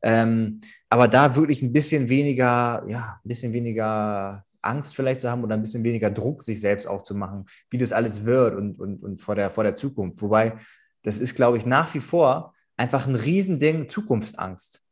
[0.02, 5.42] Ähm, aber da wirklich ein bisschen weniger, ja, ein bisschen weniger Angst vielleicht zu haben
[5.42, 8.78] oder ein bisschen weniger Druck sich selbst auch zu machen, wie das alles wird und,
[8.78, 10.20] und, und vor, der, vor der Zukunft.
[10.22, 10.56] Wobei,
[11.02, 14.82] das ist, glaube ich, nach wie vor einfach ein Riesending Zukunftsangst.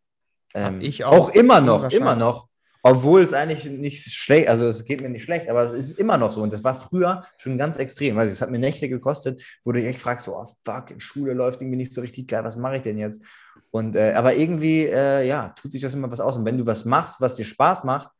[0.54, 1.12] Ähm, ich auch.
[1.12, 2.48] auch immer noch, immer noch.
[2.82, 6.16] Obwohl es eigentlich nicht schlecht, also es geht mir nicht schlecht, aber es ist immer
[6.16, 6.42] noch so.
[6.42, 8.16] Und das war früher schon ganz extrem.
[8.16, 11.34] Weil es hat mir Nächte gekostet, wo du dich echt fragst, so, oh fuck, Schule
[11.34, 13.22] läuft irgendwie nicht so richtig geil, was mache ich denn jetzt?
[13.70, 16.36] Und äh, aber irgendwie, äh, ja, tut sich das immer was aus.
[16.36, 18.10] Und wenn du was machst, was dir Spaß macht,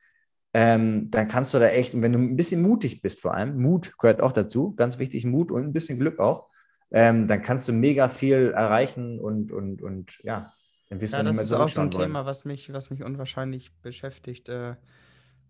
[0.54, 3.61] ähm, dann kannst du da echt, und wenn du ein bisschen mutig bist vor allem,
[3.61, 6.50] Mut gehört auch dazu, ganz wichtig, Mut und ein bisschen Glück auch,
[6.90, 10.52] ähm, dann kannst du mega viel erreichen und, und, und ja,
[10.89, 11.91] dann wirst Ja, du nicht das mehr ist auch so ein wollen.
[11.91, 14.49] Thema, was mich, was mich unwahrscheinlich beschäftigt.
[14.49, 14.76] Äh,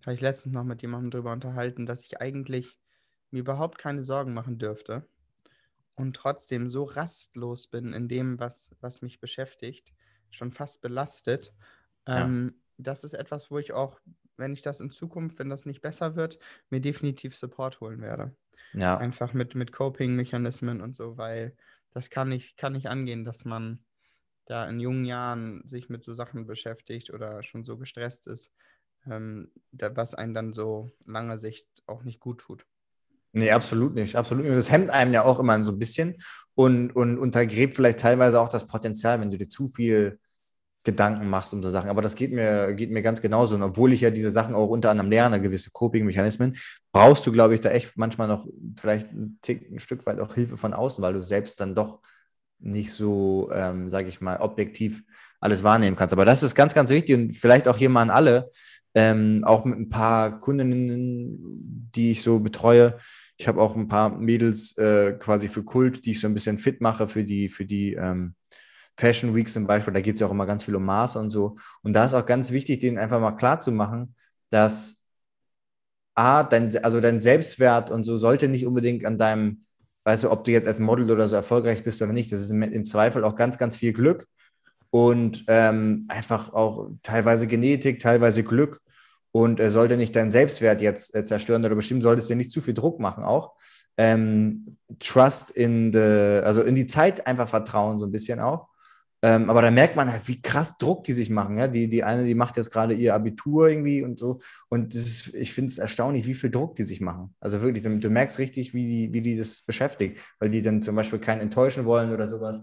[0.06, 2.78] habe ich letztens noch mit jemandem drüber unterhalten, dass ich eigentlich
[3.30, 5.08] mir überhaupt keine Sorgen machen dürfte
[5.96, 9.92] und trotzdem so rastlos bin in dem, was, was mich beschäftigt,
[10.30, 11.54] schon fast belastet.
[12.06, 12.24] Ja.
[12.24, 14.00] Ähm, Das ist etwas, wo ich auch,
[14.36, 16.38] wenn ich das in Zukunft, wenn das nicht besser wird,
[16.70, 18.36] mir definitiv Support holen werde.
[18.72, 21.56] Ja, Einfach mit, mit Coping-Mechanismen und so, weil
[21.92, 23.84] das kann nicht, kann nicht angehen, dass man
[24.48, 28.50] da in jungen Jahren sich mit so Sachen beschäftigt oder schon so gestresst ist,
[29.06, 32.64] ähm, da, was einen dann so lange Sicht auch nicht gut tut.
[33.32, 34.16] Nee, absolut nicht.
[34.16, 34.56] Absolut nicht.
[34.56, 36.16] Das hemmt einem ja auch immer so ein bisschen
[36.54, 40.18] und, und untergräbt vielleicht teilweise auch das Potenzial, wenn du dir zu viel
[40.82, 41.90] Gedanken machst um so Sachen.
[41.90, 43.54] Aber das geht mir, geht mir ganz genauso.
[43.54, 46.56] Und obwohl ich ja diese Sachen auch unter anderem lerne, gewisse Coping-Mechanismen,
[46.90, 48.46] brauchst du, glaube ich, da echt manchmal noch
[48.76, 52.00] vielleicht ein, Tick, ein Stück weit auch Hilfe von außen, weil du selbst dann doch
[52.60, 55.02] nicht so, ähm, sage ich mal, objektiv
[55.40, 56.12] alles wahrnehmen kannst.
[56.12, 58.50] Aber das ist ganz, ganz wichtig und vielleicht auch hier mal an alle,
[58.94, 62.98] ähm, auch mit ein paar Kundinnen, die ich so betreue.
[63.36, 66.58] Ich habe auch ein paar Mädels äh, quasi für Kult, die ich so ein bisschen
[66.58, 68.34] fit mache für die, für die ähm,
[68.96, 69.94] Fashion Week zum Beispiel.
[69.94, 71.56] Da geht es ja auch immer ganz viel um Maße und so.
[71.82, 74.14] Und da ist auch ganz wichtig, denen einfach mal klar zu machen,
[74.50, 75.04] dass
[76.16, 79.66] A, dein, also dein Selbstwert und so sollte nicht unbedingt an deinem,
[80.08, 82.32] weißt du, ob du jetzt als Model oder so erfolgreich bist oder nicht.
[82.32, 84.26] Das ist im, Zweifel auch ganz, ganz viel Glück
[84.88, 88.80] und ähm, einfach auch teilweise Genetik, teilweise Glück
[89.32, 92.62] und äh, sollte nicht deinen Selbstwert jetzt äh, zerstören oder bestimmen, solltest du nicht zu
[92.62, 93.52] viel Druck machen auch.
[93.98, 98.68] Ähm, Trust in the, also in die Zeit einfach vertrauen, so ein bisschen auch.
[99.20, 101.56] Ähm, aber da merkt man halt, wie krass Druck die sich machen.
[101.56, 101.66] Ja?
[101.66, 104.38] Die, die eine, die macht jetzt gerade ihr Abitur irgendwie und so.
[104.68, 107.32] Und ist, ich finde es erstaunlich, wie viel Druck die sich machen.
[107.40, 110.82] Also wirklich, du, du merkst richtig, wie die, wie die das beschäftigt, weil die dann
[110.82, 112.60] zum Beispiel keinen enttäuschen wollen oder sowas.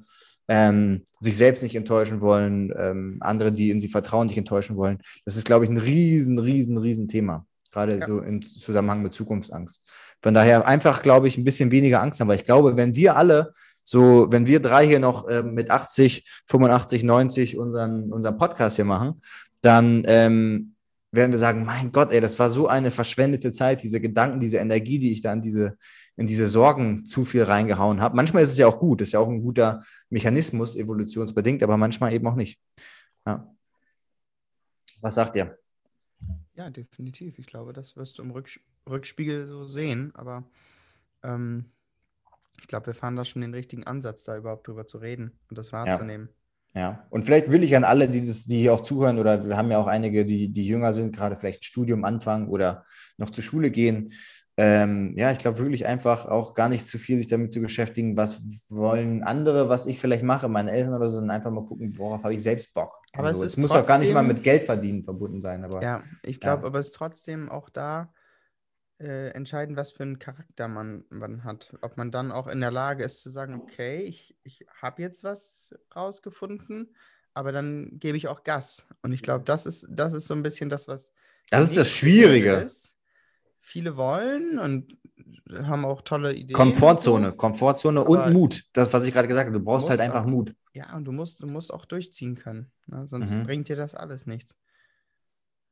[0.47, 4.99] Ähm, sich selbst nicht enttäuschen wollen, ähm, andere, die in sie vertrauen, nicht enttäuschen wollen.
[5.25, 7.45] Das ist, glaube ich, ein riesen, riesen, riesen Thema.
[7.71, 8.05] Gerade Ja.
[8.05, 9.85] so im Zusammenhang mit Zukunftsangst.
[10.21, 13.17] Von daher einfach, glaube ich, ein bisschen weniger Angst haben, weil ich glaube, wenn wir
[13.17, 13.51] alle
[13.85, 18.85] so, wenn wir drei hier noch ähm, mit 80, 85, 90 unseren, unseren Podcast hier
[18.85, 19.21] machen,
[19.61, 20.75] dann ähm,
[21.11, 24.57] werden wir sagen, mein Gott, ey, das war so eine verschwendete Zeit, diese Gedanken, diese
[24.57, 25.77] Energie, die ich da in diese,
[26.17, 28.15] in diese Sorgen zu viel reingehauen habe.
[28.15, 32.11] Manchmal ist es ja auch gut, ist ja auch ein guter Mechanismus, evolutionsbedingt, aber manchmal
[32.11, 32.59] eben auch nicht.
[33.25, 33.55] Ja.
[35.01, 35.57] Was sagt ihr?
[36.55, 37.37] Ja, definitiv.
[37.37, 38.59] Ich glaube, das wirst du im Rücks
[38.89, 40.43] Rückspiegel so sehen, aber
[41.23, 41.65] ähm,
[42.61, 45.57] ich glaube, wir fahren da schon den richtigen Ansatz, da überhaupt drüber zu reden und
[45.57, 46.29] das wahrzunehmen.
[46.73, 49.55] Ja, und vielleicht will ich an alle, die, das, die hier auch zuhören, oder wir
[49.55, 52.83] haben ja auch einige, die, die jünger sind, gerade vielleicht ein Studium anfangen oder
[53.17, 54.11] noch zur Schule gehen.
[54.57, 58.15] Ähm, ja, ich glaube wirklich einfach auch gar nicht zu viel sich damit zu beschäftigen,
[58.17, 61.97] was wollen andere, was ich vielleicht mache, meine Eltern oder so, sondern einfach mal gucken,
[61.97, 62.93] worauf habe ich selbst Bock.
[63.17, 65.63] Aber Also, es ist muss auch gar nicht mal trotzdem- mit Geld verdienen verbunden sein,
[65.63, 66.67] aber Ja, ich glaube, Ja.
[66.67, 68.13] aber es ist trotzdem auch da
[68.99, 71.73] äh, entscheidend, was für einen Charakter man, man hat.
[71.81, 75.23] Ob man dann auch in der Lage ist zu sagen, okay, ich, ich habe jetzt
[75.23, 76.95] was rausgefunden,
[77.33, 78.87] aber dann gebe ich auch Gas.
[79.01, 81.11] Und ich glaube, das ist, das ist so ein bisschen das, was.
[81.49, 82.51] das ist das Schwierige.
[82.53, 82.95] ist.
[83.59, 84.95] Viele wollen und
[85.63, 86.55] haben auch tolle Ideen.
[86.55, 87.33] Komfortzone.
[87.33, 88.63] Komfortzone Aber- und Mut.
[88.73, 90.53] Das, was ich gerade gesagt habe, du brauchst halt einfach auch- Mut.
[90.73, 92.71] Ja, und du musst, du musst auch durchziehen können.
[92.87, 93.07] Ne?
[93.07, 93.43] Sonst Mhm.
[93.43, 94.55] bringt dir das alles nichts.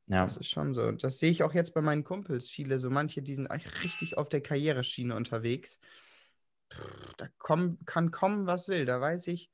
[0.06, 0.82] Ja, Das ist schon so.
[0.82, 2.48] Und das sehe ich auch jetzt bei meinen Kumpels.
[2.48, 5.78] Viele, so manche, die sind eigentlich richtig auf der Karriereschiene unterwegs.
[7.16, 8.84] Da kommen, kann kommen, was will.
[8.84, 9.50] Da weiß ich,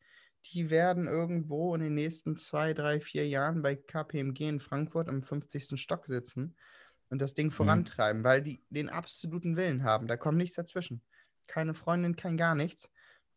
[0.47, 5.23] die werden irgendwo in den nächsten zwei, drei, vier Jahren bei KPMG in Frankfurt im
[5.23, 5.79] 50.
[5.79, 6.57] Stock sitzen
[7.11, 10.07] und das Ding vorantreiben, weil die den absoluten Willen haben.
[10.07, 11.03] Da kommt nichts dazwischen.
[11.47, 12.91] Keine Freundin, kein gar nichts.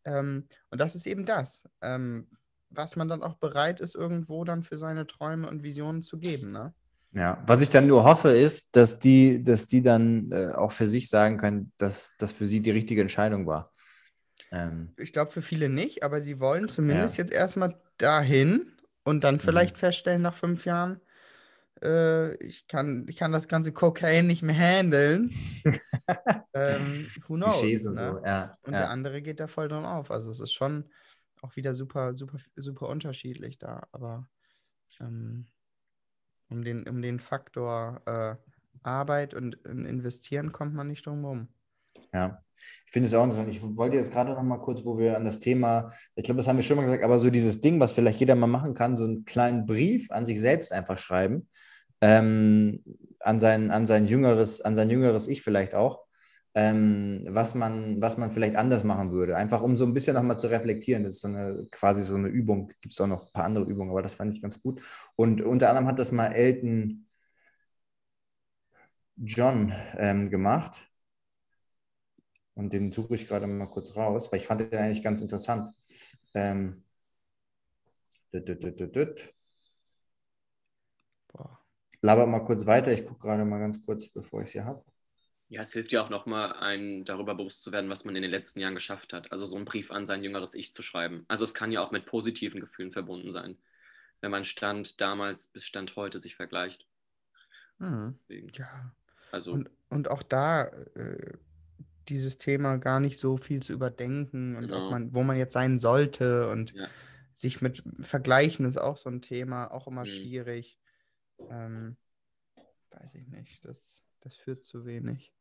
[0.05, 2.29] Ähm, und das ist eben das, ähm,
[2.69, 6.51] was man dann auch bereit ist, irgendwo dann für seine Träume und Visionen zu geben.
[6.51, 6.73] Ne?
[7.15, 10.87] Ja, was ich dann nur hoffe, ist, dass die, dass die dann äh, auch für
[10.87, 13.71] sich sagen können, dass das für sie die richtige Entscheidung war.
[14.51, 17.23] Ähm, Ich glaube für viele nicht, aber sie wollen zumindest Ja.
[17.23, 18.71] jetzt erstmal dahin
[19.03, 19.39] und dann Mhm.
[19.39, 20.99] vielleicht feststellen nach fünf Jahren,
[21.83, 25.31] äh, ich, kann, ich kann das ganze Kokain nicht mehr handeln.
[26.55, 27.59] ähm, who knows?
[27.59, 28.17] Klischees und ne?
[28.19, 28.57] so, ja.
[28.63, 28.79] Und ja.
[28.79, 30.09] der andere geht da voll dran auf.
[30.09, 30.89] Also es ist schon
[31.41, 33.83] auch wieder super, super, super unterschiedlich da.
[33.91, 34.27] Aber
[34.99, 35.45] ähm,
[36.53, 38.35] Um den, um den Faktor äh,
[38.83, 41.47] Arbeit und Investieren kommt man nicht drum rum.
[42.13, 42.43] Ja,
[42.85, 43.49] ich finde es auch interessant.
[43.49, 46.47] Ich wollte jetzt gerade noch mal kurz, wo wir an das Thema, ich glaube, das
[46.47, 48.95] haben wir schon mal gesagt, aber so dieses Ding, was vielleicht jeder mal machen kann,
[48.95, 51.49] so einen kleinen Brief an sich selbst einfach schreiben,
[52.01, 52.83] ähm,
[53.19, 56.02] an, sein, an, sein jüngeres, an sein jüngeres Ich vielleicht auch,
[56.55, 59.35] ähm, was, man, was man vielleicht anders machen würde.
[59.35, 61.03] Einfach um so ein bisschen nochmal zu reflektieren.
[61.03, 62.67] Das ist so eine, quasi so eine Übung.
[62.81, 64.81] Gibt es auch noch ein paar andere Übungen, aber das fand ich ganz gut.
[65.15, 67.07] Und unter anderem hat das mal Elton
[69.17, 70.87] John ähm, gemacht.
[72.55, 75.69] Und den suche ich gerade mal kurz raus, weil ich fand den eigentlich ganz interessant.
[76.35, 76.83] Ähm,
[78.33, 79.33] düt, düt, düt,
[82.01, 82.91] Laber mal kurz weiter.
[82.91, 84.83] Ich gucke gerade mal ganz kurz, bevor ich es hier habe.
[85.53, 88.31] Ja, es hilft ja auch nochmal, einem darüber bewusst zu werden, was man in den
[88.31, 89.31] letzten Jahren geschafft hat.
[89.31, 91.25] Also so einen Brief an sein jüngeres Ich zu schreiben.
[91.27, 93.59] Also es kann ja auch mit positiven Gefühlen verbunden sein,
[94.19, 96.87] wenn man Stand damals bis Stand heute sich vergleicht.
[97.77, 98.17] Mhm.
[98.55, 98.95] Ja.
[99.31, 101.37] Also, und, und auch da äh,
[102.09, 104.89] dieses Thema gar nicht so viel zu überdenken und genau.
[104.89, 106.87] man, wo man jetzt sein sollte und ja.
[107.35, 110.07] sich mit Vergleichen ist auch so ein Thema, auch immer mhm.
[110.07, 110.79] schwierig.
[111.47, 111.95] Ähm,
[112.89, 115.31] weiß ich nicht, das, das führt zu wenig.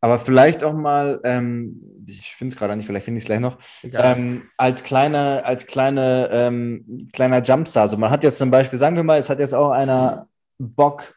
[0.00, 3.40] Aber vielleicht auch mal, ähm, ich finde es gerade nicht, vielleicht finde ich es gleich
[3.40, 7.84] noch, ähm, als kleiner, als kleine, ähm, kleiner Jumpstar.
[7.84, 10.26] Also man hat jetzt zum Beispiel, sagen wir mal, es hat jetzt auch einer
[10.58, 11.14] Bock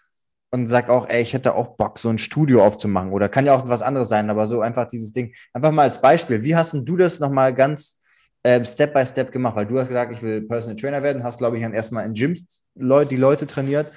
[0.51, 3.11] und sagt auch, ey, ich hätte auch Bock, so ein Studio aufzumachen.
[3.11, 5.33] Oder kann ja auch was anderes sein, aber so einfach dieses Ding.
[5.53, 7.99] Einfach mal als Beispiel, wie hast du das nochmal ganz
[8.43, 9.57] äh, Step by Step gemacht?
[9.57, 12.13] Weil du hast gesagt, ich will Personal Trainer werden, hast, glaube ich, dann erstmal in
[12.13, 13.91] Gyms Leute, die Leute trainiert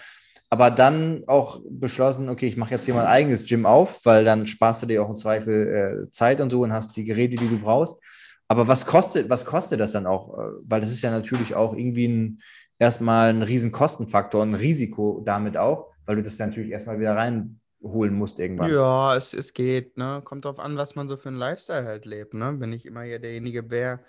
[0.52, 4.48] aber dann auch beschlossen, okay, ich mache jetzt hier mein eigenes Gym auf, weil dann
[4.48, 7.48] sparst du dir auch im Zweifel äh, Zeit und so und hast die Geräte, die
[7.48, 8.00] du brauchst.
[8.48, 10.36] Aber was kostet, was kostet das dann auch?
[10.36, 12.38] Äh, weil das ist ja natürlich auch irgendwie ein,
[12.80, 18.14] erstmal ein riesen Kostenfaktor, ein Risiko damit auch, weil du das natürlich erstmal wieder reinholen
[18.14, 18.72] musst irgendwann.
[18.72, 20.20] Ja, es, es geht, ne?
[20.24, 22.52] Kommt drauf an, was man so für einen Lifestyle halt lebt, ne?
[22.54, 24.00] Bin ich immer hier derjenige, der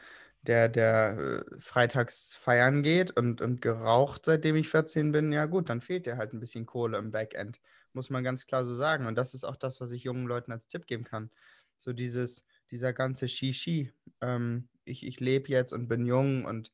[0.44, 5.70] der, der äh, freitags feiern geht und, und geraucht, seitdem ich 14 bin, ja gut,
[5.70, 7.60] dann fehlt dir halt ein bisschen Kohle im Backend.
[7.94, 9.06] Muss man ganz klar so sagen.
[9.06, 11.30] Und das ist auch das, was ich jungen Leuten als Tipp geben kann.
[11.78, 13.92] So dieses, dieser ganze Shishi.
[14.22, 16.72] Ähm, ich ich lebe jetzt und bin jung und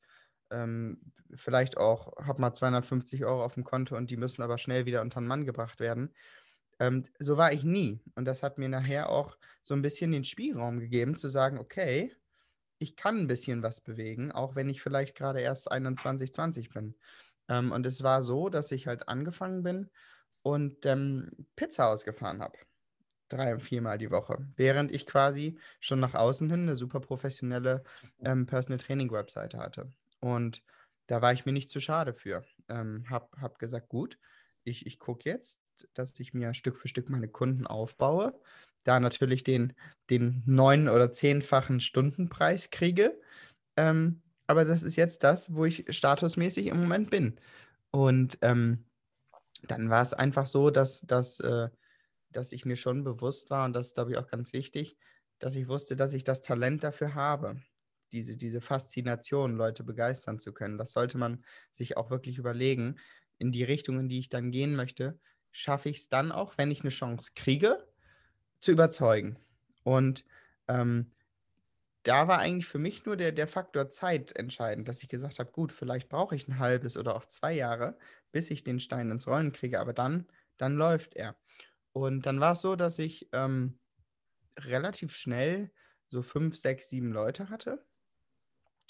[0.52, 1.02] ähm,
[1.36, 5.02] vielleicht auch, habe mal 250 Euro auf dem Konto und die müssen aber schnell wieder
[5.02, 6.14] unter den Mann gebracht werden.
[6.80, 8.02] Ähm, so war ich nie.
[8.16, 12.16] Und das hat mir nachher auch so ein bisschen den Spielraum gegeben, zu sagen, okay,
[12.80, 16.96] ich kann ein bisschen was bewegen, auch wenn ich vielleicht gerade erst 21, 20 bin.
[17.50, 19.90] Ähm, und es war so, dass ich halt angefangen bin
[20.42, 22.58] und ähm, Pizza ausgefahren habe.
[23.30, 24.48] Drei und viermal die Woche.
[24.56, 27.84] Während ich quasi schon nach außen hin eine super professionelle
[28.24, 29.92] ähm, Personal Training Webseite hatte.
[30.20, 30.64] Und
[31.08, 32.44] da war ich mir nicht zu schade für.
[32.70, 34.18] Ähm, hab, hab gesagt, gut,
[34.64, 35.62] ich, ich gucke jetzt,
[35.94, 38.40] dass ich mir Stück für Stück meine Kunden aufbaue,
[38.88, 39.74] da natürlich den,
[40.10, 43.20] den neun- oder zehnfachen Stundenpreis kriege.
[43.76, 47.40] Ähm, aber das ist jetzt das, wo ich statusmäßig im Moment bin.
[47.92, 48.86] Und ähm,
[49.64, 51.70] dann war es einfach so, dass, dass, äh,
[52.32, 54.98] dass ich mir schon bewusst war, und das ist, glaube ich, auch ganz wichtig,
[55.40, 57.62] dass ich wusste, dass ich das Talent dafür habe,
[58.12, 60.78] diese, diese Faszination, Leute begeistern zu können.
[60.78, 63.00] Das sollte man sich auch wirklich überlegen.
[63.38, 65.20] In die Richtung, in die ich dann gehen möchte,
[65.52, 67.86] schaffe ich es dann auch, wenn ich eine Chance kriege,
[68.60, 69.38] zu überzeugen.
[69.84, 70.26] Und
[70.68, 71.12] ähm,
[72.04, 75.52] da war eigentlich für mich nur der, der Faktor Zeit entscheidend, dass ich gesagt habe,
[75.52, 77.98] gut, vielleicht brauche ich ein halbes oder auch zwei Jahre,
[78.32, 80.28] bis ich den Stein ins Rollen kriege, aber dann,
[80.58, 81.36] dann läuft er.
[81.92, 83.80] Und dann war es so, dass ich ähm,
[84.58, 85.72] relativ schnell
[86.10, 87.86] so fünf, sechs, sieben Leute hatte,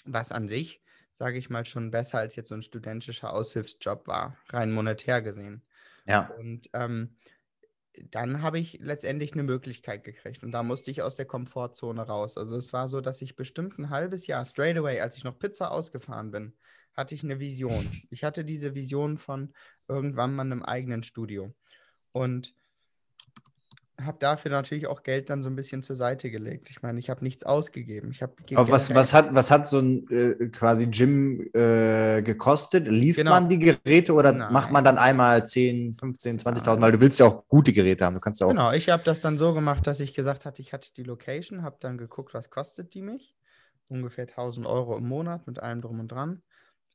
[0.06, 4.38] was an sich, sage ich mal, schon besser als jetzt so ein studentischer Aushilfsjob war,
[4.49, 5.64] rein monetär gesehen.
[6.06, 6.27] Ja.
[6.38, 7.18] Und ähm,
[8.11, 12.38] dann habe ich letztendlich eine Möglichkeit gekriegt und da musste ich aus der Komfortzone raus.
[12.38, 15.40] Also es war so, dass ich bestimmt ein halbes Jahr straight away, als ich noch
[15.40, 16.53] Pizza ausgefahren bin,
[16.94, 17.86] hatte ich eine Vision.
[18.10, 19.53] Ich hatte diese Vision von
[19.88, 21.53] irgendwann mal einem eigenen Studio
[22.11, 22.53] und
[23.99, 26.69] habe dafür natürlich auch Geld dann so ein bisschen zur Seite gelegt.
[26.69, 28.11] Ich meine, ich habe nichts ausgegeben.
[28.11, 32.88] Ich Aber was, was, hat, was hat so ein äh, quasi Gym äh, gekostet?
[32.88, 33.32] Liest genau.
[33.32, 34.53] man die Geräte oder Nein.
[34.53, 36.80] macht man dann einmal 10, 15, 20.000?
[36.82, 38.14] Weil du willst ja auch gute Geräte haben.
[38.14, 40.61] Du kannst ja auch genau, ich habe das dann so gemacht, dass ich gesagt hatte,
[40.61, 43.36] ich hatte die Location, habe dann geguckt, was kostet die mich.
[43.88, 46.44] Ungefähr 1000 Euro im Monat mit allem drum und dran.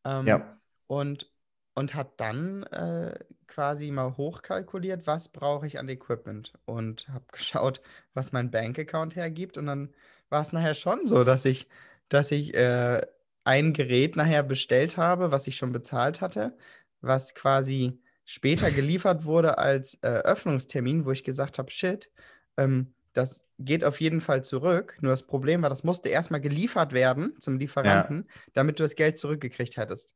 [0.04, 0.56] Ähm, ja.
[0.86, 1.32] Und
[1.74, 7.80] und hat dann äh, quasi mal hochkalkuliert, was brauche ich an Equipment und habe geschaut,
[8.14, 9.94] was mein Bankaccount hergibt und dann
[10.28, 11.68] war es nachher schon so, dass ich,
[12.08, 13.02] dass ich äh,
[13.44, 16.56] ein Gerät nachher bestellt habe, was ich schon bezahlt hatte,
[17.00, 22.10] was quasi später geliefert wurde als äh, Öffnungstermin, wo ich gesagt habe, shit,
[22.56, 24.96] ähm, das geht auf jeden Fall zurück.
[25.00, 29.18] Nur das Problem war, das musste erstmal geliefert werden zum Lieferanten, damit du das Geld
[29.18, 30.14] zurückgekriegt hättest.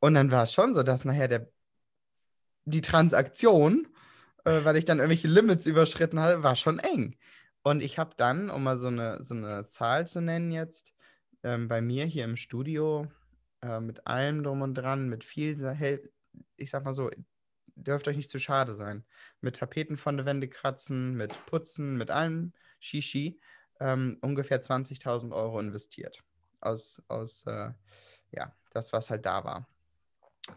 [0.00, 1.50] Und dann war es schon so, dass nachher der,
[2.64, 3.88] die Transaktion,
[4.44, 7.16] äh, weil ich dann irgendwelche Limits überschritten hatte, war schon eng.
[7.62, 10.92] Und ich habe dann, um mal so eine, so eine Zahl zu nennen jetzt,
[11.42, 13.08] ähm, bei mir hier im Studio
[13.62, 16.06] äh, mit allem drum und dran, mit viel,
[16.56, 17.10] ich sag mal so,
[17.74, 19.04] dürft euch nicht zu schade sein.
[19.40, 23.40] Mit Tapeten von der Wände kratzen, mit Putzen, mit allem Shishi,
[23.80, 26.22] ähm, ungefähr 20.000 Euro investiert.
[26.60, 27.70] Aus, aus äh,
[28.32, 29.68] ja, das, was halt da war.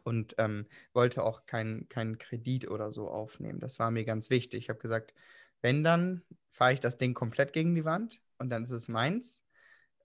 [0.04, 3.60] Und ähm, wollte auch keinen kein Kredit oder so aufnehmen.
[3.60, 4.64] Das war mir ganz wichtig.
[4.64, 5.14] Ich habe gesagt,
[5.62, 9.44] wenn dann, fahre ich das Ding komplett gegen die Wand und dann ist es meins.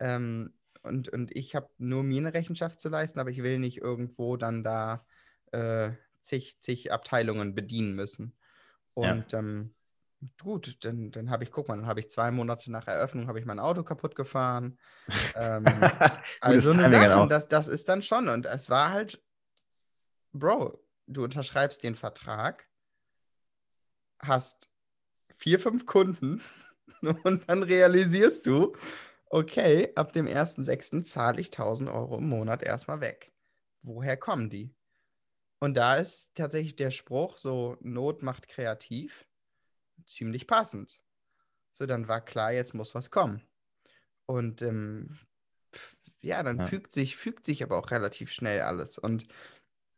[0.00, 0.52] Ähm,
[0.82, 4.36] und, und ich habe nur mir eine Rechenschaft zu leisten, aber ich will nicht irgendwo
[4.36, 5.04] dann da
[5.52, 5.90] äh,
[6.22, 8.36] zig, zig Abteilungen bedienen müssen.
[8.94, 9.38] Und ja.
[9.38, 9.74] ähm,
[10.42, 13.38] gut, dann, dann habe ich, guck mal, dann habe ich zwei Monate nach Eröffnung habe
[13.38, 14.78] ich mein Auto kaputt gefahren.
[15.36, 15.64] ähm,
[16.40, 18.28] also eine Sache, das, das ist dann schon.
[18.28, 19.22] Und es war halt,
[20.38, 22.68] Bro, du unterschreibst den Vertrag,
[24.18, 24.70] hast
[25.36, 26.42] vier, fünf Kunden
[27.24, 28.76] und dann realisierst du,
[29.26, 31.04] okay, ab dem 1.6.
[31.04, 33.32] zahle ich 1000 Euro im Monat erstmal weg.
[33.82, 34.74] Woher kommen die?
[35.58, 39.26] Und da ist tatsächlich der Spruch, so Not macht kreativ,
[40.06, 41.00] ziemlich passend.
[41.72, 43.42] So, dann war klar, jetzt muss was kommen.
[44.26, 45.18] Und ähm,
[46.20, 46.66] ja, dann ja.
[46.66, 48.98] Fügt, sich, fügt sich aber auch relativ schnell alles.
[48.98, 49.26] Und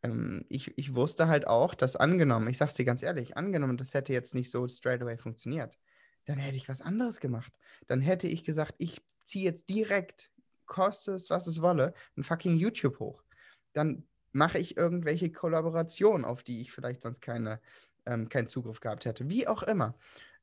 [0.03, 3.93] ähm, ich, ich wusste halt auch, dass angenommen, ich sag's dir ganz ehrlich, angenommen, das
[3.93, 5.77] hätte jetzt nicht so straight away funktioniert,
[6.25, 7.53] dann hätte ich was anderes gemacht.
[7.87, 10.31] Dann hätte ich gesagt, ich ziehe jetzt direkt,
[10.65, 13.23] koste es, was es wolle, ein fucking YouTube hoch.
[13.73, 17.59] Dann mache ich irgendwelche Kollaborationen, auf die ich vielleicht sonst keine,
[18.05, 19.27] ähm, keinen Zugriff gehabt hätte.
[19.29, 19.95] Wie auch immer.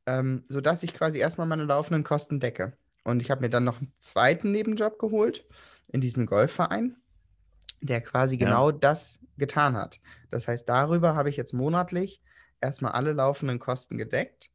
[0.06, 2.76] Ähm, sodass ich quasi erstmal meine laufenden Kosten decke.
[3.04, 5.46] Und ich habe mir dann noch einen zweiten Nebenjob geholt
[5.88, 6.96] in diesem Golfverein,
[7.86, 8.46] der quasi ja.
[8.46, 10.00] genau das getan hat.
[10.30, 12.20] Das heißt, darüber habe ich jetzt monatlich
[12.60, 14.50] erstmal alle laufenden Kosten gedeckt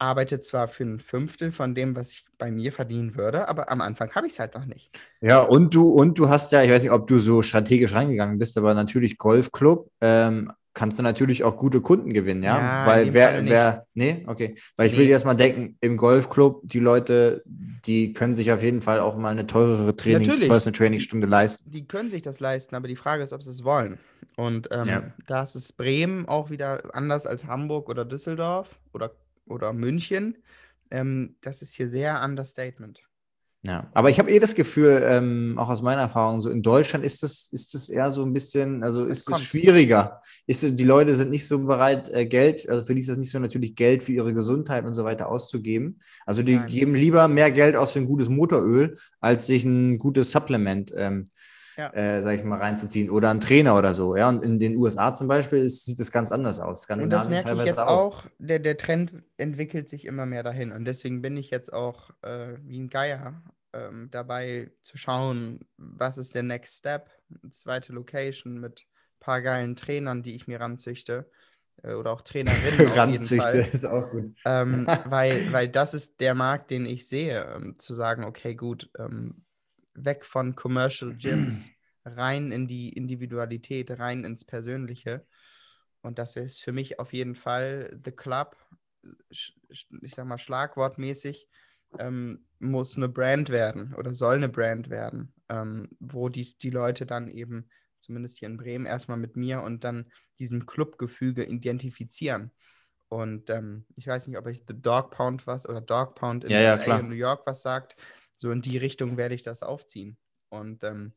[0.00, 3.80] arbeite zwar für ein Fünftel von dem, was ich bei mir verdienen würde, aber am
[3.80, 4.98] Anfang habe ich es halt noch nicht.
[5.20, 8.38] Ja, und du, und du hast ja, ich weiß nicht, ob du so strategisch reingegangen
[8.38, 12.58] bist, aber natürlich Golfclub, ähm, kannst du natürlich auch gute Kunden gewinnen, ja?
[12.58, 14.54] ja Weil wer, wer, nee, okay.
[14.76, 15.00] Weil ich nee.
[15.00, 19.16] will jetzt mal denken, im Golfclub, die Leute, die können sich auf jeden Fall auch
[19.16, 20.48] mal eine teurere Trainings, natürlich.
[20.48, 21.70] Personal Training Stunde leisten.
[21.70, 23.98] Die können sich das leisten, aber die Frage ist, ob sie es wollen.
[24.36, 25.02] Und ähm, ja.
[25.26, 29.12] da ist Bremen auch wieder anders als Hamburg oder Düsseldorf oder
[29.46, 30.38] oder München.
[30.90, 33.02] Ähm, das ist hier sehr Understatement.
[33.62, 37.04] Ja, aber ich habe eh das Gefühl, ähm, auch aus meiner Erfahrung, so in Deutschland
[37.04, 40.22] ist das, ist das eher so ein bisschen, also ist es schwieriger.
[40.46, 43.30] Ist, die Leute sind nicht so bereit, äh, Geld, also für die ist das nicht
[43.30, 46.00] so natürlich Geld für ihre Gesundheit und so weiter auszugeben.
[46.24, 46.68] Also die Nein.
[46.68, 51.28] geben lieber mehr Geld aus für ein gutes Motoröl, als sich ein gutes Supplement ähm,
[51.80, 51.92] ja.
[51.94, 53.10] äh, sag ich mal, reinzuziehen.
[53.10, 54.16] Oder ein Trainer oder so.
[54.16, 56.88] Ja, und in den USA zum Beispiel ist, sieht das ganz anders aus.
[56.88, 58.24] Und das merke ich jetzt auch.
[58.38, 60.72] Der, der Trend entwickelt sich immer mehr dahin.
[60.72, 63.42] Und deswegen bin ich jetzt auch äh, wie ein Geier
[63.72, 67.10] ähm, dabei zu schauen, was ist der Next Step.
[67.42, 71.30] Eine zweite Location mit ein paar geilen Trainern, die ich mir ranzüchte
[71.82, 73.68] äh, oder auch Trainerinnen Fall.
[73.72, 74.34] ist auch gut.
[74.44, 78.90] Ähm, weil, weil das ist der Markt, den ich sehe, ähm, zu sagen, okay, gut,
[78.98, 79.44] ähm,
[79.94, 81.70] weg von Commercial Gyms,
[82.04, 85.26] rein in die Individualität, rein ins Persönliche.
[86.02, 88.56] Und das ist für mich auf jeden Fall The Club,
[89.30, 91.48] ich sag mal schlagwortmäßig,
[91.98, 97.06] ähm, muss eine Brand werden oder soll eine Brand werden, ähm, wo die, die Leute
[97.06, 97.68] dann eben,
[97.98, 102.50] zumindest hier in Bremen, erstmal mit mir und dann diesem Clubgefüge identifizieren.
[103.08, 106.52] Und ähm, ich weiß nicht, ob euch The Dog Pound was oder Dog Pound in,
[106.52, 107.96] ja, ja, New York was sagt.
[108.40, 110.16] So in die Richtung werde ich das aufziehen.
[110.48, 111.12] Und ähm,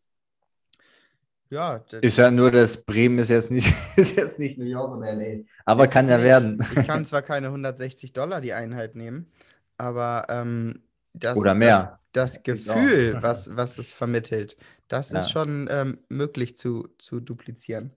[1.49, 1.77] ja.
[2.01, 5.45] Ist ja nur, dass Bremen ist jetzt nicht, ist jetzt nicht New York oder LA.
[5.63, 6.61] Aber kann ja werden.
[6.75, 9.31] Ich kann zwar keine 160 Dollar die Einheit nehmen,
[9.77, 10.83] aber ähm,
[11.13, 12.01] das, oder mehr.
[12.11, 14.57] Das, das Gefühl, was, was es vermittelt,
[14.89, 15.21] das ja.
[15.21, 17.95] ist schon ähm, möglich zu, zu duplizieren.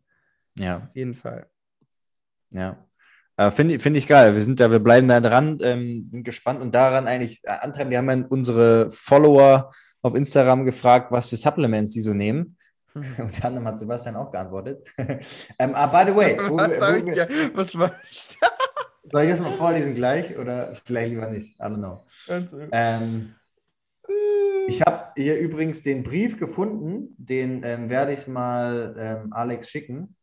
[0.56, 0.76] Ja.
[0.76, 1.50] Auf jeden Fall.
[2.52, 2.85] Ja.
[3.36, 4.34] Äh, Finde find ich geil.
[4.34, 7.90] Wir sind da, wir bleiben da dran, ähm, bin gespannt und daran eigentlich äh, antreiben.
[7.90, 9.72] Wir haben ja unsere Follower
[10.02, 12.56] auf Instagram gefragt, was für Supplements sie so nehmen.
[12.94, 13.04] Hm.
[13.18, 14.86] Und dann hat Sebastian auch geantwortet.
[15.58, 17.92] ähm, ah, by the way, wo, was, wo, ich, ja, was war
[19.10, 21.60] Soll ich das mal vorlesen gleich oder vielleicht lieber nicht?
[21.60, 22.04] I don't know.
[22.72, 23.34] Ähm,
[24.66, 30.15] ich habe hier übrigens den Brief gefunden, den ähm, werde ich mal ähm, Alex schicken.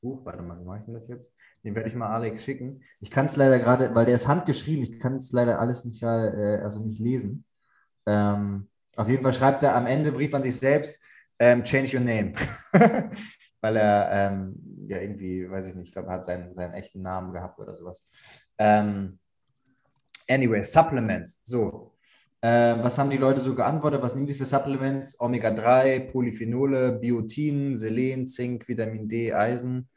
[0.00, 0.24] Buch.
[0.24, 1.34] Warte mal, wie mache ich denn das jetzt?
[1.64, 2.82] Den werde ich mal Alex schicken.
[3.00, 6.00] Ich kann es leider gerade, weil der ist handgeschrieben, ich kann es leider alles nicht
[6.00, 7.44] gerade, äh, also nicht lesen.
[8.06, 11.02] Ähm, auf jeden Fall schreibt er am Ende, Brief an sich selbst,
[11.38, 12.34] ähm, change your name.
[13.60, 17.02] weil er ähm, ja irgendwie, weiß ich nicht, ich glaube, er hat seinen, seinen echten
[17.02, 18.04] Namen gehabt oder sowas.
[18.58, 19.18] Ähm,
[20.28, 21.40] anyway, Supplements.
[21.42, 21.95] So.
[22.40, 24.02] Äh, was haben die Leute so geantwortet?
[24.02, 25.18] Was nehmen die für Supplements?
[25.20, 29.88] Omega-3, Polyphenole, Biotin, Selen, Zink, Vitamin D, Eisen.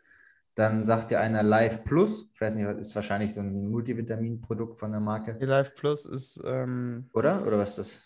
[0.56, 2.30] Dann sagt ja einer Life Plus.
[2.34, 5.36] Ich weiß nicht, ist wahrscheinlich so ein Multivitaminprodukt von der Marke.
[5.36, 6.42] Die Life Plus ist.
[6.46, 7.46] Ähm, oder?
[7.46, 8.00] Oder was ist das?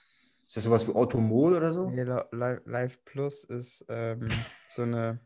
[0.48, 1.90] Ist das sowas wie Automol oder so?
[1.90, 4.26] Nee, Life Plus ist ähm,
[4.68, 5.20] so eine.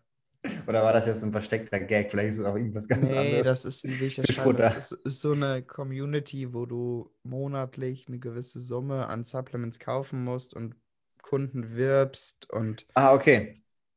[0.67, 2.11] Oder war das jetzt ein versteckter Gag?
[2.11, 3.37] Vielleicht ist es auch irgendwas ganz nee, anderes.
[3.37, 4.57] Nee, das ist, wie will ich das schreiben?
[4.57, 10.23] Das ist, ist, so eine Community, wo du monatlich eine gewisse Summe an Supplements kaufen
[10.23, 10.75] musst und
[11.21, 12.87] Kunden wirbst und.
[12.93, 13.55] Ah, okay.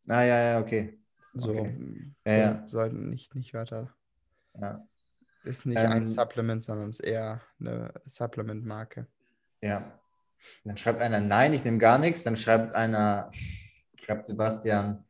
[0.08, 0.98] Ah, ja, ja, okay.
[1.34, 1.76] So, okay.
[2.24, 3.94] so ja, sollten nicht, nicht weiter.
[4.60, 4.86] Ja.
[5.44, 9.06] Ist nicht ähm, ein Supplement, sondern ist eher eine Supplement-Marke.
[9.62, 9.98] Ja.
[10.64, 12.24] Dann schreibt einer, nein, ich nehme gar nichts.
[12.24, 13.30] Dann schreibt einer,
[14.02, 15.04] schreibt Sebastian,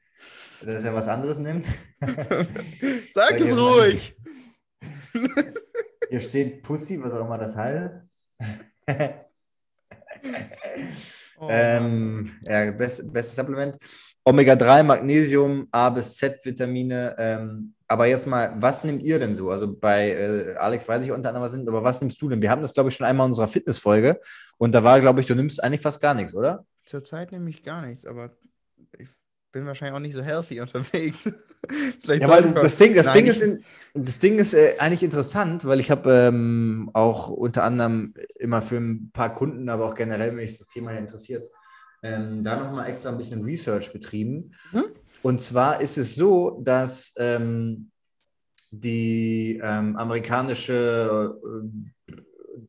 [0.64, 1.66] dass er was anderes nimmt.
[3.12, 4.16] Sag es ruhig.
[6.08, 8.00] Hier steht Pussy, was auch immer das heißt.
[11.38, 13.76] oh, ähm, ja, best, bestes Supplement.
[14.24, 17.14] Omega-3, Magnesium, A bis Z-Vitamine.
[17.18, 19.50] Ähm, aber jetzt mal, was nehmt ihr denn so?
[19.50, 22.42] Also bei äh, Alex weiß ich unter anderem, was sind, aber was nimmst du denn?
[22.42, 24.20] Wir haben das, glaube ich, schon einmal in unserer Fitnessfolge
[24.58, 26.64] und da war, glaube ich, du nimmst eigentlich fast gar nichts, oder?
[26.84, 28.30] Zurzeit nehme ich gar nichts, aber
[29.52, 31.24] bin wahrscheinlich auch nicht so healthy unterwegs.
[32.04, 33.64] ja, weil das Ding, das, Ding ist in,
[33.94, 38.76] das Ding ist äh, eigentlich interessant, weil ich habe ähm, auch unter anderem immer für
[38.76, 41.50] ein paar Kunden, aber auch generell, wenn mich das Thema interessiert,
[42.02, 44.52] ähm, da nochmal extra ein bisschen Research betrieben.
[44.70, 44.84] Hm?
[45.22, 47.90] Und zwar ist es so, dass ähm,
[48.70, 51.36] die ähm, amerikanische
[52.08, 52.14] äh,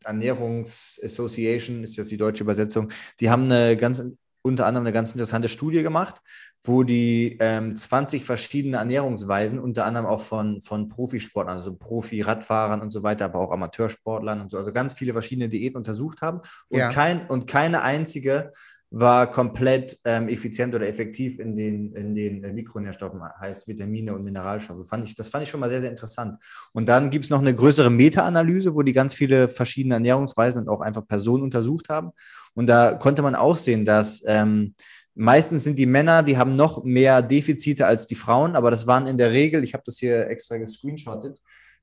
[0.03, 2.89] Ernährungsassociation, ist jetzt die deutsche Übersetzung,
[3.19, 4.03] die haben eine ganz,
[4.43, 6.21] unter anderem eine ganz interessante Studie gemacht,
[6.63, 12.91] wo die ähm, 20 verschiedene Ernährungsweisen, unter anderem auch von, von Profisportlern, also Profi-Radfahrern und
[12.91, 16.79] so weiter, aber auch Amateursportlern und so, also ganz viele verschiedene Diäten untersucht haben und,
[16.79, 16.89] Ja.
[16.89, 18.53] kein, und keine einzige
[18.93, 24.23] war komplett ähm, effizient oder effektiv in den, in den äh, Mikronährstoffen, heißt Vitamine und
[24.23, 24.85] Mineralstoffe.
[24.85, 26.43] Fand ich, das fand ich schon mal sehr, sehr interessant.
[26.73, 30.69] Und dann gibt es noch eine größere Meta-Analyse, wo die ganz viele verschiedene Ernährungsweisen und
[30.69, 32.11] auch einfach Personen untersucht haben.
[32.53, 34.73] Und da konnte man auch sehen, dass ähm,
[35.15, 39.07] meistens sind die Männer, die haben noch mehr Defizite als die Frauen, aber das waren
[39.07, 41.39] in der Regel, ich habe das hier extra gescreenshottet,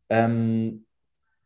[0.09, 0.85] ähm,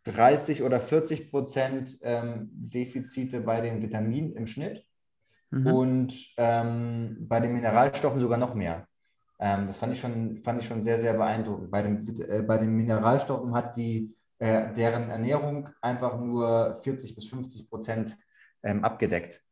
[0.04, 4.84] 30 oder 40 Prozent ähm, Defizite bei den Vitaminen im Schnitt
[5.52, 5.66] Mhm.
[5.66, 8.86] und ähm, bei den Mineralstoffen sogar noch mehr.
[9.38, 11.70] Ähm, das fand ich, schon, fand ich schon sehr, sehr beeindruckend.
[11.70, 17.28] Bei den, äh, bei den Mineralstoffen hat die, äh, deren Ernährung einfach nur 40 bis
[17.28, 18.16] 50 Prozent
[18.62, 19.42] ähm, abgedeckt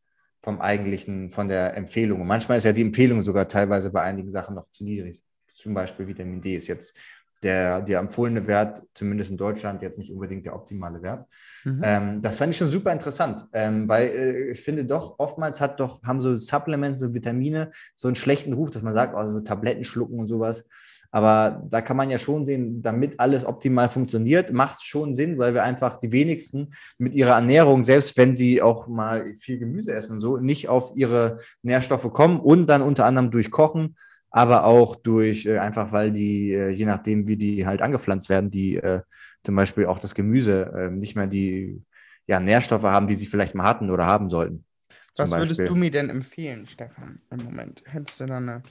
[0.40, 2.20] vom eigentlichen, von der Empfehlung.
[2.20, 5.22] Und manchmal ist ja die Empfehlung sogar teilweise bei einigen Sachen noch zu niedrig.
[5.54, 6.98] Zum Beispiel Vitamin D ist jetzt
[7.42, 11.26] der, der empfohlene Wert, zumindest in Deutschland, jetzt nicht unbedingt der optimale Wert.
[11.64, 11.80] Mhm.
[11.82, 15.80] Ähm, das fand ich schon super interessant, ähm, weil äh, ich finde doch, oftmals hat
[15.80, 19.40] doch, haben so Supplements, so Vitamine so einen schlechten Ruf, dass man sagt, oh, so
[19.40, 20.68] Tabletten schlucken und sowas.
[21.10, 25.38] Aber da kann man ja schon sehen, damit alles optimal funktioniert, macht es schon Sinn,
[25.38, 29.92] weil wir einfach die wenigsten mit ihrer Ernährung, selbst wenn sie auch mal viel Gemüse
[29.92, 33.96] essen und so, nicht auf ihre Nährstoffe kommen und dann unter anderem durch Kochen,
[34.30, 38.50] aber auch durch äh, einfach, weil die, äh, je nachdem, wie die halt angepflanzt werden,
[38.50, 39.00] die äh,
[39.42, 41.82] zum Beispiel auch das Gemüse äh, nicht mehr die
[42.26, 44.64] ja, Nährstoffe haben, die sie vielleicht mal hatten oder haben sollten.
[45.16, 45.66] Was würdest Beispiel.
[45.66, 47.82] du mir denn empfehlen, Stefan, im Moment?
[47.86, 48.62] Hättest du da eine.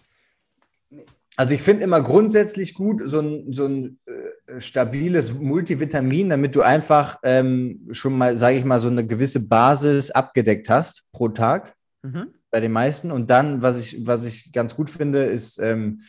[1.39, 6.61] Also ich finde immer grundsätzlich gut so ein, so ein äh, stabiles Multivitamin, damit du
[6.61, 11.75] einfach ähm, schon mal, sage ich mal, so eine gewisse Basis abgedeckt hast pro Tag
[12.01, 12.33] Mhm.
[12.51, 13.09] bei den meisten.
[13.09, 16.01] Und dann, was ich, was ich ganz gut finde, ist ähm,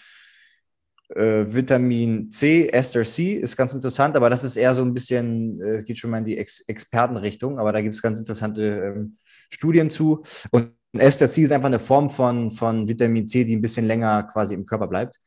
[1.11, 5.61] äh, Vitamin C, Ester C, ist ganz interessant, aber das ist eher so ein bisschen,
[5.61, 9.17] äh, geht schon mal in die Ex Expertenrichtung, aber da gibt es ganz interessante ähm,
[9.49, 10.23] Studien zu.
[10.51, 14.25] Und Ester C ist einfach eine Form von, von Vitamin C, die ein bisschen länger
[14.25, 15.21] quasi im Körper bleibt.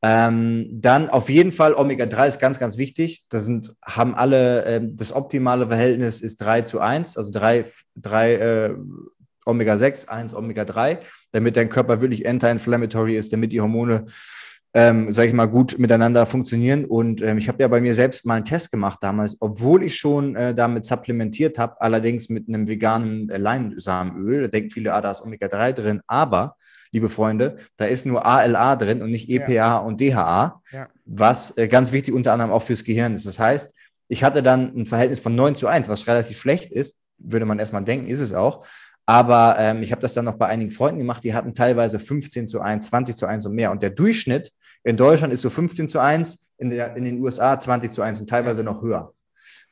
[0.00, 3.24] Ähm, dann auf jeden Fall Omega-3 ist ganz, ganz wichtig.
[3.30, 7.64] Das sind, haben alle, ähm, das optimale Verhältnis ist 3 zu 1, also 3,
[7.96, 8.74] 3 äh,
[9.44, 10.98] Omega-6, 1 Omega-3,
[11.32, 14.06] damit dein Körper wirklich anti-inflammatory ist, damit die Hormone,
[14.74, 16.84] ähm, sag ich mal, gut miteinander funktionieren.
[16.84, 19.96] Und ähm, ich habe ja bei mir selbst mal einen Test gemacht damals, obwohl ich
[19.96, 24.42] schon äh, damit supplementiert habe, allerdings mit einem veganen äh, Leinsamenöl.
[24.42, 26.56] Da denken viele, ah, da ist Omega-3 drin, aber
[26.92, 27.56] liebe Freunde.
[27.76, 29.78] Da ist nur ALA drin und nicht EPA ja.
[29.78, 30.88] und DHA, ja.
[31.04, 33.26] was äh, ganz wichtig unter anderem auch fürs Gehirn ist.
[33.26, 33.74] Das heißt,
[34.08, 37.58] ich hatte dann ein Verhältnis von 9 zu 1, was relativ schlecht ist, würde man
[37.58, 38.64] erstmal denken, ist es auch.
[39.08, 42.46] Aber ähm, ich habe das dann noch bei einigen Freunden gemacht, die hatten teilweise 15
[42.46, 43.70] zu 1, 20 zu 1 und mehr.
[43.70, 44.52] Und der Durchschnitt
[44.84, 48.20] in Deutschland ist so 15 zu 1, in, der, in den USA 20 zu 1
[48.20, 49.14] und teilweise noch höher.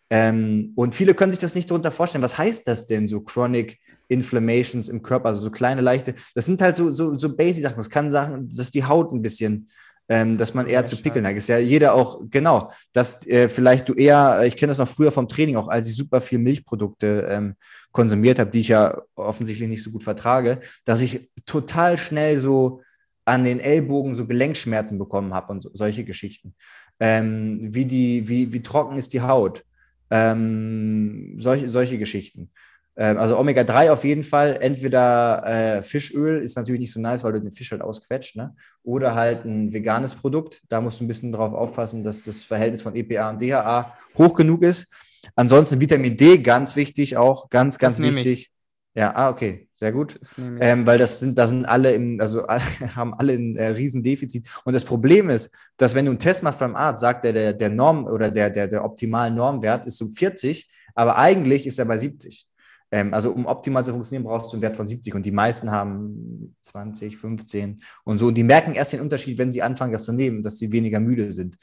[0.09, 2.25] Ähm, und viele können sich das nicht darunter vorstellen.
[2.25, 6.15] Was heißt das denn, so Chronic Inflammations im Körper, also so kleine, leichte?
[6.35, 7.77] Das sind halt so, so, so Basic-Sachen.
[7.77, 9.69] Das kann sagen, dass die Haut ein bisschen
[10.09, 11.39] ähm, dass man eher ja, zu Pickeln neigt.
[11.39, 15.11] Ist ja jeder auch, genau, dass äh, vielleicht du eher, ich kenne das noch früher
[15.11, 17.55] vom Training auch, als ich super viel Milchprodukte ähm,
[17.93, 22.83] konsumiert habe, die ich ja offensichtlich nicht so gut vertrage, dass ich total schnell so
[23.25, 26.55] an den Ellbogen so Gelenkschmerzen bekommen habe und so, solche Geschichten.
[27.01, 29.65] Ähm, wie, die, wie, wie trocken ist die Haut?
[30.11, 32.53] Ähm, solche, solche Geschichten.
[32.97, 34.59] Ähm, also Omega-3 auf jeden Fall.
[34.61, 38.55] Entweder äh, Fischöl ist natürlich nicht so nice, weil du den Fisch halt ausquetscht, ne?
[38.83, 40.63] Oder halt ein veganes Produkt.
[40.69, 44.35] Da musst du ein bisschen drauf aufpassen, dass das Verhältnis von EPA und DHA hoch
[44.35, 44.93] genug ist.
[45.35, 48.53] Ansonsten Vitamin D, ganz wichtig auch, ganz, ganz wichtig.
[48.95, 50.19] Ja, ah, okay, sehr gut.
[50.39, 52.63] Ähm, weil das sind, da sind alle im, also alle,
[52.97, 54.47] haben alle ein äh, Riesendefizit.
[54.65, 57.53] Und das Problem ist, dass wenn du einen Test machst beim Arzt, sagt der, der,
[57.53, 61.85] der Norm oder der, der, der optimale Normwert ist so 40, aber eigentlich ist er
[61.85, 62.49] bei 70.
[62.93, 65.71] Ähm, also um optimal zu funktionieren, brauchst du einen Wert von 70 und die meisten
[65.71, 68.29] haben 20, 15 und so.
[68.29, 71.01] Und die merken erst den Unterschied, wenn sie anfangen, das zu nehmen, dass sie weniger
[71.01, 71.57] müde sind.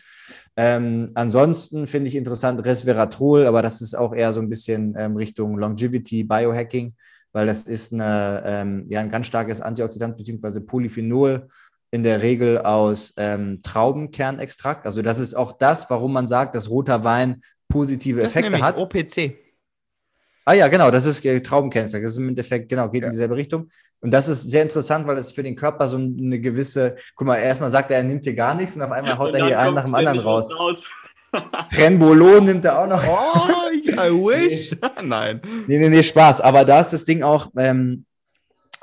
[0.58, 5.16] Ähm, ansonsten finde ich interessant Resveratrol, aber das ist auch eher so ein bisschen ähm,
[5.16, 6.94] Richtung Longevity, Biohacking,
[7.32, 10.60] weil das ist eine, ähm, ja, ein ganz starkes Antioxidant bzw.
[10.60, 11.48] Polyphenol
[11.92, 14.86] in der Regel aus ähm, Traubenkernextrakt.
[14.86, 18.78] Also das ist auch das, warum man sagt, dass roter Wein positive das Effekte hat.
[18.78, 19.43] OPC.
[20.46, 22.02] Ah ja, genau, das ist äh, Traubencancer.
[22.02, 23.08] Das ist im Endeffekt, genau, geht ja.
[23.08, 23.70] in dieselbe Richtung.
[24.02, 27.38] Und das ist sehr interessant, weil es für den Körper so eine gewisse, guck mal,
[27.38, 29.76] erstmal sagt er, er nimmt hier gar nichts und auf einmal haut er hier einen
[29.76, 30.50] nach dem anderen raus.
[30.52, 30.90] raus.
[31.74, 33.04] Trenbolon nimmt er auch noch.
[33.08, 34.76] Oh, I wish.
[35.02, 35.42] Nein.
[35.68, 36.42] Nee, nee, nee, Spaß.
[36.42, 38.06] Aber da ist das Ding auch, ähm,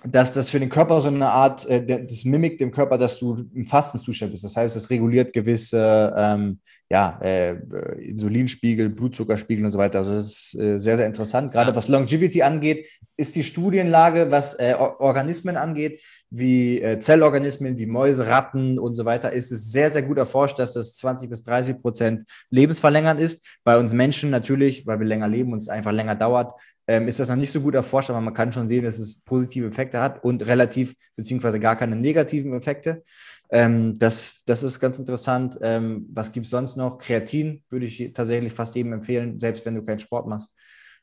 [0.04, 3.44] dass das für den Körper so eine Art, äh, das mimikt dem Körper, dass du
[3.54, 4.44] im Fastenzustand bist.
[4.44, 6.60] Das heißt, es reguliert gewisse ähm,
[6.90, 7.54] ja, äh,
[8.00, 9.98] Insulinspiegel, Blutzuckerspiegel und so weiter.
[9.98, 11.52] Also das ist äh, sehr, sehr interessant.
[11.52, 17.86] Gerade was Longevity angeht, ist die Studienlage, was äh, Organismen angeht, wie äh, Zellorganismen, wie
[17.86, 21.42] Mäuse, Ratten und so weiter, ist es sehr, sehr gut erforscht, dass das 20 bis
[21.42, 23.46] 30 Prozent lebensverlängernd ist.
[23.62, 26.58] Bei uns Menschen natürlich, weil wir länger leben und es einfach länger dauert,
[26.90, 29.22] ähm, ist das noch nicht so gut erforscht, aber man kann schon sehen, dass es
[29.22, 33.04] positive Effekte hat und relativ beziehungsweise gar keine negativen Effekte.
[33.48, 35.56] Ähm, das, das ist ganz interessant.
[35.62, 36.98] Ähm, was gibt es sonst noch?
[36.98, 40.52] Kreatin würde ich tatsächlich fast jedem empfehlen, selbst wenn du keinen Sport machst.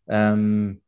[0.09, 0.81] Ähm,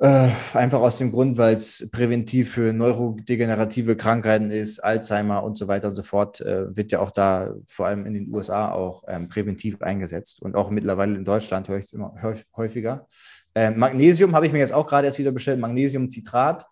[0.00, 5.66] äh, einfach aus dem Grund, weil es präventiv für neurodegenerative Krankheiten ist, Alzheimer und so
[5.66, 9.02] weiter und so fort, äh, wird ja auch da vor allem in den USA auch
[9.08, 12.14] ähm, präventiv eingesetzt und auch mittlerweile in Deutschland höre ich es immer
[12.56, 13.08] häufiger.
[13.56, 16.64] Ähm, Magnesium habe ich mir jetzt auch gerade erst wieder bestellt, Magnesiumcitrat.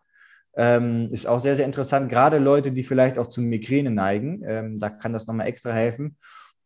[0.57, 4.77] Ähm, ist auch sehr, sehr interessant, gerade Leute, die vielleicht auch zu Migräne neigen, ähm,
[4.77, 6.17] da kann das nochmal extra helfen.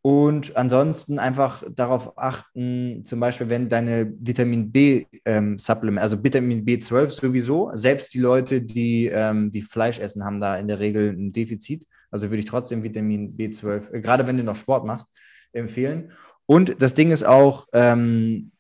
[0.03, 7.09] Und ansonsten einfach darauf achten, zum Beispiel, wenn deine Vitamin B-Supplement, ähm, also Vitamin B12
[7.09, 11.33] sowieso, selbst die Leute, die, ähm, die Fleisch essen, haben da in der Regel ein
[11.33, 11.87] Defizit.
[12.11, 15.11] Also würde ich trotzdem Vitamin B12, äh, gerade wenn du noch Sport machst,
[15.53, 16.13] empfehlen.
[16.47, 18.53] Und das Ding ist auch, ähm,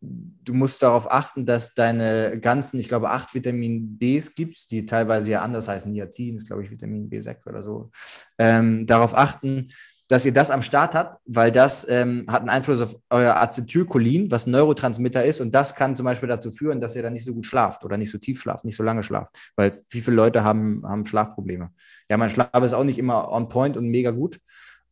[0.00, 5.32] du musst darauf achten, dass deine ganzen, ich glaube, acht Vitamin Bs gibt die teilweise
[5.32, 5.90] ja anders heißen.
[5.90, 7.90] Niacin ist, glaube ich, Vitamin B6 oder so.
[8.38, 9.66] Ähm, darauf achten,
[10.08, 14.30] dass ihr das am Start habt, weil das ähm, hat einen Einfluss auf euer Acetylcholin,
[14.30, 15.40] was ein Neurotransmitter ist.
[15.42, 17.98] Und das kann zum Beispiel dazu führen, dass ihr dann nicht so gut schlaft oder
[17.98, 19.36] nicht so tief schlaft, nicht so lange schlaft.
[19.54, 21.70] Weil wie viele Leute haben, haben Schlafprobleme.
[22.08, 24.40] Ja, mein Schlaf ist auch nicht immer on point und mega gut.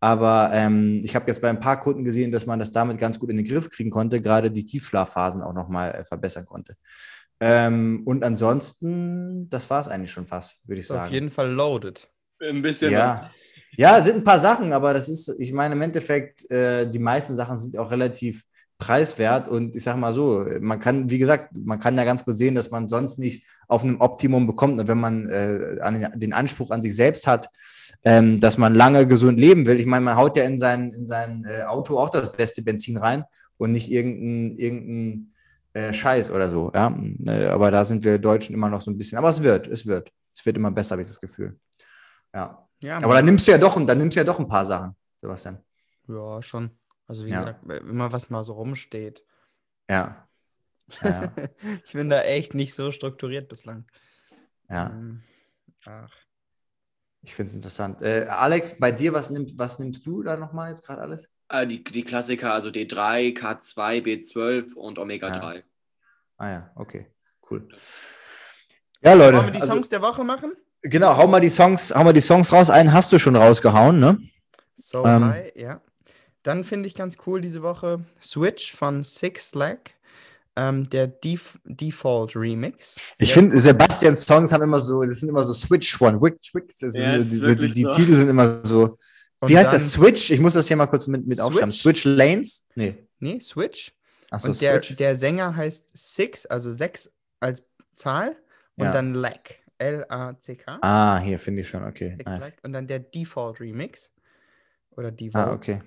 [0.01, 3.19] Aber ähm, ich habe jetzt bei ein paar Kunden gesehen, dass man das damit ganz
[3.19, 6.77] gut in den Griff kriegen konnte, gerade die Tiefschlafphasen auch nochmal äh, verbessern konnte.
[7.41, 11.07] Ähm, und ansonsten, das war es eigentlich schon fast, würde ich sagen.
[11.07, 12.09] Auf jeden Fall loaded.
[12.41, 12.93] Ein bisschen.
[12.93, 13.31] Ja.
[13.77, 17.35] Ja, sind ein paar Sachen, aber das ist, ich meine, im Endeffekt, äh, die meisten
[17.35, 18.45] Sachen sind auch relativ
[18.79, 22.37] preiswert und ich sage mal so, man kann, wie gesagt, man kann ja ganz gut
[22.37, 26.33] sehen, dass man sonst nicht auf einem Optimum bekommt und wenn man äh, an den,
[26.35, 27.49] Anspruch an sich selbst hat,
[28.05, 29.81] ähm, dass man lange gesund leben will.
[29.81, 32.99] Ich meine, man haut ja in sein, in sein äh, Auto auch das beste Benzin
[32.99, 33.25] rein
[33.57, 35.33] und nicht irgendein, irgendein
[35.73, 36.71] äh, Scheiß oder so.
[36.75, 36.95] Ja?
[37.27, 39.19] Äh, aber da sind wir Deutschen immer noch so ein bisschen.
[39.19, 40.13] Aber es wird, es wird.
[40.35, 41.59] Es wird immer besser, habe ich das Gefühl.
[42.35, 42.66] Ja.
[42.81, 44.95] Ja, Aber dann nimmst du ja doch, dann nimmst du ja doch ein paar Sachen,
[45.21, 45.63] Sebastian.
[46.09, 46.71] Ja, schon.
[47.07, 47.41] Also wie ja.
[47.41, 49.25] gesagt, immer was mal so rumsteht.
[49.89, 50.29] Ja.
[51.03, 51.33] ja,
[51.87, 53.87] ich bin da echt nicht so strukturiert bislang.
[54.69, 54.91] Ja.
[54.91, 55.23] Ähm.
[55.85, 56.11] Ach.
[57.23, 58.03] Ich finde es interessant.
[58.03, 61.29] Äh, Alex, bei dir, was, nimmt, was nimmst du da nochmal jetzt gerade alles?
[61.49, 65.39] Äh, die, die Klassiker, also D3, K2, B12 und Omega Ja.
[65.39, 65.65] 3.
[66.39, 67.11] Ah ja, okay,
[67.51, 67.69] cool.
[69.01, 69.39] Ja, Leute.
[69.39, 70.53] Wollen wir die also- Songs der Woche machen?
[70.89, 72.71] Genau, hau mal die Songs, hau mal die Songs raus.
[72.71, 74.19] Einen hast du schon rausgehauen, ne?
[74.77, 75.25] So Ähm.
[75.25, 75.81] High, ja.
[76.43, 79.79] Dann finde ich ganz cool diese Woche Switch von Six Lag,
[80.55, 83.01] ähm, der Def Default Remix.
[83.19, 86.69] Ich finde, Sebastians Songs haben immer so, das sind immer so Switch One, Wick, Wick,
[86.69, 87.91] das ist, Ja, die, ist die, die, wirklich die so.
[87.91, 88.97] Titel sind immer so.
[89.41, 89.93] Und Wie heißt das?
[89.93, 90.31] Switch?
[90.31, 91.73] Ich muss das hier mal kurz mit, mit aufschreiben.
[91.73, 92.05] Switch?
[92.05, 92.67] Lanes?
[92.77, 92.97] Nee.
[93.19, 93.93] Nee, Switch.
[94.31, 94.97] Achso, und der, Switch.
[94.97, 97.11] der Sänger heißt Six, also sechs
[97.41, 97.63] als
[97.97, 98.37] Zahl
[98.77, 98.93] und Ja.
[98.93, 99.41] dann Lag.
[99.79, 100.79] L-A-C-K.
[100.81, 102.17] Ah, hier finde ich schon, okay.
[102.25, 102.41] Nice.
[102.41, 102.53] Lag.
[102.63, 104.13] Und dann der Default Remix.
[104.91, 105.47] Oder Default.
[105.47, 105.83] Ah, okay.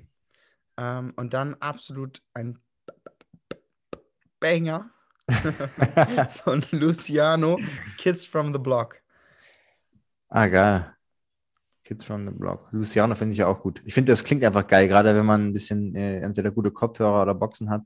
[0.77, 2.59] Ähm, und dann absolut ein
[4.39, 4.89] Banger
[6.43, 7.57] von Luciano,
[7.97, 9.01] Kids from the Block.
[10.29, 10.95] ah, geil.
[11.83, 12.67] Kids from the Block.
[12.71, 13.81] Luciano finde ich ja auch gut.
[13.83, 17.23] Ich finde, das klingt einfach geil, gerade wenn man ein bisschen äh, entweder gute Kopfhörer
[17.23, 17.81] oder Boxen hat.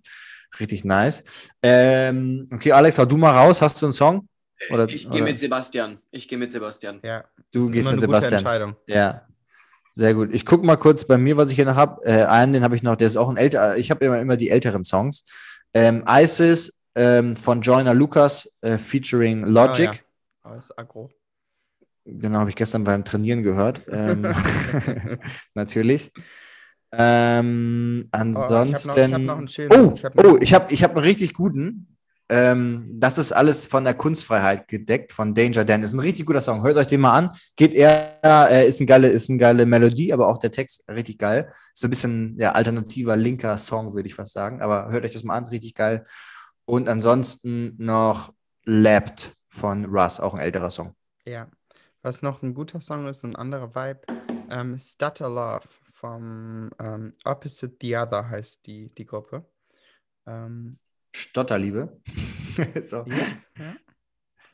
[0.60, 1.24] Richtig nice.
[1.62, 3.62] Ähm, okay, Alex, hau du mal raus.
[3.62, 4.28] Hast du einen Song?
[4.72, 6.00] Oder, Ich gehe mit Sebastian.
[6.12, 7.00] Ich gehe mit Sebastian.
[7.04, 8.40] Ja, Du ist gehst immer mit eine gute Sebastian.
[8.40, 8.76] Entscheidung.
[8.88, 9.28] Ja,
[9.94, 10.34] sehr gut.
[10.34, 12.04] Ich gucke mal kurz bei mir, was ich hier noch habe.
[12.06, 13.78] Äh, einen, den habe ich noch, der ist auch ein älter.
[13.78, 15.24] Ich habe immer, immer die älteren Songs.
[15.74, 19.90] Ähm, Isis ähm, von Joyner Lucas äh, featuring Logic.
[20.44, 20.56] Oh, ja.
[20.56, 21.10] Oh, ist aggro.
[22.06, 23.82] Genau, habe ich gestern beim Trainieren gehört.
[23.90, 24.26] Ähm,
[25.54, 26.12] natürlich.
[26.92, 28.92] Ähm, Oh, ansonsten.
[28.92, 29.72] ich habe noch, ich hab noch einen schönen.
[29.72, 31.93] Oh, ich hab oh, ich habe ich hab einen richtig guten.
[32.34, 35.84] Ähm, das ist alles von der Kunstfreiheit gedeckt, von Danger Dan.
[35.84, 36.64] Ist ein richtig guter Song.
[36.64, 37.30] Hört euch den mal an.
[37.56, 41.20] Geht eher, äh, ist, ein geile, ist eine geile Melodie, aber auch der Text richtig
[41.20, 41.54] geil.
[41.76, 44.64] Ist ein bisschen ja, alternativer, linker Song, würde ich fast sagen.
[44.64, 46.08] Aber hört euch das mal an, richtig geil.
[46.66, 48.34] Und ansonsten noch
[48.66, 50.96] Lapped von Russ, auch ein älterer Song.
[51.26, 51.48] Ja.
[52.02, 54.02] Was noch ein guter Song ist, ein anderer Vibe.
[54.50, 59.46] Ähm, Stutter Love vom ähm, Opposite the Other heißt die, die Gruppe.
[60.26, 60.80] Ähm,
[61.14, 62.02] Stotterliebe.
[62.84, 62.98] so.
[63.06, 63.76] ja.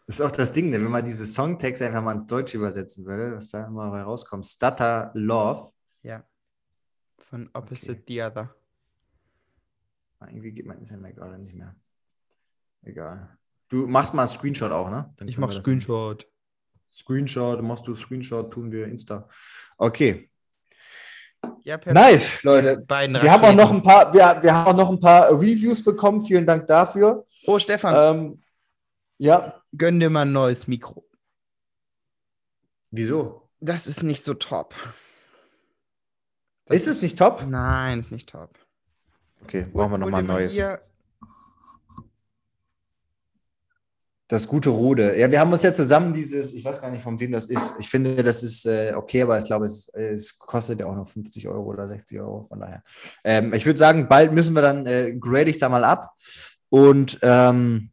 [0.06, 3.36] Das ist auch das Ding, wenn man diese Songtexte einfach mal ins Deutsche übersetzen würde,
[3.36, 4.45] was da immer rauskommt.
[4.45, 5.72] Stutter Love.
[6.03, 6.23] ja.
[7.30, 8.56] Von Opposite the Other.
[10.19, 11.76] Ah, Irgendwie geht mein Internet gerade nicht mehr.
[12.81, 13.38] Egal.
[13.68, 15.14] Du machst mal einen Screenshot auch, ne?
[15.18, 16.27] Dann Ich mach Screenshot.
[16.91, 19.30] Screenshot, machst du Screenshot, tun wir Insta.
[19.77, 20.31] Okay.
[21.64, 21.94] Ja, perfekt.
[21.95, 22.84] Nice, Leute.
[22.88, 26.22] Wir haben auch noch ein paar, wir, wir haben auch noch ein paar Reviews bekommen.
[26.22, 27.26] Vielen Dank dafür.
[27.45, 28.44] Oh, Stefan, Ähm,
[29.18, 31.06] ja, gönn dir mal ein neues Mikro.
[32.91, 33.49] wieso?
[33.61, 34.74] Das ist nicht so top.
[36.70, 37.44] Ist es nicht top?
[37.45, 38.57] Nein, ist nicht top.
[39.44, 40.53] Okay, brauchen wir nochmal ein neues.
[40.53, 40.82] Hier,
[44.30, 45.18] Das gute Rode.
[45.18, 47.74] Ja, wir haben uns ja zusammen dieses, ich weiß gar nicht, von wem das ist.
[47.80, 51.08] Ich finde, das ist äh, okay, aber ich glaube, es, es kostet ja auch noch
[51.08, 52.44] 50 Euro oder 60 Euro.
[52.44, 52.84] Von daher.
[53.24, 56.14] Ähm, ich würde sagen, bald müssen wir dann, äh, grade ich da mal ab.
[56.70, 57.90] Und ähm,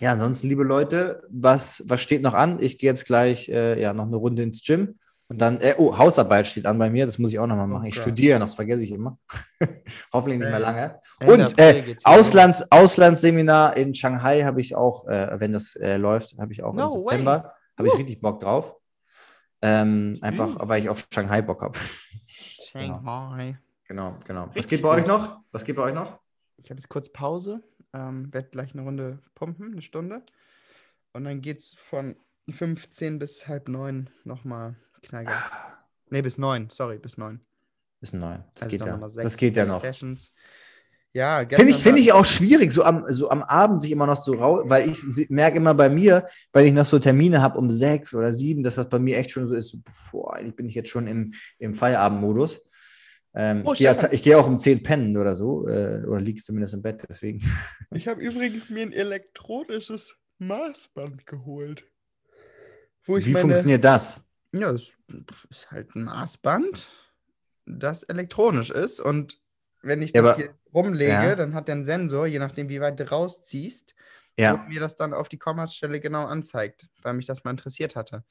[0.00, 2.58] ja, ansonsten, liebe Leute, was, was steht noch an?
[2.60, 4.98] Ich gehe jetzt gleich äh, ja, noch eine Runde ins Gym.
[5.32, 7.86] Und dann, äh, oh, Hausarbeit steht an bei mir, das muss ich auch nochmal machen.
[7.86, 9.18] Ich studiere noch, das vergesse ich immer.
[10.12, 11.00] Hoffentlich nicht mehr Äh, lange.
[11.24, 16.52] Und äh, Auslands, Auslandsseminar in Shanghai habe ich auch, äh, wenn das äh, läuft, habe
[16.52, 17.54] ich auch No im September.
[17.78, 18.76] Habe ich richtig Bock drauf.
[19.62, 21.78] Ähm, einfach, weil ich auf Shanghai Bock habe.
[21.78, 21.88] los.
[22.70, 23.58] Shanghai.
[23.88, 24.50] Genau, genau.
[24.54, 25.38] Was geht bei euch noch?
[25.50, 26.18] Was geht bei euch noch?
[26.58, 27.62] Ich habe jetzt kurz Pause.
[27.94, 30.22] Ähm, werde gleich eine Runde pumpen, eine Stunde.
[31.14, 32.16] Und dann geht's von
[32.50, 35.50] 15 bis halb neun nochmal Knallgas.
[36.10, 37.40] Nee, bis neun, sorry, bis neun.
[38.00, 38.38] Ist neu.
[38.54, 39.08] Das Also geht ja.
[39.08, 39.80] sechs, Das geht ja noch.
[39.80, 40.34] Sessions.
[41.14, 44.16] Ja, Finde ich, finde ich auch schwierig, so am, so am Abend sich immer noch
[44.16, 47.70] so raus, weil ich merke immer bei mir, weil ich noch so Termine habe um
[47.70, 49.78] sechs oder sieben, dass das bei mir echt schon so ist, so,
[50.10, 52.64] boah, eigentlich bin ich jetzt schon im, im Feierabendmodus.
[53.34, 56.74] Ähm, Oh, ich gehe gehe auch um zehn pennen oder so, äh, oder liege zumindest
[56.74, 57.40] im Bett, deswegen.
[57.94, 61.84] Ich habe übrigens mir ein elektronisches Maßband geholt.
[63.04, 64.18] Wie meine, funktioniert das?
[64.52, 64.94] Ja, es
[65.50, 66.88] ist halt ein Maßband,
[67.66, 69.00] das elektronisch ist.
[69.00, 69.40] Und
[69.82, 71.34] wenn ich Ja, das aber- hier rumlege, Ja.
[71.34, 73.94] dann hat der einen Sensor, je nachdem, wie weit du rausziehst,
[74.38, 74.56] Ja.
[74.68, 78.24] mir das dann auf die Kommastelle genau anzeigt, weil mich das mal interessiert hatte.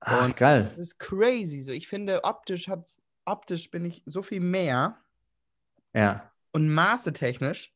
[0.00, 0.64] Ach, Und- geil.
[0.68, 1.60] Das ist crazy.
[1.62, 2.88] So, ich finde, optisch hat,
[3.26, 4.96] optisch bin ich so viel mehr
[5.94, 6.30] Ja.
[6.52, 7.74] und maßetechnisch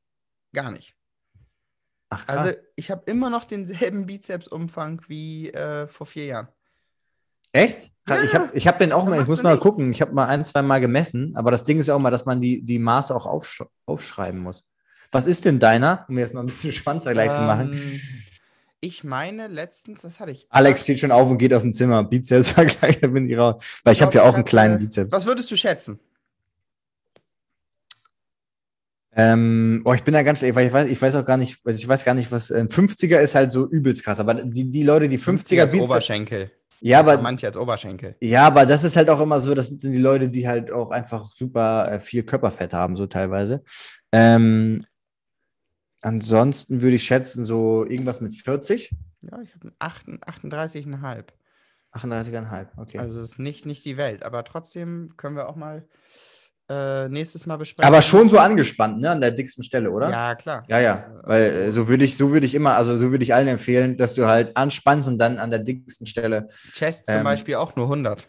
[0.55, 0.97] gar nicht.
[2.09, 2.39] Ach, krass.
[2.47, 6.49] Also ich habe immer noch denselben Bizepsumfang wie äh, vor vier Jahren.
[7.55, 7.93] Echt?
[8.09, 9.63] Ja, ich habe ich hab den auch mal, ich muss mal nichts.
[9.63, 12.11] gucken, ich habe mal ein, zwei Mal gemessen, aber das Ding ist ja auch mal,
[12.11, 14.65] dass man die, die Maße auch aufsch aufschreiben muss.
[15.13, 17.73] Was ist denn deiner, um jetzt mal ein bisschen Schwanzvergleich zu machen?
[17.73, 18.01] Ähm,
[18.81, 20.47] ich meine letztens, was hatte ich?
[20.51, 22.03] Alex steht schon auf und geht auf ein Zimmer.
[22.03, 23.63] Bizeps-Vergleich, da bin ich raus.
[23.85, 25.13] Weil ich habe ja auch einen ich kleinen Bizeps.
[25.13, 26.01] Was würdest du schätzen?
[29.17, 31.61] Ähm, oh, ich bin da ganz schlecht, weil ich weiß, ich weiß auch gar nicht,
[31.65, 34.69] also ich weiß gar nicht, was ähm, 50er ist halt so übelst krass, aber die,
[34.69, 36.51] die Leute, die 50er als Bizeps, Oberschenkel.
[36.81, 38.17] Ja, aber manche als Oberschenkel.
[38.21, 40.91] ja, aber das ist halt auch immer so, das sind die Leute, die halt auch
[40.91, 43.63] einfach super äh, viel Körperfett haben, so teilweise.
[44.13, 44.85] Ähm,
[46.03, 51.25] ansonsten würde ich schätzen, so irgendwas mit 40, Ja, ich habe 38,5.
[51.93, 52.99] 38,5, okay.
[52.99, 55.87] Also es ist nicht, nicht die Welt, aber trotzdem können wir auch mal
[56.69, 57.87] äh, nächstes Mal besprechen.
[57.87, 60.09] aber schon so angespannt, ne, an der dicksten Stelle, oder?
[60.11, 60.65] Ja, klar.
[60.69, 63.35] Ja, ja, weil äh, so würde ich, so würde ich immer, also so würde ich
[63.35, 66.49] allen empfehlen, dass du halt anspannst und dann an der dicksten Stelle.
[66.73, 68.27] Chest zum Ähm, Beispiel auch nur 100.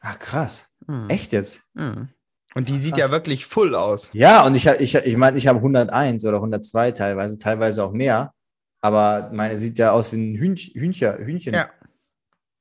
[0.00, 1.10] Ach krass, Mhm.
[1.10, 1.62] echt jetzt?
[1.74, 2.08] Mhm.
[2.54, 3.00] Und die sieht krass.
[3.00, 4.10] ja wirklich full aus.
[4.12, 7.92] Ja, und ich, ha- ich, ich meine, ich habe 101 oder 102 teilweise, teilweise auch
[7.92, 8.32] mehr.
[8.80, 11.68] Aber meine sieht ja aus wie ein Hühnchen, Hühnchen, Hühnchen Ja.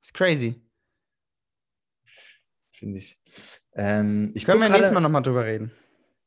[0.04, 0.62] Ist crazy.
[2.72, 3.20] finde ich.
[3.74, 5.72] Ähm, ich Können wir nächstes Mal nochmal drüber reden.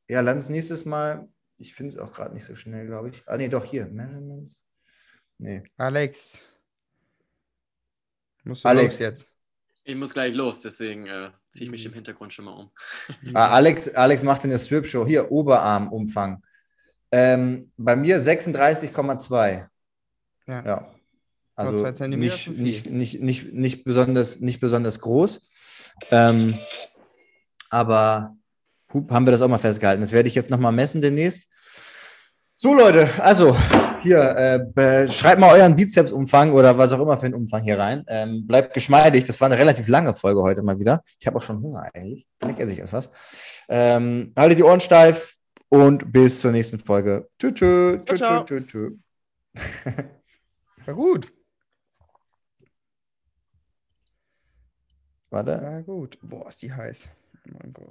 [0.09, 1.28] Ja, Lanz, nächstes Mal.
[1.59, 3.23] Ich finde es auch gerade nicht so schnell, glaube ich.
[3.27, 3.86] Ah, nee, doch, hier.
[3.86, 4.62] Measurements.
[5.39, 5.62] Nee.
[5.77, 6.48] Alex.
[8.44, 8.94] Musst du Alex.
[8.94, 9.32] los jetzt.
[9.85, 12.70] Ich muss gleich los, deswegen äh, ziehe ich mich im Hintergrund schon mal um.
[13.35, 15.06] Ah, Alex, Alex macht in der Strip-Show.
[15.06, 16.43] Hier, Oberarmumfang.
[17.10, 19.66] Ähm, bei mir 36,2.
[20.47, 20.64] Ja.
[20.64, 20.94] Ja.
[21.55, 25.40] Also zwei Zentimeter nicht, nicht, nicht, nicht, nicht, besonders, nicht besonders groß.
[26.10, 26.55] Ähm,
[27.73, 28.36] aber
[28.93, 30.03] hup, haben wir das auch mal festgehalten.
[30.03, 31.51] Das werde ich jetzt nochmal messen demnächst.
[32.57, 33.57] So, Leute, also
[34.03, 34.20] hier,
[34.77, 38.05] äh, schreibt mal euren Bizepsumfang oder was auch immer für einen Umfang hier rein.
[38.09, 39.24] Ähm, bleibt geschmeidig.
[39.24, 41.03] Das war eine relativ lange Folge heute mal wieder.
[41.19, 42.27] Ich habe auch schon Hunger eigentlich.
[42.39, 43.11] Vielleicht esse ich erst was.
[43.69, 45.36] Ähm, haltet die Ohren steif
[45.69, 47.28] und bis zur nächsten Folge.
[47.39, 48.93] Tschüss, tschüss, tschüss, tschüss, tschüss.
[50.86, 51.32] War gut.
[55.31, 55.62] Warte.
[55.62, 56.19] War gut.
[56.23, 57.09] Boah, ist die heiß.
[57.48, 57.89] Oh mein Gott.